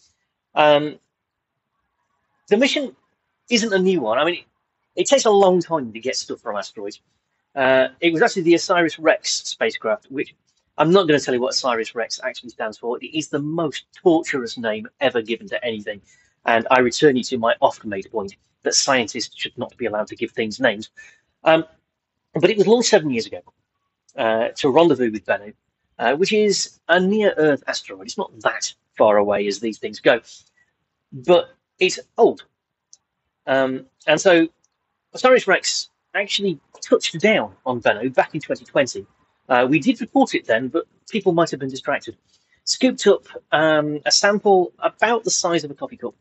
Um, 0.56 1.00
the 2.50 2.58
mission 2.58 2.96
isn't 3.50 3.74
a 3.74 3.80
new 3.80 4.02
one. 4.02 4.18
I 4.18 4.26
mean, 4.26 4.44
it, 4.96 5.08
takes 5.08 5.26
a 5.26 5.32
long 5.32 5.62
time 5.62 5.92
to 5.92 6.00
get 6.00 6.16
stuff 6.16 6.42
from 6.42 6.56
asteroids. 6.56 7.02
Uh, 7.56 7.90
it 8.00 8.12
was 8.12 8.22
actually 8.22 8.44
the 8.44 8.56
OSIRIS 8.56 9.00
REx 9.00 9.30
spacecraft, 9.48 10.08
which 10.10 10.36
I'm 10.78 10.92
not 10.92 11.08
going 11.08 11.20
to 11.20 11.26
tell 11.26 11.34
you 11.34 11.42
what 11.42 11.54
OSIRIS 11.54 11.96
REx 11.96 12.20
actually 12.24 12.50
stands 12.50 12.78
for. 12.78 12.98
It 13.04 13.16
is 13.18 13.30
the 13.30 13.40
most 13.40 13.86
torturous 13.96 14.58
name 14.58 14.88
ever 15.00 15.22
given 15.22 15.48
to 15.50 15.64
anything. 15.64 16.02
And 16.46 16.68
I 16.72 16.80
return 16.80 17.16
you 17.16 17.24
to 17.24 17.38
my 17.38 17.56
oft 17.62 17.86
made 17.86 18.12
point 18.12 18.36
that 18.64 18.74
scientists 18.74 19.36
should 19.38 19.58
not 19.58 19.76
be 19.78 19.86
allowed 19.86 20.08
to 20.08 20.16
give 20.16 20.32
things 20.32 20.60
names. 20.60 20.90
Um, 21.44 21.66
but 22.34 22.50
it 22.50 22.58
was 22.58 22.68
launched 22.68 22.90
seven 22.90 23.12
years 23.12 23.28
ago 23.28 23.42
uh, 24.18 24.50
to 24.50 24.70
rendezvous 24.70 25.12
with 25.12 25.26
Bennu, 25.26 25.54
uh, 26.00 26.16
which 26.16 26.34
is 26.34 26.80
a 26.88 27.00
near 27.00 27.34
Earth 27.38 27.64
asteroid. 27.68 28.06
It's 28.06 28.18
not 28.18 28.40
that 28.42 28.74
far 28.98 29.18
away 29.18 29.48
as 29.48 29.60
these 29.60 29.80
things 29.80 30.00
go, 30.00 30.22
but 31.12 31.50
it's 31.80 32.00
old. 32.18 32.44
Um, 33.46 33.86
and 34.08 34.20
so 34.20 34.48
OSIRIS 35.14 35.48
REx 35.48 35.90
actually 36.16 36.60
touched 36.82 37.20
down 37.20 37.54
on 37.66 37.82
Bennu 37.82 38.14
back 38.14 38.34
in 38.34 38.42
2020. 38.42 39.06
Uh, 39.50 39.68
we 39.70 39.80
did 39.80 40.00
report 40.02 40.36
it 40.36 40.46
then, 40.48 40.68
but 40.70 40.86
people 41.10 41.34
might 41.34 41.52
have 41.52 41.60
been 41.60 41.70
distracted. 41.70 42.18
scooped 42.66 43.06
up 43.08 43.26
um, 43.52 44.00
a 44.06 44.12
sample 44.12 44.72
about 44.80 45.24
the 45.24 45.32
size 45.32 45.64
of 45.64 45.72
a 45.72 45.74
coffee 45.74 45.98
cup, 45.98 46.16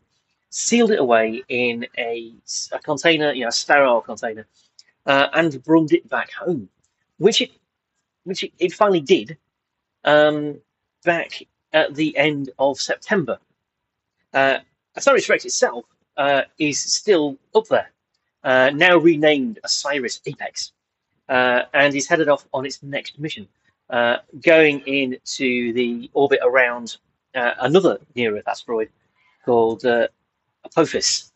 sealed 0.49 0.91
it 0.91 0.99
away 0.99 1.43
in 1.47 1.87
a, 1.97 2.33
a 2.71 2.79
container, 2.79 3.31
you 3.31 3.41
know, 3.41 3.47
a 3.47 3.51
sterile 3.51 4.01
container, 4.01 4.45
uh, 5.05 5.27
and 5.33 5.63
brought 5.63 5.91
it 5.93 6.07
back 6.09 6.31
home, 6.31 6.69
which 7.17 7.41
it 7.41 7.51
which 8.25 8.43
it, 8.43 8.53
it 8.57 8.73
finally 8.73 9.01
did 9.01 9.37
um, 10.03 10.59
back 11.03 11.43
at 11.73 11.95
the 11.95 12.15
end 12.17 12.51
of 12.59 12.79
September. 12.79 13.39
Uh, 14.33 14.59
Osiris 14.95 15.29
Rex 15.29 15.45
itself 15.45 15.85
uh, 16.17 16.43
is 16.59 16.79
still 16.79 17.37
up 17.55 17.65
there, 17.67 17.91
uh, 18.43 18.71
now 18.73 18.97
renamed 18.97 19.59
Osiris 19.63 20.21
Apex, 20.25 20.71
uh, 21.29 21.63
and 21.73 21.95
is 21.95 22.07
headed 22.07 22.29
off 22.29 22.47
on 22.53 22.65
its 22.65 22.81
next 22.83 23.19
mission, 23.19 23.47
uh, 23.89 24.17
going 24.41 24.81
into 24.81 25.73
the 25.73 26.09
orbit 26.13 26.39
around 26.43 26.97
uh, 27.35 27.53
another 27.61 27.97
near 28.15 28.37
Earth 28.37 28.47
asteroid 28.47 28.89
called 29.45 29.83
Apophis. 30.65 31.31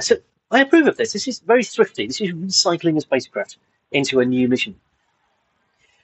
So 0.00 0.16
I 0.50 0.62
approve 0.62 0.86
of 0.86 0.96
this. 0.96 1.12
This 1.12 1.28
is 1.28 1.38
very 1.40 1.64
thrifty. 1.64 2.06
This 2.06 2.20
is 2.20 2.32
recycling 2.32 2.96
a 2.96 3.00
spacecraft 3.00 3.58
into 3.92 4.20
a 4.20 4.24
new 4.24 4.48
mission. 4.48 4.74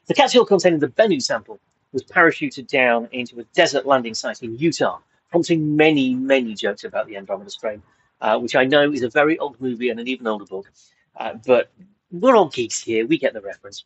The 0.07 0.15
capsule 0.15 0.45
containing 0.45 0.81
the 0.81 0.89
Bennu 0.89 1.23
sample 1.23 1.61
was 1.93 2.03
parachuted 2.03 2.67
down 2.69 3.09
into 3.13 3.39
a 3.41 3.45
desert 3.55 3.87
landing 3.87 4.15
site 4.15 4.43
in 4.43 4.57
Utah, 4.57 4.99
prompting 5.31 5.77
many, 5.77 6.15
many 6.15 6.55
jokes 6.55 6.85
about 6.85 7.07
the 7.07 7.17
Andromeda 7.17 7.51
Strain, 7.51 7.83
uh, 8.21 8.39
which 8.39 8.55
I 8.57 8.65
know 8.65 8.93
is 8.93 9.03
a 9.03 9.11
very 9.11 9.39
old 9.39 9.61
movie 9.61 9.91
and 9.91 10.01
an 10.01 10.09
even 10.09 10.27
older 10.27 10.45
book. 10.45 10.71
Uh, 11.17 11.35
but 11.47 11.71
we're 12.11 12.37
all 12.37 12.49
geeks 12.49 12.83
here, 12.83 13.07
we 13.07 13.19
get 13.19 13.33
the 13.33 13.41
reference. 13.41 13.85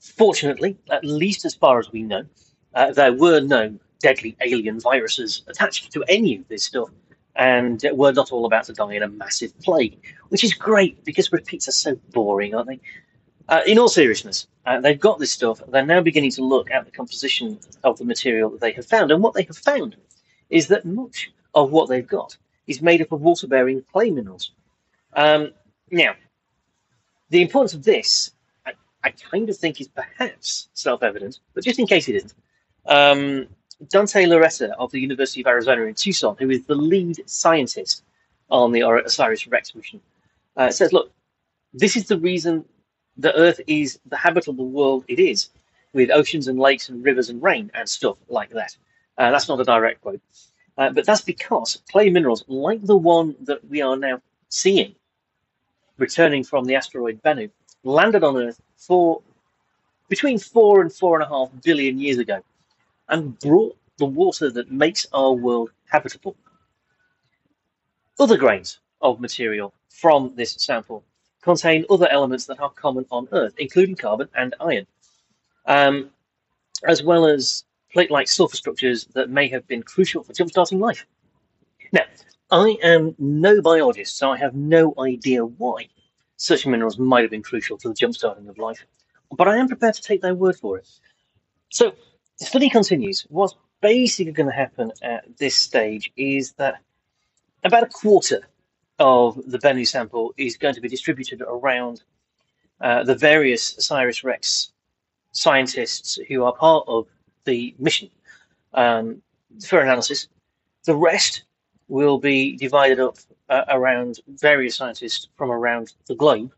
Fortunately, 0.00 0.76
at 0.90 1.04
least 1.04 1.44
as 1.44 1.54
far 1.54 1.78
as 1.78 1.90
we 1.90 2.02
know, 2.02 2.24
uh, 2.74 2.92
there 2.92 3.12
were 3.12 3.40
no 3.40 3.78
deadly 4.00 4.36
alien 4.44 4.80
viruses 4.80 5.42
attached 5.46 5.90
to 5.92 6.04
any 6.08 6.36
of 6.36 6.48
this 6.48 6.64
stuff, 6.64 6.90
and 7.36 7.84
we're 7.92 8.12
not 8.12 8.32
all 8.32 8.44
about 8.44 8.64
to 8.64 8.72
die 8.72 8.94
in 8.94 9.02
a 9.02 9.08
massive 9.08 9.58
plague, 9.60 9.98
which 10.28 10.44
is 10.44 10.52
great 10.52 11.02
because 11.04 11.32
repeats 11.32 11.68
are 11.68 11.72
so 11.72 11.96
boring, 12.12 12.54
aren't 12.54 12.68
they? 12.68 12.80
Uh, 13.48 13.60
in 13.66 13.78
all 13.78 13.88
seriousness, 13.88 14.46
uh, 14.66 14.80
they've 14.80 15.00
got 15.00 15.18
this 15.18 15.32
stuff. 15.32 15.60
They're 15.68 15.84
now 15.84 16.00
beginning 16.00 16.30
to 16.32 16.44
look 16.44 16.70
at 16.70 16.84
the 16.84 16.90
composition 16.90 17.58
of 17.82 17.98
the 17.98 18.04
material 18.04 18.50
that 18.50 18.60
they 18.60 18.72
have 18.72 18.86
found. 18.86 19.10
And 19.10 19.22
what 19.22 19.34
they 19.34 19.42
have 19.42 19.58
found 19.58 19.96
is 20.48 20.68
that 20.68 20.84
much 20.84 21.30
of 21.54 21.70
what 21.70 21.88
they've 21.88 22.06
got 22.06 22.36
is 22.66 22.80
made 22.80 23.02
up 23.02 23.12
of 23.12 23.20
water 23.20 23.46
bearing 23.46 23.84
clay 23.92 24.10
minerals. 24.10 24.52
Um, 25.12 25.50
now, 25.90 26.14
the 27.28 27.42
importance 27.42 27.74
of 27.74 27.84
this, 27.84 28.30
I, 28.66 28.72
I, 29.02 29.10
kind 29.10 29.50
of 29.50 29.56
think, 29.56 29.80
is 29.80 29.88
perhaps 29.88 30.68
self 30.72 31.02
evident, 31.02 31.40
but 31.52 31.64
just 31.64 31.78
in 31.78 31.86
case 31.86 32.08
it 32.08 32.16
isn't, 32.16 32.34
um, 32.86 33.46
Dante 33.88 34.24
Lauretta 34.24 34.70
of 34.78 34.90
the 34.90 35.00
University 35.00 35.40
of 35.42 35.46
Arizona 35.46 35.82
in 35.82 35.94
Tucson, 35.94 36.36
who 36.38 36.50
is 36.50 36.64
the 36.64 36.74
lead 36.74 37.28
scientist 37.28 38.02
on 38.50 38.72
the 38.72 38.82
OSIRIS 38.82 39.46
REx 39.48 39.74
mission, 39.74 40.00
uh, 40.56 40.70
says, 40.70 40.92
look, 40.92 41.12
this 41.72 41.96
is 41.96 42.06
the 42.06 42.18
reason 42.18 42.64
the 43.16 43.34
Earth 43.36 43.60
is 43.66 43.98
the 44.06 44.16
habitable 44.16 44.68
world 44.68 45.04
it 45.08 45.18
is, 45.18 45.50
with 45.92 46.10
oceans 46.10 46.48
and 46.48 46.58
lakes 46.58 46.88
and 46.88 47.04
rivers 47.04 47.30
and 47.30 47.42
rain 47.42 47.70
and 47.74 47.88
stuff 47.88 48.16
like 48.28 48.50
that. 48.50 48.76
Uh, 49.16 49.30
that's 49.30 49.48
not 49.48 49.60
a 49.60 49.64
direct 49.64 50.00
quote. 50.02 50.20
Uh, 50.76 50.90
but 50.90 51.06
that's 51.06 51.20
because 51.20 51.80
clay 51.90 52.10
minerals, 52.10 52.44
like 52.48 52.82
the 52.82 52.96
one 52.96 53.36
that 53.40 53.64
we 53.68 53.80
are 53.80 53.96
now 53.96 54.20
seeing 54.48 54.94
returning 55.98 56.42
from 56.42 56.64
the 56.64 56.74
asteroid 56.74 57.22
Bennu, 57.22 57.48
landed 57.84 58.24
on 58.24 58.36
Earth 58.36 58.60
for 58.76 59.22
between 60.08 60.38
four 60.38 60.80
and 60.80 60.92
four 60.92 61.20
and 61.20 61.24
a 61.24 61.28
half 61.28 61.50
billion 61.62 61.98
years 61.98 62.18
ago 62.18 62.40
and 63.08 63.38
brought 63.38 63.76
the 63.98 64.04
water 64.04 64.50
that 64.50 64.70
makes 64.70 65.06
our 65.12 65.32
world 65.32 65.70
habitable. 65.88 66.36
Other 68.18 68.36
grains 68.36 68.80
of 69.00 69.20
material 69.20 69.72
from 69.88 70.34
this 70.34 70.52
sample 70.52 71.04
contain 71.44 71.84
other 71.90 72.08
elements 72.10 72.46
that 72.46 72.58
are 72.58 72.70
common 72.70 73.04
on 73.10 73.28
Earth, 73.30 73.54
including 73.58 73.94
carbon 73.94 74.28
and 74.34 74.54
iron, 74.60 74.86
um, 75.66 76.10
as 76.88 77.02
well 77.02 77.26
as 77.26 77.64
plate 77.92 78.10
like 78.10 78.26
sulfur 78.26 78.56
structures 78.56 79.06
that 79.14 79.28
may 79.28 79.46
have 79.48 79.68
been 79.68 79.82
crucial 79.82 80.24
for 80.24 80.32
jump-starting 80.32 80.80
life. 80.80 81.06
Now, 81.92 82.04
I 82.50 82.76
am 82.82 83.14
no 83.18 83.60
biologist, 83.60 84.16
so 84.16 84.32
I 84.32 84.38
have 84.38 84.54
no 84.54 84.94
idea 84.98 85.44
why 85.44 85.88
such 86.36 86.66
minerals 86.66 86.98
might 86.98 87.22
have 87.22 87.30
been 87.30 87.42
crucial 87.42 87.76
to 87.78 87.88
the 87.88 87.94
jump-starting 87.94 88.48
of 88.48 88.56
life, 88.58 88.84
but 89.30 89.46
I 89.46 89.58
am 89.58 89.68
prepared 89.68 89.94
to 89.94 90.02
take 90.02 90.22
their 90.22 90.34
word 90.34 90.56
for 90.56 90.78
it. 90.78 90.88
So, 91.68 91.92
the 92.38 92.46
study 92.46 92.70
continues. 92.70 93.26
What's 93.28 93.54
basically 93.82 94.32
going 94.32 94.48
to 94.48 94.54
happen 94.54 94.92
at 95.02 95.36
this 95.36 95.54
stage 95.54 96.10
is 96.16 96.52
that 96.54 96.76
about 97.62 97.82
a 97.82 97.86
quarter 97.86 98.40
of 98.98 99.36
the 99.46 99.58
Bennu 99.58 99.86
sample 99.86 100.32
is 100.36 100.56
going 100.56 100.74
to 100.74 100.80
be 100.80 100.88
distributed 100.88 101.42
around 101.42 102.02
uh, 102.80 103.02
the 103.04 103.14
various 103.14 103.76
OSIRIS 103.76 104.24
REx 104.24 104.72
scientists 105.32 106.18
who 106.28 106.44
are 106.44 106.54
part 106.54 106.84
of 106.86 107.06
the 107.44 107.74
mission 107.78 108.10
um, 108.74 109.20
for 109.66 109.80
analysis. 109.80 110.28
The 110.84 110.94
rest 110.94 111.42
will 111.88 112.18
be 112.18 112.56
divided 112.56 113.00
up 113.00 113.18
uh, 113.48 113.64
around 113.68 114.20
various 114.28 114.76
scientists 114.76 115.28
from 115.36 115.50
around 115.50 115.92
the 116.06 116.14
globe, 116.14 116.52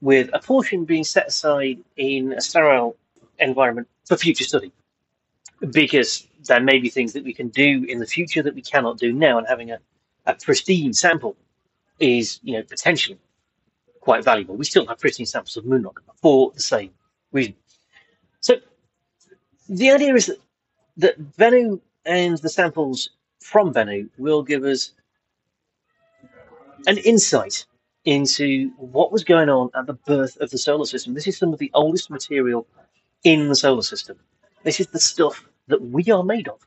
with 0.00 0.30
a 0.32 0.38
portion 0.38 0.84
being 0.84 1.04
set 1.04 1.28
aside 1.28 1.78
in 1.96 2.32
a 2.32 2.40
sterile 2.40 2.96
environment 3.38 3.88
for 4.06 4.16
future 4.16 4.44
study. 4.44 4.72
Because 5.72 6.26
there 6.46 6.60
may 6.60 6.78
be 6.78 6.90
things 6.90 7.12
that 7.12 7.24
we 7.24 7.32
can 7.32 7.48
do 7.48 7.84
in 7.88 7.98
the 7.98 8.06
future 8.06 8.42
that 8.42 8.54
we 8.54 8.62
cannot 8.62 8.98
do 8.98 9.12
now, 9.12 9.38
and 9.38 9.46
having 9.46 9.70
a, 9.70 9.78
a 10.26 10.34
pristine 10.34 10.92
sample 10.92 11.36
is, 11.98 12.40
you 12.42 12.54
know, 12.54 12.62
potentially 12.62 13.18
quite 14.00 14.24
valuable. 14.24 14.56
We 14.56 14.64
still 14.64 14.86
have 14.86 14.98
pristine 14.98 15.26
samples 15.26 15.56
of 15.56 15.64
moon 15.64 15.82
rock 15.82 16.02
for 16.20 16.50
the 16.52 16.60
same 16.60 16.90
reason. 17.32 17.54
So 18.40 18.56
the 19.68 19.90
idea 19.90 20.14
is 20.14 20.26
that, 20.26 20.38
that 20.98 21.36
Bennu 21.36 21.80
and 22.04 22.38
the 22.38 22.48
samples 22.48 23.10
from 23.40 23.72
Bennu 23.72 24.08
will 24.18 24.42
give 24.42 24.64
us 24.64 24.92
an 26.86 26.98
insight 26.98 27.64
into 28.04 28.70
what 28.76 29.10
was 29.10 29.24
going 29.24 29.48
on 29.48 29.70
at 29.74 29.86
the 29.86 29.94
birth 29.94 30.36
of 30.40 30.50
the 30.50 30.58
solar 30.58 30.84
system. 30.84 31.14
This 31.14 31.26
is 31.26 31.38
some 31.38 31.52
of 31.52 31.58
the 31.58 31.70
oldest 31.72 32.10
material 32.10 32.66
in 33.22 33.48
the 33.48 33.56
solar 33.56 33.82
system. 33.82 34.18
This 34.62 34.80
is 34.80 34.88
the 34.88 35.00
stuff 35.00 35.46
that 35.68 35.80
we 35.80 36.10
are 36.10 36.22
made 36.22 36.48
of. 36.48 36.60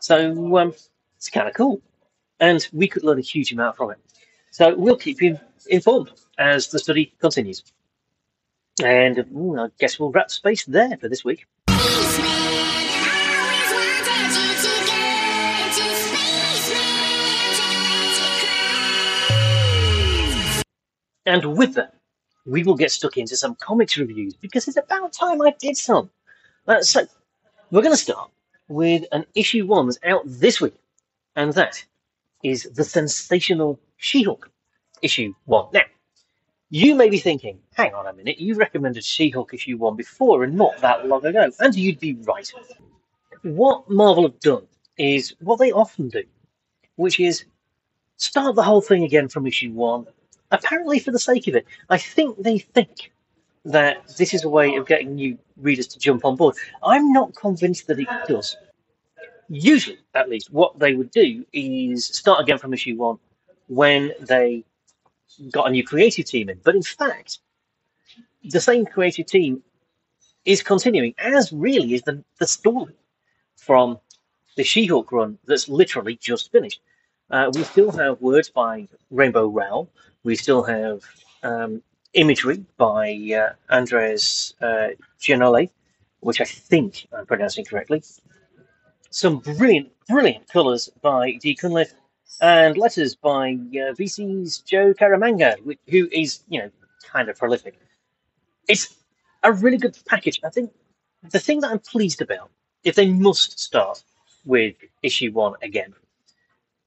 So 0.00 0.56
um, 0.58 0.74
it's 1.16 1.30
kind 1.30 1.48
of 1.48 1.54
cool. 1.54 1.80
And 2.40 2.66
we 2.72 2.88
could 2.88 3.04
learn 3.04 3.18
a 3.18 3.22
huge 3.22 3.52
amount 3.52 3.76
from 3.76 3.92
it. 3.92 3.98
So 4.50 4.74
we'll 4.74 4.96
keep 4.96 5.20
you 5.22 5.38
informed 5.68 6.12
as 6.38 6.68
the 6.68 6.78
study 6.78 7.14
continues. 7.20 7.62
And 8.82 9.18
ooh, 9.34 9.58
I 9.58 9.68
guess 9.78 9.98
we'll 9.98 10.10
wrap 10.10 10.30
space 10.30 10.64
there 10.64 10.96
for 10.98 11.08
this 11.08 11.24
week. 11.24 11.46
And 21.26 21.56
with 21.56 21.74
that, 21.74 21.94
we 22.46 22.62
will 22.62 22.76
get 22.76 22.92
stuck 22.92 23.16
into 23.16 23.36
some 23.36 23.56
comics 23.56 23.96
reviews 23.96 24.34
because 24.34 24.68
it's 24.68 24.76
about 24.76 25.12
time 25.12 25.42
I 25.42 25.52
did 25.58 25.76
some. 25.76 26.08
Uh, 26.68 26.80
so, 26.82 27.06
we're 27.70 27.82
going 27.82 27.92
to 27.92 28.00
start 28.00 28.30
with 28.68 29.04
an 29.10 29.26
issue 29.34 29.66
one 29.66 29.86
that's 29.86 29.98
out 30.04 30.22
this 30.24 30.60
week, 30.60 30.74
and 31.34 31.52
that 31.54 31.84
is 32.42 32.64
the 32.74 32.84
sensational 32.84 33.80
She 33.96 34.22
Hulk 34.22 34.50
issue 35.02 35.34
one. 35.44 35.66
Now, 35.72 35.82
you 36.70 36.94
may 36.94 37.08
be 37.08 37.18
thinking, 37.18 37.58
hang 37.74 37.94
on 37.94 38.06
a 38.06 38.12
minute, 38.12 38.38
you 38.38 38.54
recommended 38.54 39.04
She 39.04 39.30
Hulk 39.30 39.54
issue 39.54 39.76
one 39.76 39.96
before 39.96 40.44
and 40.44 40.54
not 40.54 40.78
that 40.78 41.06
long 41.06 41.24
ago, 41.24 41.50
and 41.60 41.74
you'd 41.74 42.00
be 42.00 42.14
right. 42.24 42.52
What 43.42 43.88
Marvel 43.88 44.24
have 44.24 44.40
done 44.40 44.66
is 44.98 45.34
what 45.40 45.58
they 45.58 45.72
often 45.72 46.08
do, 46.08 46.24
which 46.96 47.20
is 47.20 47.44
start 48.16 48.54
the 48.54 48.62
whole 48.62 48.80
thing 48.80 49.04
again 49.04 49.28
from 49.28 49.46
issue 49.46 49.72
one 49.72 50.06
apparently 50.50 50.98
for 50.98 51.10
the 51.10 51.18
sake 51.18 51.48
of 51.48 51.54
it. 51.54 51.66
I 51.90 51.98
think 51.98 52.42
they 52.42 52.58
think 52.58 53.12
that 53.64 54.16
this 54.16 54.32
is 54.32 54.44
a 54.44 54.48
way 54.48 54.76
of 54.76 54.86
getting 54.86 55.14
new 55.14 55.38
readers 55.56 55.86
to 55.88 55.98
jump 55.98 56.24
on 56.24 56.36
board. 56.36 56.56
I'm 56.82 57.12
not 57.12 57.34
convinced 57.34 57.88
that 57.88 57.98
it 57.98 58.08
does. 58.28 58.56
Usually, 59.48 59.98
at 60.14 60.28
least, 60.28 60.52
what 60.52 60.78
they 60.78 60.94
would 60.94 61.10
do 61.10 61.44
is 61.52 62.04
start 62.04 62.40
again 62.40 62.58
from 62.58 62.74
issue 62.74 62.96
one 62.96 63.18
when 63.68 64.12
they 64.20 64.64
got 65.52 65.68
a 65.68 65.70
new 65.70 65.84
creative 65.84 66.24
team 66.24 66.48
in. 66.48 66.60
But 66.62 66.74
in 66.74 66.82
fact, 66.82 67.38
the 68.44 68.60
same 68.60 68.86
creative 68.86 69.26
team 69.26 69.62
is 70.44 70.62
continuing, 70.62 71.14
as 71.18 71.52
really 71.52 71.94
is 71.94 72.02
the, 72.02 72.22
the 72.38 72.46
story 72.46 72.94
from 73.56 73.98
the 74.56 74.64
She 74.64 74.86
Hulk 74.86 75.12
run 75.12 75.38
that's 75.46 75.68
literally 75.68 76.16
just 76.16 76.50
finished. 76.50 76.80
Uh, 77.30 77.50
we 77.52 77.62
still 77.64 77.90
have 77.92 78.20
words 78.20 78.48
by 78.48 78.88
Rainbow 79.10 79.48
Rowell. 79.48 79.88
We 80.22 80.36
still 80.36 80.62
have 80.62 81.02
um, 81.42 81.82
imagery 82.14 82.64
by 82.76 83.10
uh, 83.36 83.52
Andres 83.74 84.54
uh, 84.60 84.88
Giannoli, 85.20 85.70
which 86.20 86.40
I 86.40 86.44
think 86.44 87.06
I'm 87.12 87.26
pronouncing 87.26 87.64
correctly. 87.64 88.02
Some 89.16 89.38
brilliant, 89.38 89.88
brilliant 90.06 90.46
colours 90.46 90.90
by 91.00 91.32
Dee 91.40 91.56
Cunliffe 91.56 91.94
and 92.42 92.76
letters 92.76 93.14
by 93.14 93.52
uh, 93.52 93.96
VC's 93.96 94.58
Joe 94.58 94.92
Caramagna, 94.92 95.58
which, 95.64 95.78
who 95.88 96.06
is, 96.12 96.40
you 96.50 96.60
know, 96.60 96.70
kind 97.02 97.30
of 97.30 97.38
prolific. 97.38 97.80
It's 98.68 98.94
a 99.42 99.54
really 99.54 99.78
good 99.78 99.96
package. 100.06 100.38
I 100.44 100.50
think 100.50 100.70
the 101.30 101.38
thing 101.38 101.60
that 101.60 101.70
I'm 101.70 101.78
pleased 101.78 102.20
about, 102.20 102.50
if 102.84 102.94
they 102.94 103.10
must 103.10 103.58
start 103.58 104.04
with 104.44 104.76
issue 105.02 105.32
one 105.32 105.54
again, 105.62 105.94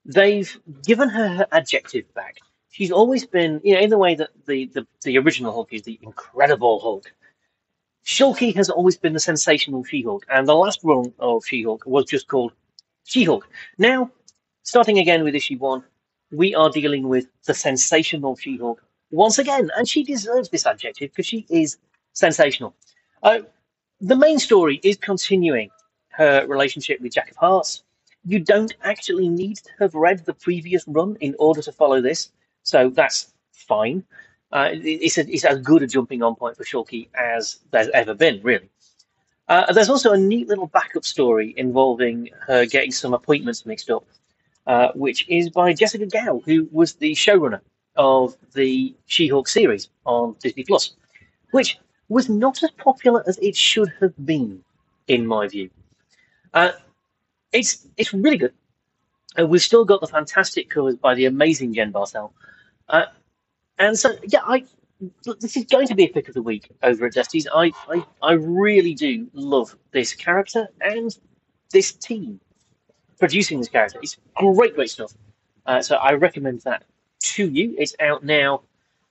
they've 0.06 0.56
given 0.86 1.10
her 1.10 1.30
her 1.30 1.48
adjective 1.52 2.14
back. 2.14 2.38
She's 2.70 2.92
always 2.92 3.26
been, 3.26 3.60
you 3.64 3.74
know, 3.74 3.80
in 3.80 3.90
the 3.90 3.98
way 3.98 4.14
that 4.14 4.30
the, 4.46 4.68
the, 4.68 4.86
the 5.04 5.18
original 5.18 5.52
Hulk 5.52 5.74
is 5.74 5.82
the 5.82 5.98
Incredible 6.04 6.80
Hulk. 6.80 7.12
Shulky 8.06 8.56
has 8.56 8.70
always 8.70 8.98
been 8.98 9.14
the 9.14 9.20
sensational 9.20 9.84
She-Hulk, 9.84 10.26
and 10.30 10.48
the 10.48 10.56
last 10.56 10.80
run 10.84 11.14
of 11.20 11.46
She-Hulk 11.46 11.84
was 11.86 12.06
just 12.06 12.28
called 12.28 12.54
She-Hulk. 13.06 13.48
Now, 13.78 14.12
starting 14.64 14.98
again 15.00 15.24
with 15.24 15.36
issue 15.36 15.58
one, 15.58 15.84
we 16.32 16.56
are 16.56 16.70
dealing 16.70 17.08
with 17.08 17.28
the 17.46 17.54
sensational 17.54 18.36
She-Hulk 18.36 18.84
once 19.12 19.40
again, 19.40 19.70
and 19.76 19.88
she 19.88 20.04
deserves 20.04 20.50
this 20.50 20.66
adjective 20.66 21.12
because 21.12 21.26
she 21.26 21.46
is 21.50 21.78
sensational. 22.14 22.76
Uh, 23.24 23.40
the 24.02 24.16
main 24.16 24.40
story 24.40 24.80
is 24.84 24.98
continuing 24.98 25.70
her 26.10 26.46
relationship 26.48 27.02
with 27.02 27.14
Jack 27.14 27.32
of 27.32 27.38
Hearts. 27.38 27.84
You 28.26 28.40
don't 28.40 28.76
actually 28.84 29.30
need 29.30 29.58
to 29.58 29.72
have 29.80 29.96
read 29.96 30.26
the 30.26 30.34
previous 30.34 30.84
run 30.88 31.18
in 31.22 31.36
order 31.40 31.62
to 31.62 31.72
follow 31.72 32.02
this, 32.02 32.32
so 32.64 32.90
that's 32.90 33.34
fine. 33.52 34.04
Uh, 34.52 34.70
it's, 34.74 35.18
a, 35.18 35.32
it's 35.32 35.46
as 35.46 35.60
good 35.60 35.84
a 35.84 35.88
jumping 35.88 36.24
on 36.24 36.36
point 36.36 36.58
for 36.58 36.64
Shulky 36.64 37.08
as 37.14 37.60
there's 37.72 37.90
ever 37.90 38.14
been, 38.14 38.42
really. 38.42 38.70
Uh, 39.48 39.72
there's 39.74 39.90
also 39.90 40.12
a 40.12 40.18
neat 40.18 40.48
little 40.48 40.68
backup 40.68 41.06
story 41.06 41.54
involving 41.58 42.30
her 42.48 42.66
getting 42.66 42.92
some 42.92 43.14
appointments 43.14 43.66
mixed 43.66 43.90
up, 43.90 44.06
uh, 44.68 44.90
which 44.94 45.28
is 45.28 45.50
by 45.50 45.74
Jessica 45.74 46.06
Gao, 46.06 46.42
who 46.46 46.68
was 46.72 46.94
the 46.94 47.14
showrunner 47.14 47.62
of 47.96 48.36
the 48.54 48.96
She-Hulk 49.08 49.48
series 49.48 49.90
on 50.06 50.36
Disney 50.40 50.64
Plus, 50.64 50.94
which 51.52 51.80
was 52.10 52.30
not 52.30 52.62
as 52.64 52.72
popular 52.72 53.24
as 53.28 53.38
it 53.40 53.56
should 53.56 53.92
have 54.00 54.14
been, 54.26 54.64
in 55.08 55.26
my 55.26 55.48
view. 55.48 55.70
Uh, 56.54 56.72
it's 57.52 57.88
it's 57.98 58.14
really 58.14 58.38
good. 58.38 58.54
Uh, 59.38 59.46
we've 59.46 59.62
still 59.62 59.86
got 59.86 60.02
the 60.02 60.08
fantastic 60.08 60.70
covers 60.70 60.96
by 60.96 61.16
the 61.16 61.26
amazing 61.26 61.74
Jen 61.74 61.92
Bartel. 61.92 62.34
And 63.80 63.98
so, 63.98 64.12
yeah, 64.28 64.42
I 64.46 64.66
this 65.40 65.56
is 65.56 65.64
going 65.66 65.88
to 65.88 65.96
be 65.96 66.06
a 66.06 66.10
pick 66.10 66.28
of 66.28 66.34
the 66.34 66.42
week 66.42 66.70
over 66.84 67.06
at 67.06 67.14
Dusty's. 67.14 67.48
I, 67.54 67.72
I, 67.90 68.06
I 68.22 68.34
really 68.34 68.94
do 68.94 69.28
love 69.34 69.76
this 69.92 70.14
character 70.14 70.68
and 70.82 71.18
this 71.72 71.94
team 71.94 72.40
producing 73.18 73.60
this 73.60 73.70
character. 73.70 74.00
It's 74.02 74.18
great, 74.36 74.76
great 74.76 74.90
stuff. 74.90 75.14
Uh, 75.66 75.82
so 75.82 75.96
I 75.96 76.14
recommend 76.14 76.62
that 76.62 76.84
to 77.20 77.50
you. 77.50 77.76
It's 77.78 77.96
out 78.02 78.24
now. 78.26 78.64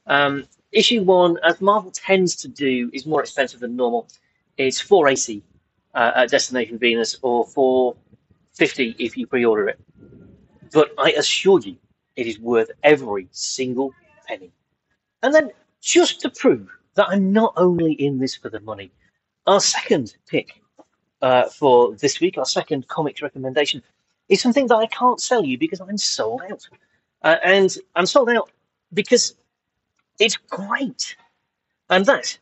Um, 0.07 0.45
issue 0.73 1.03
one, 1.03 1.39
as 1.43 1.61
Marvel 1.61 1.91
tends 1.91 2.37
to 2.37 2.49
do, 2.49 2.91
is 2.93 3.07
more 3.07 3.23
expensive 3.23 3.61
than 3.61 3.77
normal. 3.77 4.09
It's 4.59 4.81
480 4.81 5.43
uh, 5.95 6.13
at 6.17 6.31
Destination 6.31 6.79
Venus 6.79 7.17
or 7.23 7.47
450 7.47 8.97
if 8.99 9.17
you 9.17 9.27
pre-order 9.27 9.69
it. 9.69 9.81
But 10.73 10.93
I 10.99 11.13
assure 11.13 11.61
you, 11.61 11.77
it 12.17 12.27
is 12.27 12.39
worth 12.39 12.71
every 12.83 13.29
single 13.31 13.93
penny. 14.27 14.53
And 15.23 15.35
then, 15.35 15.51
just 15.81 16.21
to 16.21 16.31
prove 16.31 16.69
that 16.95 17.09
I'm 17.09 17.33
not 17.33 17.55
only 17.57 17.93
in 17.93 18.19
this 18.19 18.35
for 18.37 18.49
the 18.49 18.61
money, 18.61 18.91
our 19.47 19.61
second 19.61 20.17
pick 20.27 20.61
uh, 21.23 21.49
for 21.49 21.95
this 21.97 22.21
week, 22.21 22.39
our 22.39 22.45
second 22.45 22.89
comics 22.89 23.23
recommendation, 23.23 23.83
is 24.29 24.41
something 24.41 24.67
that 24.67 24.77
I 24.77 24.87
can't 24.87 25.21
sell 25.21 25.45
you 25.45 25.59
because 25.59 25.81
I'm 25.81 25.99
sold 25.99 26.43
out. 26.51 26.69
Uh, 27.23 27.37
and 27.45 27.77
I'm 27.97 28.07
sold 28.07 28.31
out 28.31 28.51
because 28.93 29.35
it's 30.19 30.37
great. 30.37 31.17
And 31.91 32.05
that 32.07 32.39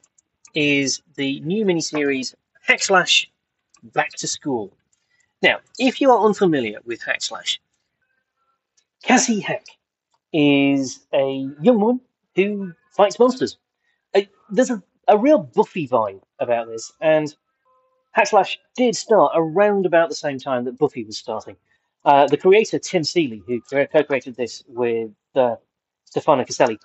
is 0.54 1.02
the 1.14 1.40
new 1.40 1.64
miniseries 1.64 2.34
Hack 2.62 2.82
Slash 2.82 3.30
Back 3.82 4.10
to 4.16 4.26
School. 4.26 4.72
Now, 5.42 5.58
if 5.78 6.00
you 6.00 6.10
are 6.10 6.26
unfamiliar 6.26 6.80
with 6.84 7.02
Hack 7.02 7.22
Slash, 7.22 7.60
Cassie 9.02 9.40
Hack 9.40 9.66
is 10.32 11.06
a 11.12 11.48
young 11.60 11.80
woman 11.80 12.00
who 12.36 12.72
fights 12.92 13.18
monsters. 13.18 13.58
Uh, 14.14 14.22
there's 14.50 14.70
a, 14.70 14.80
a 15.08 15.18
real 15.18 15.38
Buffy 15.38 15.88
vibe 15.88 16.22
about 16.38 16.68
this, 16.68 16.92
and 17.00 17.34
Hack 18.12 18.28
Slash 18.28 18.58
did 18.76 18.94
start 18.94 19.32
around 19.34 19.86
about 19.86 20.08
the 20.08 20.14
same 20.14 20.38
time 20.38 20.64
that 20.64 20.78
Buffy 20.78 21.04
was 21.04 21.18
starting. 21.18 21.56
Uh, 22.04 22.26
the 22.28 22.36
creator, 22.36 22.78
Tim 22.78 23.02
Seeley, 23.02 23.42
who 23.46 23.60
co 23.60 24.02
created 24.04 24.36
this 24.36 24.62
with 24.68 25.10
uh, 25.34 25.56
Stefano 26.04 26.44
Caselli, 26.44 26.78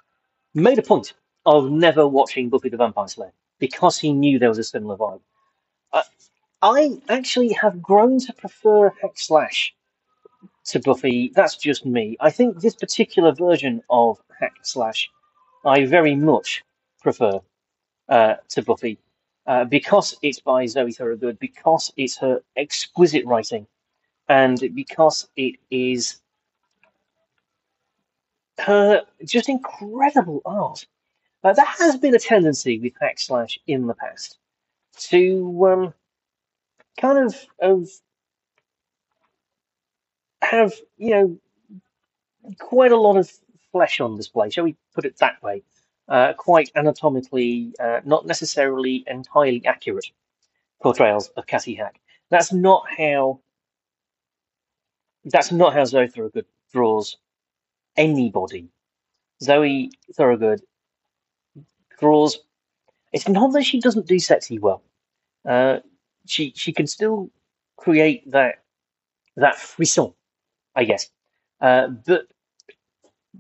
made 0.55 0.79
a 0.79 0.81
point 0.81 1.13
of 1.45 1.69
never 1.69 2.07
watching 2.07 2.49
Buffy 2.49 2.69
the 2.69 2.77
Vampire 2.77 3.07
Slayer 3.07 3.33
because 3.59 3.97
he 3.97 4.13
knew 4.13 4.39
there 4.39 4.49
was 4.49 4.57
a 4.57 4.63
similar 4.63 4.97
vibe. 4.97 5.21
Uh, 5.93 6.01
I 6.61 6.97
actually 7.09 7.53
have 7.53 7.81
grown 7.81 8.19
to 8.19 8.33
prefer 8.33 8.89
Hack 9.01 9.13
Slash 9.15 9.73
to 10.65 10.79
Buffy. 10.79 11.31
That's 11.35 11.55
just 11.57 11.85
me. 11.85 12.17
I 12.19 12.31
think 12.31 12.59
this 12.59 12.75
particular 12.75 13.33
version 13.33 13.81
of 13.89 14.19
Hack 14.39 14.53
Slash 14.63 15.09
I 15.65 15.85
very 15.85 16.15
much 16.15 16.63
prefer 17.01 17.39
uh, 18.09 18.35
to 18.49 18.61
Buffy 18.61 18.97
uh, 19.45 19.65
because 19.65 20.17
it's 20.21 20.39
by 20.39 20.65
Zoe 20.65 20.91
Thorogood, 20.91 21.39
because 21.39 21.91
it's 21.97 22.17
her 22.17 22.41
exquisite 22.55 23.25
writing, 23.25 23.67
and 24.27 24.59
because 24.73 25.27
it 25.35 25.55
is 25.69 26.21
her 28.59 29.01
just 29.25 29.49
incredible 29.49 30.41
art. 30.45 30.85
Uh, 31.43 31.53
there 31.53 31.65
has 31.65 31.97
been 31.97 32.13
a 32.13 32.19
tendency 32.19 32.79
with 32.79 32.93
Hack 33.01 33.19
Slash 33.19 33.57
in 33.65 33.87
the 33.87 33.95
past 33.95 34.37
to 34.97 35.67
um, 35.67 35.93
kind 36.99 37.17
of, 37.17 37.35
of 37.59 37.89
have, 40.43 40.73
you 40.97 41.09
know, 41.11 41.39
quite 42.59 42.91
a 42.91 42.97
lot 42.97 43.17
of 43.17 43.31
flesh 43.71 43.99
on 43.99 44.17
display, 44.17 44.49
shall 44.49 44.65
we 44.65 44.75
put 44.93 45.05
it 45.05 45.17
that 45.17 45.41
way? 45.43 45.63
Uh, 46.07 46.33
quite 46.33 46.69
anatomically, 46.75 47.73
uh, 47.79 48.01
not 48.03 48.25
necessarily 48.25 49.03
entirely 49.07 49.65
accurate 49.65 50.05
portrayals 50.81 51.29
of 51.37 51.45
Cassie 51.45 51.75
Hack. 51.75 51.99
That's 52.29 52.51
not 52.51 52.85
how. 52.97 53.39
That's 55.23 55.51
not 55.51 55.73
how 55.73 55.85
Zoe 55.85 56.07
Thorogood 56.07 56.45
draws 56.73 57.17
anybody. 57.95 58.69
Zoe 59.41 59.91
Thorogood 60.13 60.61
draws. 61.99 62.39
It's 63.13 63.27
not 63.29 63.53
that 63.53 63.63
she 63.63 63.79
doesn't 63.79 64.07
do 64.07 64.19
sexy 64.19 64.59
well. 64.59 64.83
Uh, 65.47 65.79
she 66.25 66.53
she 66.55 66.71
can 66.73 66.87
still 66.87 67.29
create 67.77 68.29
that 68.31 68.63
that 69.35 69.55
frisson, 69.55 70.13
I 70.75 70.83
guess. 70.85 71.09
Uh, 71.59 71.87
but 71.87 72.27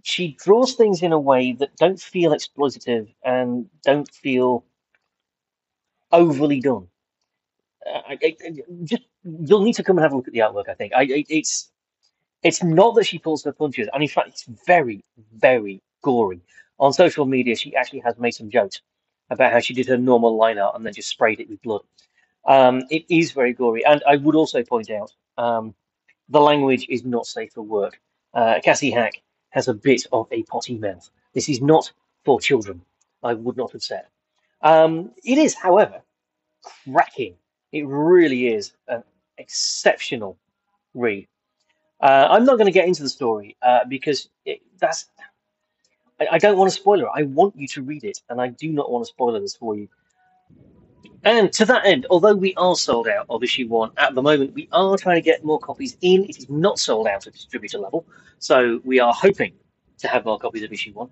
she 0.03 0.37
draws 0.43 0.75
things 0.75 1.01
in 1.01 1.11
a 1.11 1.19
way 1.19 1.53
that 1.53 1.75
don't 1.77 1.99
feel 1.99 2.31
exploitative 2.31 3.13
and 3.23 3.69
don't 3.83 4.09
feel 4.11 4.63
overly 6.11 6.59
done. 6.59 6.87
Uh, 7.85 8.01
I, 8.09 8.19
I, 8.23 8.35
just 8.83 9.03
you'll 9.23 9.63
need 9.63 9.73
to 9.73 9.83
come 9.83 9.97
and 9.97 10.03
have 10.03 10.13
a 10.13 10.15
look 10.15 10.27
at 10.27 10.33
the 10.33 10.39
artwork. 10.39 10.69
I 10.69 10.73
think 10.73 10.93
I, 10.95 11.05
it's 11.29 11.71
it's 12.43 12.63
not 12.63 12.95
that 12.95 13.05
she 13.05 13.19
pulls 13.19 13.43
her 13.43 13.51
punches, 13.51 13.87
and 13.93 14.01
in 14.01 14.09
fact, 14.09 14.29
it's 14.29 14.45
very 14.65 15.03
very 15.35 15.81
gory. 16.01 16.41
On 16.79 16.93
social 16.93 17.25
media, 17.25 17.55
she 17.55 17.75
actually 17.75 17.99
has 17.99 18.17
made 18.17 18.31
some 18.31 18.49
jokes 18.49 18.81
about 19.29 19.51
how 19.51 19.59
she 19.59 19.73
did 19.73 19.87
her 19.87 19.97
normal 19.97 20.35
line 20.35 20.57
art 20.57 20.75
and 20.75 20.85
then 20.85 20.93
just 20.93 21.09
sprayed 21.09 21.39
it 21.39 21.49
with 21.49 21.61
blood. 21.61 21.81
Um, 22.45 22.83
it 22.89 23.05
is 23.09 23.31
very 23.31 23.53
gory, 23.53 23.85
and 23.85 24.01
I 24.07 24.17
would 24.17 24.35
also 24.35 24.63
point 24.63 24.89
out 24.89 25.13
um, 25.37 25.75
the 26.29 26.41
language 26.41 26.85
is 26.89 27.03
not 27.03 27.25
safe 27.25 27.53
for 27.53 27.61
work. 27.61 27.99
Uh, 28.33 28.59
Cassie 28.63 28.91
Hack 28.91 29.21
has 29.51 29.67
a 29.67 29.73
bit 29.73 30.05
of 30.11 30.27
a 30.31 30.43
potty 30.43 30.77
mouth. 30.77 31.09
This 31.33 31.47
is 31.47 31.61
not 31.61 31.91
for 32.25 32.41
children, 32.41 32.81
I 33.23 33.33
would 33.33 33.57
not 33.57 33.71
have 33.71 33.83
said. 33.83 34.05
Um, 34.61 35.11
it 35.23 35.37
is, 35.37 35.53
however, 35.53 36.01
cracking. 36.63 37.35
It 37.71 37.87
really 37.87 38.47
is 38.47 38.73
an 38.87 39.03
exceptional 39.37 40.37
read. 40.93 41.27
Uh, 42.01 42.27
I'm 42.29 42.45
not 42.45 42.57
going 42.57 42.65
to 42.65 42.71
get 42.71 42.87
into 42.87 43.03
the 43.03 43.09
story 43.09 43.55
uh, 43.61 43.85
because 43.87 44.29
it, 44.45 44.61
that's. 44.79 45.05
I, 46.19 46.27
I, 46.33 46.37
don't 46.37 46.57
want 46.57 46.71
to 46.71 46.75
spoil 46.75 47.01
it. 47.01 47.07
I 47.13 47.23
want 47.23 47.55
you 47.55 47.67
to 47.69 47.81
read 47.81 48.03
it, 48.03 48.21
and 48.29 48.41
I 48.41 48.49
do 48.49 48.71
not 48.71 48.91
want 48.91 49.05
to 49.05 49.09
spoil 49.09 49.39
this 49.39 49.55
for 49.55 49.75
you. 49.75 49.87
And 51.23 51.53
to 51.53 51.65
that 51.65 51.85
end, 51.85 52.07
although 52.09 52.33
we 52.33 52.55
are 52.55 52.75
sold 52.75 53.07
out 53.07 53.27
of 53.29 53.43
issue 53.43 53.67
one 53.67 53.91
at 53.97 54.15
the 54.15 54.21
moment, 54.21 54.53
we 54.53 54.67
are 54.71 54.97
trying 54.97 55.17
to 55.17 55.21
get 55.21 55.45
more 55.45 55.59
copies 55.59 55.95
in. 56.01 56.23
It 56.25 56.37
is 56.37 56.49
not 56.49 56.79
sold 56.79 57.07
out 57.07 57.27
at 57.27 57.33
distributor 57.33 57.77
level, 57.77 58.05
so 58.39 58.81
we 58.83 58.99
are 58.99 59.13
hoping 59.13 59.53
to 59.99 60.07
have 60.07 60.25
more 60.25 60.39
copies 60.39 60.63
of 60.63 60.73
issue 60.73 60.93
one. 60.93 61.09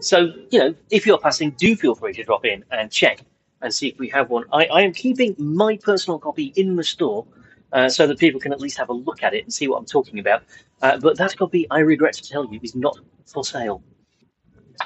So, 0.00 0.32
you 0.50 0.58
know, 0.58 0.74
if 0.90 1.06
you're 1.06 1.18
passing, 1.18 1.50
do 1.52 1.76
feel 1.76 1.94
free 1.94 2.12
to 2.14 2.24
drop 2.24 2.44
in 2.44 2.64
and 2.72 2.90
check 2.90 3.24
and 3.60 3.72
see 3.72 3.88
if 3.88 3.98
we 3.98 4.08
have 4.08 4.28
one. 4.30 4.44
I, 4.52 4.66
I 4.66 4.82
am 4.82 4.92
keeping 4.92 5.36
my 5.38 5.76
personal 5.76 6.18
copy 6.18 6.52
in 6.56 6.74
the 6.74 6.84
store 6.84 7.24
uh, 7.72 7.88
so 7.88 8.06
that 8.06 8.18
people 8.18 8.40
can 8.40 8.52
at 8.52 8.60
least 8.60 8.76
have 8.78 8.88
a 8.88 8.92
look 8.92 9.22
at 9.22 9.34
it 9.34 9.44
and 9.44 9.52
see 9.52 9.68
what 9.68 9.78
I'm 9.78 9.86
talking 9.86 10.18
about. 10.18 10.42
Uh, 10.82 10.98
but 10.98 11.16
that 11.18 11.36
copy, 11.36 11.66
I 11.70 11.78
regret 11.78 12.14
to 12.14 12.28
tell 12.28 12.44
you, 12.52 12.58
is 12.62 12.74
not 12.74 12.98
for 13.26 13.44
sale. 13.44 13.82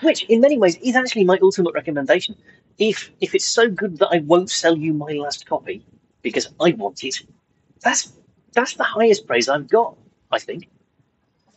Which, 0.02 0.24
in 0.24 0.40
many 0.40 0.58
ways, 0.58 0.76
is 0.82 0.94
actually 0.94 1.24
my 1.24 1.38
ultimate 1.40 1.72
recommendation. 1.74 2.36
If 2.78 3.10
if 3.20 3.34
it's 3.34 3.48
so 3.48 3.68
good 3.70 3.98
that 3.98 4.08
I 4.12 4.18
won't 4.18 4.50
sell 4.50 4.76
you 4.76 4.92
my 4.92 5.12
last 5.12 5.46
copy 5.46 5.84
because 6.22 6.48
I 6.60 6.72
want 6.72 7.04
it, 7.04 7.22
that's 7.80 8.12
that's 8.52 8.74
the 8.74 8.84
highest 8.84 9.26
praise 9.26 9.48
I've 9.48 9.68
got. 9.68 9.96
I 10.30 10.38
think. 10.38 10.68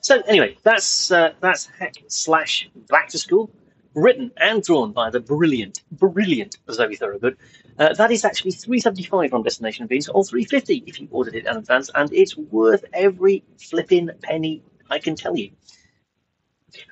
So 0.02 0.22
anyway, 0.28 0.58
that's 0.64 1.12
uh, 1.12 1.34
that's 1.42 1.66
Hack 1.66 1.96
slash 2.08 2.70
Back 2.88 3.10
to 3.10 3.18
School, 3.18 3.52
written 3.96 4.32
and 4.38 4.64
drawn 4.64 4.92
by 4.92 5.10
the 5.10 5.20
brilliant, 5.20 5.82
brilliant 5.92 6.58
Zoe 6.72 6.96
Thorogood. 6.96 7.38
Uh, 7.78 7.94
that 7.94 8.12
is 8.12 8.26
actually 8.26 8.52
375 8.52 9.34
on 9.34 9.44
Destination 9.44 9.88
Venus, 9.88 10.10
or 10.10 10.24
350 10.24 10.84
if 10.86 11.00
you 11.00 11.08
ordered 11.12 11.36
it 11.36 11.46
in 11.46 11.58
advance, 11.58 11.90
and 11.96 12.12
it's 12.14 12.38
worth 12.38 12.86
every 12.94 13.44
flipping 13.58 14.10
penny. 14.22 14.64
I 14.90 15.00
can 15.00 15.16
tell 15.16 15.38
you. 15.38 15.52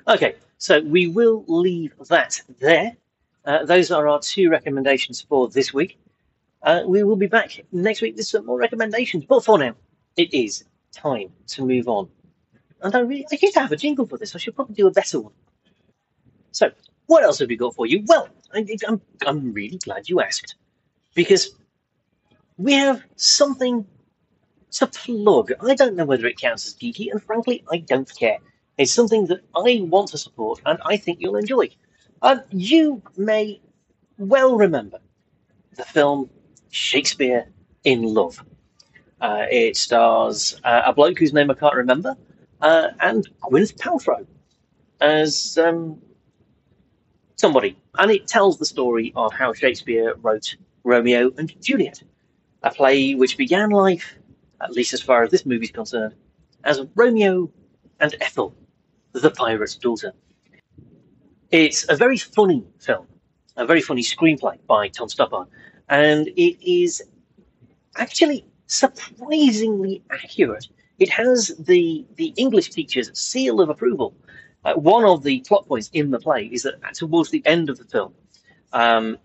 Okay, 0.06 0.36
so 0.58 0.80
we 0.80 1.08
will 1.08 1.44
leave 1.48 1.94
that 2.08 2.40
there. 2.60 2.96
Uh, 3.48 3.64
those 3.64 3.90
are 3.90 4.06
our 4.06 4.20
two 4.20 4.48
recommendations 4.50 5.22
for 5.22 5.48
this 5.48 5.74
week. 5.74 5.98
Uh, 6.62 6.82
we 6.86 7.02
will 7.02 7.16
be 7.16 7.26
back 7.26 7.64
next 7.72 8.00
week 8.02 8.14
with 8.16 8.26
some 8.26 8.46
more 8.46 8.58
recommendations, 8.58 9.24
but 9.24 9.44
for 9.44 9.58
now, 9.58 9.74
it 10.16 10.32
is 10.32 10.64
time 10.92 11.30
to 11.46 11.64
move 11.64 11.88
on 11.88 12.08
and 12.82 12.94
I 12.94 13.00
really, 13.00 13.26
I 13.30 13.38
used 13.40 13.54
to 13.54 13.60
have 13.60 13.72
a 13.72 13.76
jingle 13.76 14.06
for 14.06 14.18
this. 14.18 14.34
I 14.34 14.38
should 14.38 14.54
probably 14.54 14.74
do 14.74 14.86
a 14.86 14.90
better 14.90 15.20
one. 15.20 15.32
So, 16.52 16.70
what 17.06 17.24
else 17.24 17.38
have 17.38 17.48
we 17.48 17.56
got 17.56 17.74
for 17.74 17.86
you? 17.86 18.04
Well, 18.06 18.28
I, 18.54 18.66
I'm, 18.86 19.00
I'm 19.26 19.52
really 19.52 19.78
glad 19.78 20.08
you 20.08 20.20
asked. 20.20 20.54
Because 21.14 21.56
we 22.56 22.74
have 22.74 23.02
something 23.16 23.86
to 24.72 24.86
plug. 24.86 25.52
I 25.66 25.74
don't 25.74 25.96
know 25.96 26.04
whether 26.04 26.26
it 26.26 26.38
counts 26.38 26.66
as 26.66 26.74
geeky, 26.74 27.10
and 27.10 27.22
frankly, 27.22 27.64
I 27.70 27.78
don't 27.78 28.10
care. 28.16 28.38
It's 28.76 28.92
something 28.92 29.26
that 29.26 29.40
I 29.56 29.80
want 29.82 30.08
to 30.10 30.18
support, 30.18 30.60
and 30.66 30.78
I 30.84 30.96
think 30.96 31.20
you'll 31.20 31.36
enjoy. 31.36 31.70
Uh, 32.22 32.38
you 32.50 33.02
may 33.16 33.60
well 34.18 34.56
remember 34.56 34.98
the 35.76 35.84
film 35.84 36.28
Shakespeare 36.70 37.48
in 37.84 38.02
Love. 38.02 38.44
Uh, 39.20 39.46
it 39.50 39.76
stars 39.76 40.60
uh, 40.64 40.82
a 40.86 40.92
bloke 40.92 41.18
whose 41.18 41.32
name 41.32 41.50
I 41.50 41.54
can't 41.54 41.74
remember, 41.74 42.16
uh, 42.60 42.88
and 43.00 43.28
Gwyneth 43.42 43.76
Paltrow 43.76 44.26
as 45.00 45.58
um, 45.58 46.00
somebody. 47.36 47.76
And 47.98 48.10
it 48.10 48.26
tells 48.26 48.58
the 48.58 48.66
story 48.66 49.12
of 49.16 49.32
how 49.32 49.52
Shakespeare 49.52 50.14
wrote 50.16 50.56
Romeo 50.84 51.32
and 51.36 51.60
Juliet, 51.62 52.02
a 52.62 52.70
play 52.70 53.14
which 53.14 53.36
began 53.36 53.70
life, 53.70 54.16
at 54.60 54.72
least 54.72 54.92
as 54.92 55.02
far 55.02 55.22
as 55.22 55.30
this 55.30 55.46
movie 55.46 55.66
is 55.66 55.70
concerned, 55.70 56.14
as 56.64 56.80
Romeo 56.94 57.50
and 58.00 58.14
Ethel, 58.20 58.54
the 59.12 59.30
pirate's 59.30 59.76
daughter. 59.76 60.12
It's 61.50 61.88
a 61.88 61.96
very 61.96 62.18
funny 62.18 62.64
film, 62.78 63.06
a 63.56 63.66
very 63.66 63.80
funny 63.80 64.02
screenplay 64.02 64.58
by 64.66 64.88
Tom 64.88 65.08
Stoppard, 65.08 65.46
and 65.88 66.28
it 66.28 66.56
is 66.62 67.02
actually 67.96 68.44
surprisingly 68.66 70.02
accurate 70.10 70.68
it 70.98 71.08
has 71.10 71.54
the 71.58 72.04
the 72.16 72.32
English 72.36 72.70
teacher's 72.70 73.16
seal 73.18 73.60
of 73.60 73.68
approval. 73.68 74.14
Uh, 74.64 74.74
one 74.74 75.04
of 75.04 75.22
the 75.22 75.40
plot 75.40 75.66
points 75.68 75.88
in 75.92 76.10
the 76.10 76.18
play 76.18 76.46
is 76.46 76.64
that 76.64 76.94
towards 76.94 77.30
the 77.30 77.42
end 77.46 77.70
of 77.70 77.78
the 77.78 77.84
film, 77.84 78.12
um, 78.72 79.16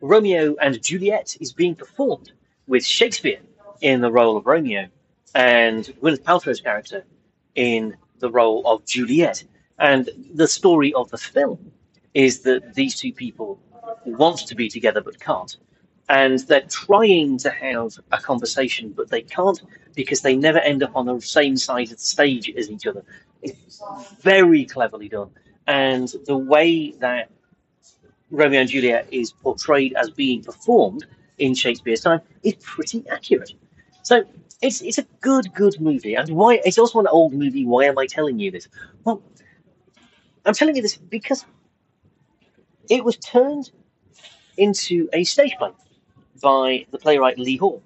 Romeo 0.00 0.56
and 0.60 0.82
Juliet 0.82 1.36
is 1.40 1.52
being 1.52 1.74
performed 1.74 2.32
with 2.66 2.84
Shakespeare 2.84 3.40
in 3.82 4.00
the 4.00 4.10
role 4.10 4.36
of 4.36 4.46
Romeo 4.46 4.86
and 5.34 5.84
Gwyneth 6.00 6.22
Paltrow's 6.22 6.60
character 6.60 7.04
in 7.54 7.96
the 8.18 8.30
role 8.30 8.62
of 8.66 8.86
Juliet. 8.86 9.44
And 9.78 10.08
the 10.32 10.48
story 10.48 10.92
of 10.94 11.10
the 11.10 11.18
film 11.18 11.72
is 12.14 12.40
that 12.42 12.74
these 12.74 12.94
two 12.98 13.12
people 13.12 13.58
want 14.06 14.38
to 14.46 14.54
be 14.54 14.68
together 14.68 15.00
but 15.00 15.18
can't 15.20 15.56
and 16.08 16.38
they're 16.40 16.66
trying 16.68 17.38
to 17.38 17.50
have 17.50 17.98
a 18.12 18.18
conversation, 18.18 18.92
but 18.96 19.08
they 19.08 19.22
can't 19.22 19.62
because 19.94 20.20
they 20.20 20.36
never 20.36 20.58
end 20.58 20.82
up 20.82 20.94
on 20.94 21.06
the 21.06 21.20
same 21.20 21.56
side 21.56 21.84
of 21.90 21.96
the 21.98 22.04
stage 22.04 22.50
as 22.56 22.70
each 22.70 22.86
other. 22.86 23.02
It's 23.42 23.82
very 24.20 24.64
cleverly 24.64 25.08
done, 25.08 25.30
and 25.66 26.08
the 26.26 26.36
way 26.36 26.92
that 26.92 27.30
Romeo 28.30 28.60
and 28.60 28.68
Juliet 28.68 29.08
is 29.10 29.32
portrayed 29.32 29.94
as 29.94 30.10
being 30.10 30.42
performed 30.42 31.06
in 31.38 31.54
Shakespeare's 31.54 32.00
time 32.00 32.20
is 32.42 32.54
pretty 32.60 33.04
accurate. 33.10 33.52
So 34.02 34.24
it's 34.62 34.82
it's 34.82 34.98
a 34.98 35.06
good 35.20 35.52
good 35.54 35.80
movie, 35.80 36.14
and 36.14 36.28
why 36.30 36.60
it's 36.64 36.78
also 36.78 37.00
an 37.00 37.06
old 37.06 37.32
movie. 37.32 37.64
Why 37.64 37.84
am 37.84 37.98
I 37.98 38.06
telling 38.06 38.38
you 38.38 38.50
this? 38.50 38.68
Well, 39.04 39.22
I'm 40.44 40.54
telling 40.54 40.76
you 40.76 40.82
this 40.82 40.96
because 40.96 41.44
it 42.90 43.04
was 43.04 43.16
turned 43.16 43.70
into 44.56 45.08
a 45.12 45.24
stage 45.24 45.54
play 45.58 45.70
by 46.42 46.86
the 46.90 46.98
playwright 46.98 47.38
Lee 47.38 47.56
Hall. 47.56 47.82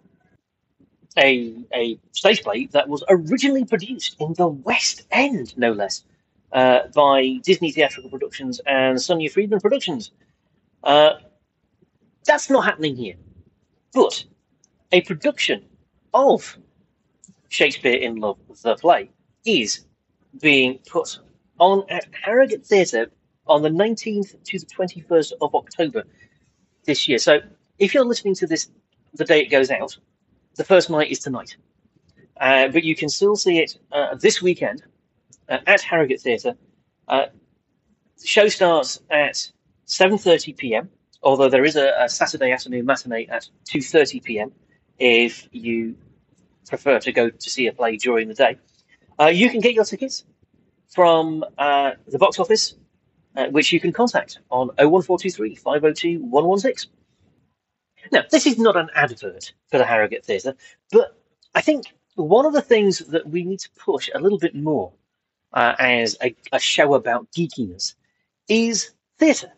A, 1.16 1.54
a 1.74 1.98
stage 2.12 2.42
play 2.42 2.66
that 2.66 2.88
was 2.88 3.02
originally 3.08 3.64
produced 3.64 4.16
in 4.20 4.34
the 4.34 4.48
West 4.48 5.06
End, 5.10 5.56
no 5.56 5.72
less, 5.72 6.04
uh, 6.52 6.80
by 6.94 7.38
Disney 7.42 7.72
Theatrical 7.72 8.10
Productions 8.10 8.60
and 8.66 9.00
Sonia 9.00 9.30
Friedman 9.30 9.60
Productions. 9.60 10.12
Uh, 10.82 11.14
that's 12.24 12.50
not 12.50 12.64
happening 12.64 12.94
here. 12.94 13.14
But 13.92 14.24
a 14.92 15.00
production 15.02 15.64
of 16.14 16.56
Shakespeare 17.48 17.96
in 17.96 18.16
Love, 18.16 18.38
the 18.62 18.76
play, 18.76 19.10
is 19.44 19.84
being 20.40 20.78
put 20.88 21.18
on 21.58 21.84
at 21.88 22.06
Harrogate 22.24 22.64
Theatre 22.64 23.10
on 23.46 23.62
the 23.62 23.68
19th 23.70 24.42
to 24.44 24.58
the 24.58 24.66
21st 24.66 25.32
of 25.40 25.54
October 25.54 26.04
this 26.84 27.08
year. 27.08 27.18
So 27.18 27.40
if 27.78 27.94
you're 27.94 28.04
listening 28.04 28.34
to 28.36 28.46
this 28.46 28.68
the 29.14 29.24
day 29.24 29.40
it 29.40 29.50
goes 29.50 29.70
out, 29.70 29.96
the 30.56 30.64
first 30.64 30.90
night 30.90 31.10
is 31.10 31.20
tonight. 31.20 31.56
Uh, 32.40 32.68
but 32.68 32.84
you 32.84 32.94
can 32.94 33.08
still 33.08 33.36
see 33.36 33.58
it 33.58 33.78
uh, 33.90 34.14
this 34.16 34.42
weekend 34.42 34.82
uh, 35.48 35.58
at 35.66 35.80
Harrogate 35.80 36.20
Theatre. 36.20 36.54
Uh, 37.08 37.26
the 38.20 38.26
show 38.26 38.48
starts 38.48 39.00
at 39.10 39.50
7:30 39.86 40.56
p.m. 40.56 40.90
Although 41.22 41.48
there 41.48 41.64
is 41.64 41.74
a, 41.76 41.92
a, 41.98 42.08
Saturday 42.08 42.52
afternoon 42.52 42.84
matinee 42.84 43.26
at 43.26 43.48
2:30 43.64 44.22
p.m. 44.22 44.52
if 44.98 45.48
you 45.50 45.96
prefer 46.68 47.00
to 47.00 47.12
go 47.12 47.30
to 47.30 47.50
see 47.50 47.66
a 47.66 47.72
play 47.72 47.96
during 47.96 48.28
the 48.28 48.34
day. 48.34 48.58
Uh, 49.18 49.26
you 49.26 49.50
can 49.50 49.60
get 49.60 49.74
your 49.74 49.84
tickets 49.84 50.24
from 50.88 51.44
uh, 51.58 51.92
the 52.06 52.18
box 52.18 52.38
office, 52.38 52.74
which 53.50 53.72
you 53.72 53.80
can 53.80 53.92
contact 53.92 54.38
on 54.50 54.68
01423 54.78 55.54
502 55.54 56.20
116. 56.24 56.90
Now, 58.12 58.22
this 58.30 58.46
is 58.46 58.58
not 58.58 58.76
an 58.76 58.88
advert 58.94 59.52
for 59.70 59.78
the 59.78 59.84
Harrogate 59.84 60.24
Theatre, 60.24 60.54
but 60.90 61.16
I 61.54 61.60
think 61.60 61.86
one 62.14 62.46
of 62.46 62.52
the 62.52 62.62
things 62.62 62.98
that 62.98 63.28
we 63.28 63.44
need 63.44 63.60
to 63.60 63.70
push 63.70 64.10
a 64.14 64.20
little 64.20 64.38
bit 64.38 64.54
more 64.54 64.92
uh, 65.52 65.74
as 65.78 66.16
a, 66.22 66.34
a, 66.52 66.58
show 66.58 66.94
about 66.94 67.30
geekiness 67.32 67.94
is 68.48 68.90
theatre. 69.18 69.52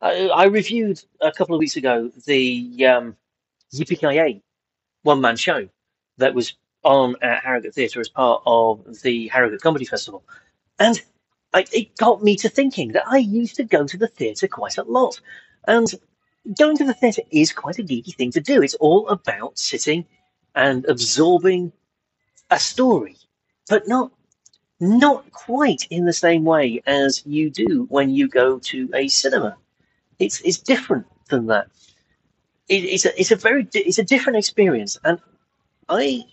I, 0.00 0.28
I, 0.28 0.44
reviewed 0.44 1.02
a 1.20 1.32
couple 1.32 1.54
of 1.54 1.58
weeks 1.58 1.76
ago 1.76 2.10
the 2.26 2.86
um, 2.86 3.16
Yippee 3.74 4.42
one 5.02 5.20
man 5.20 5.36
show 5.36 5.68
that 6.18 6.34
was 6.34 6.54
on 6.84 7.16
at 7.22 7.42
Harrogate 7.42 7.74
Theatre 7.74 8.00
as 8.00 8.08
part 8.08 8.42
of 8.46 9.02
the 9.02 9.28
Harrogate 9.28 9.60
Comedy 9.60 9.84
Festival. 9.84 10.22
And 10.78 11.00
I, 11.52 11.64
it 11.72 11.96
got 11.96 12.22
me 12.22 12.36
to 12.36 12.48
thinking 12.48 12.92
that 12.92 13.04
I 13.06 13.18
used 13.18 13.56
to 13.56 13.64
go 13.64 13.86
to 13.86 13.96
the 13.96 14.08
theatre 14.08 14.48
quite 14.48 14.78
a 14.78 14.82
lot. 14.82 15.20
And 15.66 15.92
going 16.58 16.76
to 16.78 16.84
the 16.84 16.94
theatre 16.94 17.22
is 17.30 17.52
quite 17.52 17.78
a 17.78 17.82
geeky 17.82 18.14
thing 18.14 18.30
to 18.32 18.40
do. 18.40 18.62
It's 18.62 18.74
all 18.74 19.08
about 19.08 19.58
sitting 19.58 20.04
and 20.54 20.84
absorbing 20.86 21.72
a 22.50 22.58
story, 22.58 23.16
but 23.68 23.88
not 23.88 24.12
not 24.78 25.30
quite 25.32 25.86
in 25.90 26.04
the 26.04 26.12
same 26.12 26.44
way 26.44 26.82
as 26.86 27.22
you 27.24 27.48
do 27.48 27.86
when 27.88 28.10
you 28.10 28.28
go 28.28 28.58
to 28.58 28.90
a 28.94 29.08
cinema. 29.08 29.56
It's 30.18 30.40
it's 30.42 30.58
different 30.58 31.06
than 31.28 31.46
that. 31.46 31.68
It, 32.68 32.84
it's 32.84 33.06
a 33.06 33.18
it's 33.18 33.30
a 33.30 33.36
very 33.36 33.66
it's 33.72 33.98
a 33.98 34.04
different 34.04 34.38
experience, 34.38 34.98
and 35.04 35.20
I 35.88 36.24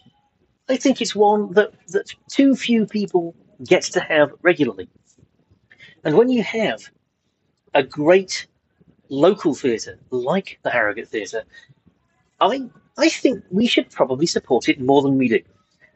I 0.69 0.77
think 0.77 1.01
it's 1.01 1.15
one 1.15 1.53
that 1.53 1.71
that 1.89 2.13
too 2.29 2.55
few 2.55 2.85
people 2.85 3.35
get 3.65 3.83
to 3.83 3.99
have 3.99 4.31
regularly. 4.41 4.89
And 6.03 6.17
when 6.17 6.29
you 6.29 6.43
have 6.43 6.89
a 7.73 7.83
great 7.83 8.47
local 9.09 9.53
theatre 9.53 9.99
like 10.09 10.59
the 10.63 10.69
Harrogate 10.69 11.07
Theatre, 11.07 11.43
I 12.39 12.69
I 12.97 13.09
think 13.09 13.43
we 13.49 13.65
should 13.65 13.89
probably 13.89 14.25
support 14.25 14.69
it 14.69 14.79
more 14.79 15.01
than 15.01 15.17
we 15.17 15.27
do. 15.27 15.41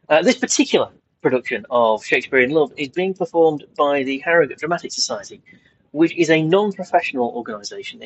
Uh, 0.09 0.21
this 0.21 0.37
particular 0.37 0.89
production 1.21 1.65
of 1.69 2.03
Shakespeare 2.03 2.39
in 2.39 2.51
Love 2.51 2.71
is 2.77 2.89
being 2.89 3.13
performed 3.13 3.65
by 3.77 4.03
the 4.03 4.19
Harrogate 4.19 4.57
Dramatic 4.57 4.91
Society, 4.91 5.41
which 5.91 6.15
is 6.15 6.29
a 6.29 6.41
non-professional 6.41 7.29
organisation. 7.35 8.01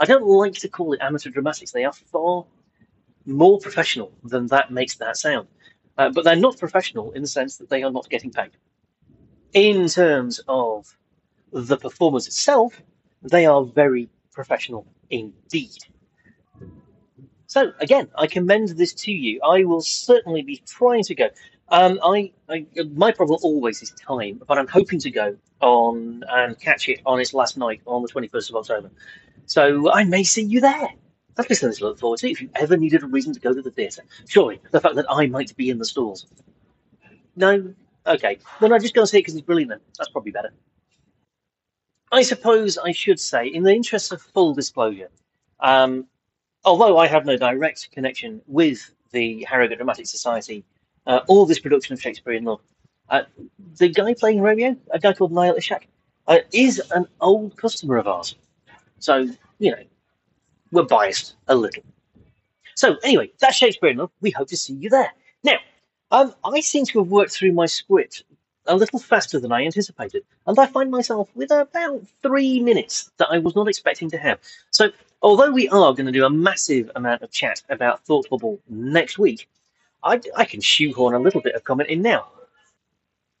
I 0.00 0.04
don't 0.06 0.26
like 0.26 0.54
to 0.54 0.68
call 0.68 0.92
it 0.92 1.00
amateur 1.00 1.30
dramatics. 1.30 1.72
They 1.72 1.84
are 1.84 1.92
far 1.92 2.46
more 3.26 3.58
professional 3.58 4.12
than 4.24 4.46
that 4.48 4.70
makes 4.70 4.96
that 4.96 5.16
sound. 5.16 5.48
Uh, 5.98 6.10
but 6.10 6.24
they're 6.24 6.36
not 6.36 6.58
professional 6.58 7.12
in 7.12 7.22
the 7.22 7.28
sense 7.28 7.56
that 7.56 7.70
they 7.70 7.82
are 7.82 7.90
not 7.90 8.08
getting 8.08 8.30
paid. 8.30 8.50
In 9.52 9.88
terms 9.88 10.40
of 10.48 10.96
the 11.52 11.76
performance 11.76 12.26
itself, 12.26 12.80
they 13.22 13.46
are 13.46 13.64
very 13.64 14.08
professional 14.32 14.86
indeed. 15.10 15.78
So 17.46 17.72
again, 17.80 18.08
I 18.16 18.26
commend 18.26 18.70
this 18.70 18.92
to 18.94 19.12
you. 19.12 19.40
I 19.42 19.64
will 19.64 19.80
certainly 19.80 20.42
be 20.42 20.62
trying 20.66 21.04
to 21.04 21.14
go. 21.14 21.28
Um, 21.68 21.98
I, 22.02 22.32
I, 22.48 22.66
my 22.94 23.12
problem 23.12 23.38
always 23.42 23.82
is 23.82 23.90
time, 23.92 24.40
but 24.46 24.58
I'm 24.58 24.68
hoping 24.68 25.00
to 25.00 25.10
go 25.10 25.36
on 25.60 26.22
and 26.28 26.58
catch 26.60 26.88
it 26.88 27.00
on 27.06 27.20
its 27.20 27.32
last 27.32 27.56
night 27.56 27.80
on 27.86 28.02
the 28.02 28.08
21st 28.08 28.50
of 28.50 28.56
October. 28.56 28.90
So 29.46 29.90
I 29.90 30.04
may 30.04 30.22
see 30.22 30.42
you 30.42 30.60
there. 30.60 30.88
That's 31.34 31.48
just 31.48 31.60
something 31.60 31.78
to 31.78 31.84
look 31.86 31.98
forward 31.98 32.18
to. 32.20 32.30
If 32.30 32.40
you 32.40 32.50
ever 32.54 32.76
needed 32.76 33.02
a 33.02 33.06
reason 33.06 33.32
to 33.32 33.40
go 33.40 33.52
to 33.52 33.62
the 33.62 33.70
theatre, 33.70 34.02
surely 34.28 34.60
the 34.70 34.80
fact 34.80 34.96
that 34.96 35.06
I 35.08 35.26
might 35.26 35.54
be 35.56 35.70
in 35.70 35.78
the 35.78 35.84
stalls. 35.84 36.26
No, 37.36 37.74
okay. 38.06 38.38
Then 38.60 38.72
I'm 38.72 38.80
just 38.80 38.94
go 38.94 39.02
and 39.02 39.08
see 39.08 39.18
it 39.18 39.20
because 39.20 39.34
it's 39.34 39.44
brilliant. 39.44 39.70
Then 39.70 39.80
that's 39.98 40.10
probably 40.10 40.32
better. 40.32 40.52
I 42.12 42.22
suppose 42.22 42.78
I 42.78 42.92
should 42.92 43.18
say, 43.18 43.46
in 43.46 43.62
the 43.64 43.74
interest 43.74 44.12
of 44.12 44.22
full 44.22 44.54
disclosure, 44.54 45.10
um, 45.60 46.06
although 46.64 46.98
I 46.98 47.06
have 47.06 47.26
no 47.26 47.36
direct 47.36 47.90
connection 47.92 48.40
with 48.46 48.92
the 49.10 49.44
Harrogate 49.44 49.78
Dramatic 49.78 50.06
Society 50.06 50.64
uh, 51.06 51.20
or 51.28 51.46
this 51.46 51.58
production 51.58 51.94
of 51.94 52.00
Shakespeare 52.00 52.34
in 52.34 52.44
Love, 52.44 52.60
uh, 53.08 53.22
the 53.78 53.88
guy 53.88 54.14
playing 54.14 54.40
Romeo, 54.40 54.76
a 54.90 54.98
guy 54.98 55.12
called 55.12 55.32
Niall 55.32 55.56
Ishak, 55.56 55.82
uh, 56.28 56.38
is 56.52 56.80
an 56.94 57.06
old 57.20 57.56
customer 57.56 57.96
of 57.96 58.06
ours. 58.06 58.34
So, 58.98 59.28
you 59.58 59.70
know, 59.70 59.82
we're 60.72 60.84
biased 60.84 61.34
a 61.48 61.54
little. 61.54 61.82
So, 62.74 62.96
anyway, 63.04 63.30
that's 63.40 63.56
Shakespeare 63.56 63.90
in 63.90 63.98
Love. 63.98 64.10
We 64.20 64.30
hope 64.30 64.48
to 64.48 64.56
see 64.56 64.74
you 64.74 64.90
there. 64.90 65.12
Now, 65.44 65.56
um, 66.10 66.34
I 66.44 66.60
seem 66.60 66.84
to 66.86 66.98
have 67.00 67.08
worked 67.08 67.32
through 67.32 67.52
my 67.52 67.66
script 67.66 68.24
a 68.66 68.76
little 68.76 68.98
faster 68.98 69.38
than 69.38 69.52
I 69.52 69.64
anticipated, 69.64 70.24
and 70.46 70.58
I 70.58 70.66
find 70.66 70.90
myself 70.90 71.28
with 71.34 71.50
about 71.50 72.06
three 72.22 72.60
minutes 72.60 73.10
that 73.18 73.28
I 73.30 73.38
was 73.38 73.54
not 73.54 73.68
expecting 73.68 74.10
to 74.10 74.18
have. 74.18 74.40
So, 74.70 74.90
although 75.22 75.50
we 75.50 75.68
are 75.68 75.94
going 75.94 76.06
to 76.06 76.12
do 76.12 76.24
a 76.24 76.30
massive 76.30 76.90
amount 76.96 77.22
of 77.22 77.30
chat 77.30 77.62
about 77.68 78.04
Thought 78.04 78.28
Bubble 78.28 78.60
next 78.68 79.18
week, 79.18 79.48
I, 80.02 80.20
I 80.36 80.44
can 80.44 80.60
shoehorn 80.60 81.14
a 81.14 81.18
little 81.18 81.40
bit 81.40 81.54
of 81.54 81.64
comment 81.64 81.90
in 81.90 82.02
now. 82.02 82.28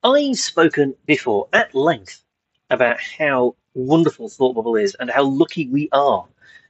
I've 0.02 0.38
spoken 0.38 0.94
before 1.06 1.48
at 1.52 1.74
length 1.74 2.22
about 2.70 2.98
how 3.00 3.56
wonderful 3.74 4.28
Thought 4.28 4.54
Bubble 4.54 4.76
is 4.76 4.94
and 4.96 5.10
how 5.10 5.24
lucky 5.24 5.68
we 5.68 5.88
are 5.92 6.24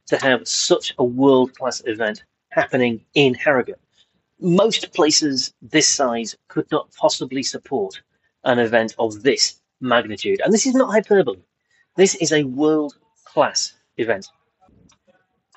to 0.06 0.16
have 0.18 0.46
such 0.46 0.94
a 0.98 1.04
world 1.04 1.54
class 1.54 1.82
event 1.86 2.24
happening 2.50 3.04
in 3.14 3.34
Harrogate. 3.34 3.80
Most 4.40 4.92
places 4.92 5.54
this 5.62 5.88
size 5.88 6.36
could 6.48 6.70
not 6.70 6.92
possibly 6.92 7.42
support 7.42 8.02
an 8.44 8.58
event 8.58 8.94
of 8.98 9.22
this 9.22 9.60
magnitude. 9.80 10.40
And 10.44 10.52
this 10.52 10.66
is 10.66 10.74
not 10.74 10.90
hyperbole. 10.90 11.40
This 11.96 12.14
is 12.16 12.32
a 12.32 12.44
world 12.44 12.98
class 13.24 13.74
event. 13.96 14.28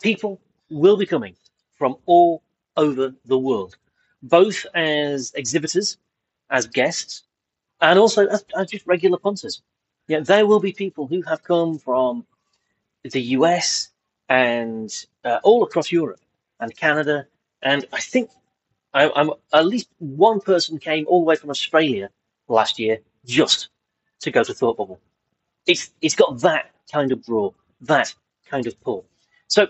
People 0.01 0.39
will 0.69 0.97
be 0.97 1.05
coming 1.05 1.35
from 1.75 1.97
all 2.05 2.41
over 2.77 3.13
the 3.25 3.37
world, 3.37 3.75
both 4.23 4.65
as 4.75 5.33
exhibitors, 5.35 5.97
as 6.49 6.67
guests, 6.67 7.23
and 7.81 7.99
also 7.99 8.27
as, 8.27 8.45
as 8.57 8.69
just 8.69 8.87
regular 8.87 9.17
punters. 9.17 9.61
Yeah, 10.07 10.21
there 10.21 10.45
will 10.47 10.59
be 10.59 10.73
people 10.73 11.07
who 11.07 11.21
have 11.23 11.43
come 11.43 11.77
from 11.77 12.25
the 13.03 13.21
US 13.37 13.89
and 14.27 14.89
uh, 15.23 15.39
all 15.43 15.63
across 15.63 15.91
Europe 15.91 16.21
and 16.59 16.75
Canada, 16.75 17.27
and 17.61 17.85
I 17.93 17.99
think 17.99 18.29
I, 18.93 19.09
I'm 19.15 19.31
at 19.53 19.65
least 19.65 19.89
one 19.99 20.39
person 20.39 20.79
came 20.79 21.05
all 21.07 21.21
the 21.21 21.25
way 21.25 21.35
from 21.35 21.49
Australia 21.49 22.09
last 22.47 22.79
year 22.79 22.99
just 23.25 23.69
to 24.21 24.31
go 24.31 24.43
to 24.43 24.53
Thought 24.53 24.77
Bubble. 24.77 24.99
It's 25.67 25.91
it's 26.01 26.15
got 26.15 26.39
that 26.41 26.71
kind 26.91 27.11
of 27.11 27.23
draw, 27.23 27.51
that 27.81 28.13
kind 28.49 28.65
of 28.65 28.79
pull. 28.81 29.05
So 29.47 29.67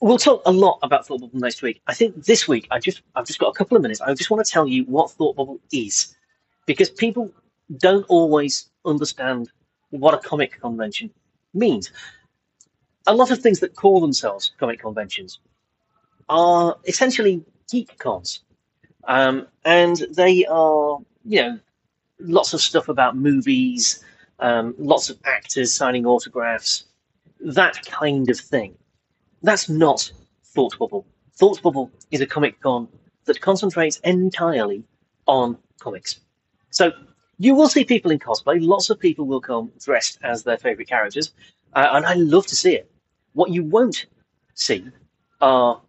we'll 0.00 0.18
talk 0.18 0.42
a 0.46 0.52
lot 0.52 0.78
about 0.82 1.06
Thought 1.06 1.20
Bubble 1.20 1.38
next 1.38 1.62
week. 1.62 1.82
I 1.86 1.94
think 1.94 2.24
this 2.24 2.48
week 2.48 2.66
I 2.70 2.78
just 2.78 3.02
I've 3.14 3.26
just 3.26 3.38
got 3.38 3.48
a 3.48 3.52
couple 3.52 3.76
of 3.76 3.82
minutes. 3.82 4.00
I 4.00 4.14
just 4.14 4.30
want 4.30 4.44
to 4.44 4.50
tell 4.50 4.66
you 4.66 4.84
what 4.84 5.10
Thought 5.10 5.36
Bubble 5.36 5.60
is, 5.72 6.16
because 6.66 6.88
people 6.88 7.30
don't 7.78 8.06
always 8.08 8.70
understand 8.84 9.50
what 9.90 10.14
a 10.14 10.18
comic 10.18 10.60
convention 10.60 11.10
means. 11.52 11.92
A 13.06 13.14
lot 13.14 13.30
of 13.30 13.38
things 13.40 13.60
that 13.60 13.76
call 13.76 14.00
themselves 14.00 14.52
comic 14.58 14.80
conventions 14.80 15.38
are 16.28 16.76
essentially 16.86 17.44
geek 17.70 17.98
cons, 17.98 18.42
um, 19.04 19.46
and 19.64 20.04
they 20.10 20.44
are 20.46 20.98
you 21.24 21.42
know, 21.42 21.58
lots 22.20 22.54
of 22.54 22.60
stuff 22.60 22.88
about 22.88 23.16
movies, 23.16 24.04
um, 24.38 24.74
lots 24.78 25.10
of 25.10 25.18
actors 25.24 25.72
signing 25.72 26.06
autographs, 26.06 26.84
that 27.40 27.84
kind 27.86 28.30
of 28.30 28.38
thing. 28.38 28.74
That's 29.42 29.68
not 29.68 30.10
Thought 30.44 30.78
Bubble. 30.78 31.06
Thought 31.34 31.60
Bubble 31.62 31.90
is 32.10 32.20
a 32.20 32.26
comic 32.26 32.60
con 32.60 32.88
that 33.24 33.40
concentrates 33.40 33.98
entirely 33.98 34.82
on 35.26 35.58
comics. 35.80 36.20
So 36.70 36.92
you 37.38 37.54
will 37.54 37.68
see 37.68 37.84
people 37.84 38.10
in 38.10 38.18
cosplay. 38.18 38.58
Lots 38.60 38.88
of 38.88 38.98
people 38.98 39.26
will 39.26 39.40
come 39.40 39.70
dressed 39.84 40.18
as 40.22 40.42
their 40.42 40.56
favorite 40.56 40.88
characters, 40.88 41.32
uh, 41.74 41.88
and 41.92 42.06
I 42.06 42.14
love 42.14 42.46
to 42.46 42.56
see 42.56 42.74
it. 42.74 42.90
What 43.34 43.50
you 43.50 43.64
won't 43.64 44.06
see 44.54 44.86
are, 45.40 45.80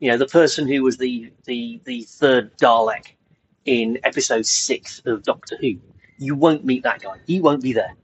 you 0.00 0.10
know, 0.10 0.18
the 0.18 0.26
person 0.26 0.68
who 0.68 0.82
was 0.82 0.96
the 0.98 1.32
the 1.44 1.80
the 1.84 2.02
third 2.02 2.56
Dalek 2.58 3.14
in 3.64 3.98
episode 4.04 4.46
six 4.46 5.02
of 5.06 5.22
Doctor 5.22 5.56
Who. 5.60 5.76
You 6.18 6.34
won't 6.34 6.64
meet 6.64 6.82
that 6.84 7.02
guy. 7.02 7.16
He 7.26 7.40
won't 7.40 7.62
be 7.62 7.72
there. 7.72 7.94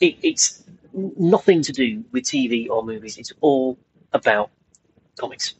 It, 0.00 0.16
it's 0.22 0.64
nothing 0.92 1.62
to 1.62 1.72
do 1.72 2.04
with 2.12 2.24
TV 2.24 2.68
or 2.68 2.84
movies. 2.84 3.16
It's 3.16 3.32
all 3.40 3.78
about 4.12 4.50
comics. 5.18 5.54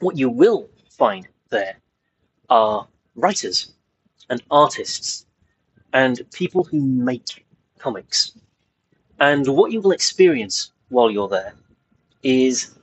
What 0.00 0.16
you 0.16 0.28
will 0.28 0.68
find 0.90 1.26
there 1.50 1.76
are 2.48 2.88
writers 3.14 3.72
and 4.28 4.42
artists 4.50 5.26
and 5.92 6.20
people 6.32 6.64
who 6.64 6.80
make 6.80 7.46
comics. 7.78 8.32
And 9.20 9.46
what 9.46 9.72
you 9.72 9.80
will 9.80 9.92
experience 9.92 10.72
while 10.88 11.10
you're 11.10 11.28
there 11.28 11.54
is 12.22 12.75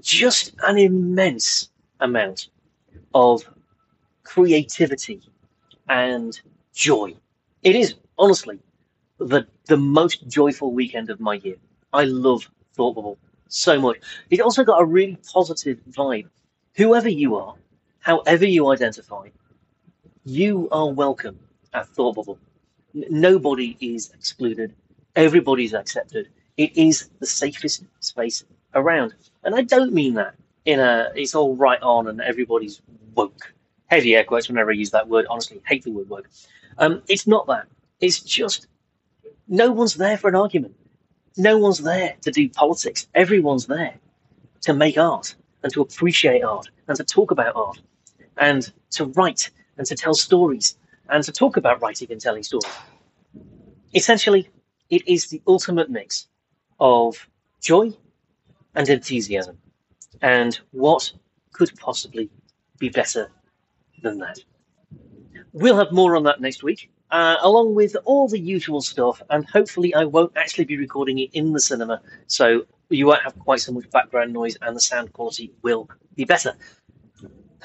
just 0.00 0.54
an 0.62 0.78
immense 0.78 1.70
amount 2.00 2.48
of 3.14 3.42
creativity 4.24 5.22
and 5.88 6.40
joy. 6.74 7.14
It 7.62 7.76
is 7.76 7.94
honestly 8.18 8.60
the 9.18 9.46
the 9.66 9.76
most 9.76 10.28
joyful 10.28 10.72
weekend 10.72 11.10
of 11.10 11.20
my 11.20 11.34
year. 11.34 11.56
I 11.92 12.04
love 12.04 12.50
Thought 12.74 12.94
Bubble 12.94 13.18
so 13.48 13.80
much. 13.80 13.98
It 14.30 14.40
also 14.40 14.64
got 14.64 14.80
a 14.82 14.84
really 14.84 15.18
positive 15.32 15.80
vibe. 15.90 16.28
Whoever 16.76 17.08
you 17.08 17.36
are, 17.36 17.54
however 18.00 18.46
you 18.46 18.70
identify, 18.72 19.28
you 20.24 20.68
are 20.70 20.90
welcome 20.90 21.38
at 21.74 21.88
Thought 21.88 22.16
Bubble. 22.16 22.38
N- 22.94 23.04
nobody 23.10 23.76
is 23.80 24.10
excluded. 24.14 24.74
Everybody's 25.16 25.74
accepted. 25.74 26.28
It 26.56 26.76
is 26.76 27.10
the 27.20 27.26
safest 27.26 27.84
space 28.00 28.44
around. 28.78 29.14
And 29.44 29.54
I 29.54 29.62
don't 29.62 29.92
mean 29.92 30.14
that 30.14 30.34
in 30.64 30.80
a 30.80 31.10
it's 31.14 31.34
all 31.34 31.56
right 31.56 31.80
on 31.82 32.08
and 32.08 32.20
everybody's 32.20 32.80
woke 33.14 33.52
heavy 33.86 34.14
air 34.14 34.24
quotes 34.24 34.48
whenever 34.48 34.70
I 34.70 34.74
use 34.74 34.90
that 34.90 35.08
word. 35.08 35.26
Honestly, 35.28 35.60
hate 35.66 35.82
the 35.82 35.90
word 35.90 36.08
woke. 36.08 36.28
Um, 36.78 37.02
it's 37.08 37.26
not 37.26 37.46
that. 37.46 37.66
It's 38.00 38.20
just 38.20 38.66
no 39.48 39.72
one's 39.72 39.94
there 39.94 40.16
for 40.16 40.28
an 40.28 40.34
argument. 40.34 40.74
No 41.36 41.58
one's 41.58 41.78
there 41.78 42.16
to 42.22 42.30
do 42.30 42.48
politics. 42.50 43.08
Everyone's 43.14 43.66
there 43.66 43.94
to 44.62 44.74
make 44.74 44.98
art 44.98 45.34
and 45.62 45.72
to 45.72 45.80
appreciate 45.80 46.42
art 46.42 46.68
and 46.86 46.96
to 46.96 47.04
talk 47.04 47.30
about 47.30 47.56
art 47.56 47.80
and 48.36 48.70
to 48.90 49.06
write 49.06 49.50
and 49.76 49.86
to 49.86 49.94
tell 49.94 50.14
stories 50.14 50.76
and 51.08 51.24
to 51.24 51.32
talk 51.32 51.56
about 51.56 51.80
writing 51.80 52.08
and 52.10 52.20
telling 52.20 52.42
stories. 52.42 52.70
Essentially, 53.94 54.48
it 54.90 55.06
is 55.08 55.28
the 55.28 55.40
ultimate 55.46 55.90
mix 55.90 56.26
of 56.80 57.28
joy 57.60 57.92
and 58.74 58.88
enthusiasm. 58.88 59.58
And 60.22 60.58
what 60.72 61.12
could 61.52 61.70
possibly 61.78 62.30
be 62.78 62.88
better 62.88 63.30
than 64.02 64.18
that. 64.18 64.38
We'll 65.52 65.76
have 65.76 65.92
more 65.92 66.16
on 66.16 66.22
that 66.24 66.40
next 66.40 66.62
week, 66.62 66.90
uh, 67.10 67.36
along 67.40 67.74
with 67.74 67.96
all 68.04 68.28
the 68.28 68.38
usual 68.38 68.80
stuff, 68.80 69.22
and 69.30 69.44
hopefully, 69.46 69.94
I 69.94 70.04
won't 70.04 70.36
actually 70.36 70.64
be 70.64 70.76
recording 70.76 71.18
it 71.18 71.30
in 71.32 71.52
the 71.52 71.60
cinema, 71.60 72.00
so 72.26 72.66
you 72.90 73.06
won't 73.06 73.22
have 73.22 73.38
quite 73.38 73.60
so 73.60 73.72
much 73.72 73.90
background 73.90 74.32
noise 74.32 74.56
and 74.62 74.74
the 74.74 74.80
sound 74.80 75.12
quality 75.12 75.52
will 75.62 75.88
be 76.14 76.24
better. 76.24 76.54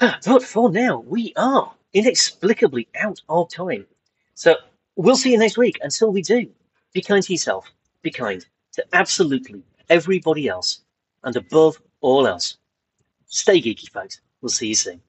But 0.00 0.42
for 0.42 0.70
now, 0.70 1.04
we 1.06 1.32
are 1.36 1.72
inexplicably 1.92 2.88
out 3.00 3.20
of 3.28 3.48
time. 3.48 3.86
So 4.34 4.56
we'll 4.96 5.16
see 5.16 5.32
you 5.32 5.38
next 5.38 5.56
week. 5.56 5.78
Until 5.82 6.10
we 6.12 6.20
do, 6.20 6.48
be 6.92 7.00
kind 7.00 7.22
to 7.22 7.32
yourself, 7.32 7.72
be 8.02 8.10
kind 8.10 8.44
to 8.72 8.84
absolutely 8.92 9.62
everybody 9.88 10.48
else, 10.48 10.80
and 11.24 11.36
above 11.36 11.80
all 12.00 12.26
else, 12.28 12.58
Stay 13.26 13.60
geeky, 13.60 13.90
folks. 13.90 14.20
We'll 14.40 14.50
see 14.50 14.68
you 14.68 14.74
soon. 14.76 15.02